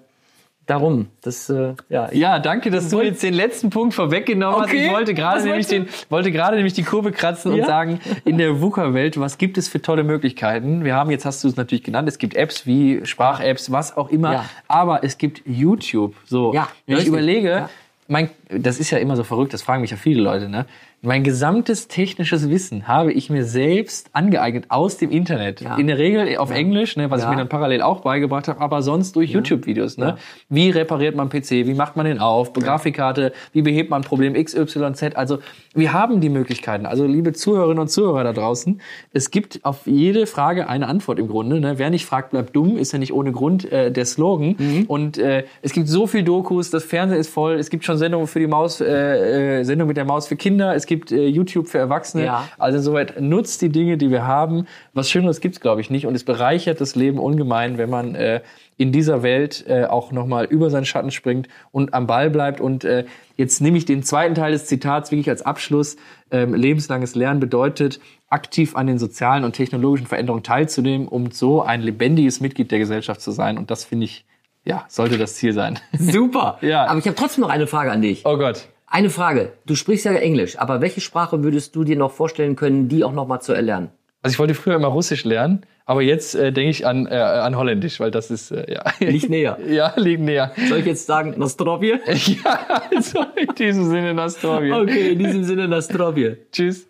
darum. 0.66 1.08
Das, 1.22 1.50
äh, 1.50 1.74
ja, 1.90 2.10
Ja, 2.14 2.40
danke, 2.40 2.72
dass 2.72 2.90
du 2.90 3.02
jetzt 3.02 3.24
den 3.24 3.34
letzten 3.34 3.70
Punkt 3.70 3.94
vorweggenommen 3.94 4.62
Okay. 4.62 4.78
hast. 4.80 4.86
Ich 4.86 4.92
wollte 4.92 5.14
gerade 5.14 5.44
nämlich 5.44 5.68
den, 5.68 5.88
wollte 6.10 6.32
gerade 6.32 6.56
nämlich 6.56 6.74
die 6.74 6.84
Kurve 6.84 7.12
kratzen 7.12 7.52
und 7.52 7.58
Ja. 7.60 7.66
sagen, 7.66 8.00
in 8.26 8.38
der 8.38 8.62
VUCA-Welt, 8.62 9.20
was 9.20 9.38
gibt 9.38 9.58
es 9.58 9.68
für 9.68 9.82
tolle 9.82 10.04
Möglichkeiten? 10.04 10.84
Wir 10.84 10.96
haben, 10.96 11.12
jetzt 11.12 11.26
hast 11.26 11.44
du 11.44 11.48
es 11.48 11.56
natürlich 11.58 11.84
genannt, 11.84 12.08
es 12.08 12.18
gibt 12.18 12.36
Apps 12.36 12.66
wie 12.66 13.06
Sprach-Apps, 13.06 13.72
was 13.72 13.98
auch 13.98 14.10
immer, 14.10 14.34
Ja. 14.34 14.46
aber 14.68 15.04
es 15.04 15.18
gibt 15.18 15.42
YouTube. 15.46 16.16
So, 16.26 16.54
Ja, 16.54 16.68
wenn 16.88 16.98
ich 17.00 17.08
überlege, 17.08 17.68
mein, 18.08 18.30
das 18.50 18.80
ist 18.80 18.92
ja 18.92 18.98
immer 18.98 19.16
so 19.16 19.24
verrückt, 19.24 19.54
das 19.54 19.62
fragen 19.64 19.82
mich 19.82 19.92
ja 19.92 19.98
viele 19.98 20.22
Leute, 20.22 20.48
ne? 20.50 20.66
Mein 21.04 21.24
gesamtes 21.24 21.88
technisches 21.88 22.48
Wissen 22.48 22.88
habe 22.88 23.12
ich 23.12 23.32
mir 23.32 23.44
selbst 23.44 24.12
angeeignet 24.14 24.66
aus 24.70 24.98
dem 24.98 25.10
Internet. 25.10 25.60
Ja. 25.60 25.78
In 25.78 25.88
der 25.88 25.98
Regel 25.98 26.38
auf 26.38 26.52
Englisch, 26.52 26.96
ne, 26.96 27.10
was 27.10 27.22
Ja. 27.22 27.28
ich 27.28 27.32
mir 27.32 27.38
dann 27.38 27.50
parallel 27.50 27.82
auch 27.82 28.02
beigebracht 28.02 28.48
habe, 28.48 28.62
aber 28.62 28.84
sonst 28.84 29.16
durch 29.16 29.32
YouTube-Videos. 29.32 29.98
Ne? 29.98 30.18
Wie 30.50 30.70
repariert 30.70 31.16
man 31.16 31.30
PC? 31.30 31.66
Wie 31.66 31.74
macht 31.74 31.96
man 31.96 32.06
den 32.06 32.20
auf? 32.20 32.54
Grafikkarte? 32.54 33.34
Wie 33.52 33.64
behebt 33.64 33.90
man 33.90 34.04
Problem 34.04 34.36
XYZ? 34.36 35.16
Also 35.16 35.40
wir 35.74 35.92
haben 35.92 36.22
die 36.22 36.30
Möglichkeiten. 36.30 36.86
Also 36.86 37.08
liebe 37.08 37.34
Zuhörerinnen 37.34 37.80
und 37.80 37.88
Zuhörer 37.88 38.24
da 38.24 38.34
draußen, 38.34 38.80
es 39.12 39.32
gibt 39.32 39.62
auf 39.64 39.88
jede 39.88 40.28
Frage 40.28 40.70
eine 40.70 40.86
Antwort 40.88 41.18
im 41.18 41.28
Grunde. 41.28 41.60
Ne? 41.60 41.80
Wer 41.80 41.90
nicht 41.90 42.06
fragt, 42.06 42.30
bleibt 42.30 42.56
dumm, 42.56 42.78
ist 42.78 42.92
ja 42.92 43.00
nicht 43.00 43.12
ohne 43.12 43.32
Grund 43.32 43.72
äh, 43.72 43.92
der 43.92 44.06
Slogan. 44.06 44.56
Mhm. 44.60 44.86
Und 44.88 45.18
äh, 45.18 45.46
es 45.64 45.74
gibt 45.74 45.88
so 45.88 46.06
viel 46.06 46.22
Dokus, 46.22 46.70
das 46.70 46.84
Fernsehen 46.84 47.20
ist 47.20 47.30
voll. 47.34 47.56
Es 47.56 47.72
gibt 47.72 47.86
schon 47.86 47.98
Sendungen 47.98 48.28
für 48.28 48.40
die 48.40 48.46
Maus, 48.46 48.82
äh, 48.82 49.62
äh, 49.62 49.64
Sendungen 49.64 49.88
mit 49.88 49.98
der 49.98 50.06
Maus 50.06 50.28
für 50.28 50.36
Kinder. 50.36 50.76
Es 50.76 50.86
gibt 50.92 51.14
äh, 51.14 51.26
YouTube 51.26 51.70
für 51.70 51.78
Erwachsene. 51.78 52.26
Ja. 52.26 52.50
Also 52.58 52.80
insoweit 52.80 53.22
nutzt 53.22 53.62
die 53.62 53.70
Dinge, 53.70 53.96
die 53.96 54.12
wir 54.12 54.28
haben. 54.28 54.68
Was 54.94 55.10
Schöneres 55.10 55.40
gibt's 55.40 55.62
glaube 55.62 55.80
ich, 55.80 55.90
nicht. 55.90 56.06
Und 56.06 56.16
es 56.16 56.26
bereichert 56.26 56.82
das 56.82 56.96
Leben 56.96 57.18
ungemein, 57.18 57.78
wenn 57.78 57.90
man 57.90 58.14
äh, 58.14 58.42
in 58.76 58.92
dieser 58.92 59.24
Welt 59.24 59.64
äh, 59.70 59.86
auch 59.86 60.12
nochmal 60.12 60.44
über 60.46 60.70
seinen 60.70 60.84
Schatten 60.84 61.12
springt 61.12 61.48
und 61.72 61.94
am 61.94 62.08
Ball 62.08 62.30
bleibt. 62.30 62.60
Und 62.60 62.84
äh, 62.84 63.06
jetzt 63.38 63.62
nehme 63.62 63.78
ich 63.78 63.86
den 63.86 64.04
zweiten 64.04 64.36
Teil 64.36 64.52
des 64.52 64.66
Zitats 64.66 65.12
wirklich 65.12 65.30
als 65.30 65.44
Abschluss. 65.44 65.96
Ähm, 66.30 66.54
lebenslanges 66.54 67.16
Lernen 67.16 67.40
bedeutet, 67.40 68.02
aktiv 68.28 68.76
an 68.76 68.88
den 68.88 69.00
sozialen 69.00 69.46
und 69.46 69.54
technologischen 69.54 70.08
Veränderungen 70.08 70.44
teilzunehmen, 70.44 71.08
um 71.08 71.32
so 71.32 71.62
ein 71.62 71.82
lebendiges 71.82 72.42
Mitglied 72.42 72.70
der 72.70 72.80
Gesellschaft 72.80 73.22
zu 73.22 73.32
sein. 73.32 73.58
Und 73.58 73.72
das 73.72 73.86
finde 73.86 74.06
ich, 74.06 74.26
ja, 74.66 74.84
sollte 74.90 75.18
das 75.18 75.36
Ziel 75.36 75.54
sein. 75.54 75.80
super. 75.98 76.58
Ja. 76.62 76.86
Aber 76.88 77.00
ich 77.00 77.06
habe 77.06 77.16
trotzdem 77.16 77.44
noch 77.44 77.50
eine 77.50 77.68
Frage 77.68 77.94
an 77.94 78.02
dich. 78.02 78.26
Oh 78.26 78.36
Gott. 78.38 78.68
Eine 78.94 79.10
Frage. 79.10 79.54
Du 79.66 79.76
sprichst 79.76 80.04
ja 80.06 80.12
Englisch, 80.14 80.60
aber 80.60 80.82
welche 80.82 81.00
Sprache 81.00 81.44
würdest 81.44 81.76
du 81.78 81.86
dir 81.86 81.96
noch 81.96 82.12
vorstellen 82.12 82.58
können, 82.58 82.90
die 82.90 83.06
auch 83.06 83.14
noch 83.14 83.26
mal 83.26 83.40
zu 83.40 83.54
erlernen? 83.54 83.90
Also 84.22 84.36
ich 84.36 84.40
wollte 84.40 84.54
früher 84.54 84.76
immer 84.76 84.90
Russisch 84.90 85.24
lernen, 85.24 85.66
aber 85.86 86.02
jetzt 86.02 86.36
äh, 86.36 86.52
denke 86.52 86.72
ich 86.72 86.86
an, 86.86 87.08
äh, 87.08 87.16
an 87.16 87.56
Holländisch, 87.58 88.00
weil 88.02 88.12
das 88.12 88.30
ist, 88.30 88.52
äh, 88.52 88.72
ja. 88.72 88.84
Liegt 89.00 89.30
näher. 89.30 89.58
Ja, 89.68 89.94
liegt 89.96 90.22
näher. 90.22 90.52
Soll 90.68 90.80
ich 90.80 90.86
jetzt 90.86 91.06
sagen, 91.08 91.36
Nostrovje? 91.38 92.02
ja, 92.06 92.82
also 92.94 93.26
in 93.38 93.56
diesem 93.56 93.86
Sinne, 93.90 94.14
Nostrovia. 94.14 94.82
Okay, 94.82 95.14
in 95.14 95.20
diesem 95.20 95.44
Sinne 95.46 95.68
Nostrovje. 95.70 96.38
Tschüss. 96.52 96.86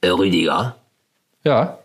Äh, 0.00 0.10
Rüdiger, 0.10 0.76
Ja. 1.42 1.78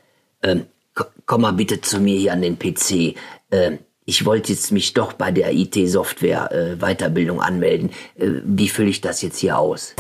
ähm, 0.44 0.68
ko- 0.94 1.06
komm 1.26 1.42
mal 1.42 1.54
bitte 1.54 1.82
zu 1.82 2.00
mir 2.00 2.18
hier 2.18 2.34
an 2.34 2.42
den 2.44 2.58
PC. 2.60 3.16
Ähm, 3.52 3.80
ich 4.10 4.26
wollte 4.26 4.52
jetzt 4.52 4.72
mich 4.72 4.94
doch 4.96 5.14
bei 5.14 5.32
der 5.32 5.54
IT-Software 5.54 6.52
äh, 6.52 6.76
Weiterbildung 6.78 7.42
anmelden. 7.42 7.92
Äh, 8.18 8.42
wie 8.44 8.68
fülle 8.68 8.90
ich 8.90 9.02
das 9.02 9.22
jetzt 9.22 9.38
hier 9.38 9.60
aus? 9.60 9.94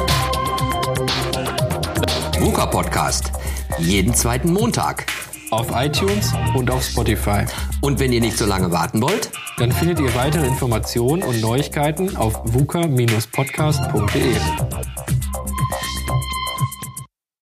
VUCA 2.39 2.65
Podcast. 2.65 3.32
Jeden 3.78 4.15
zweiten 4.15 4.52
Montag. 4.52 5.06
Auf 5.52 5.67
iTunes 5.76 6.34
und 6.56 6.72
auf 6.72 6.84
Spotify. 6.84 7.45
Und 7.82 8.00
wenn 8.00 8.12
ihr 8.12 8.22
nicht 8.22 8.38
so 8.38 8.45
lange 8.48 8.72
warten 8.72 9.00
wollt, 9.02 9.30
Dann 9.60 9.72
findet 9.74 10.00
ihr 10.00 10.15
weitere 10.15 10.48
Informationen 10.48 11.22
und 11.22 11.41
Neuigkeiten 11.41 12.15
auf 12.15 12.34
vuka-podcast.de. 12.45 14.36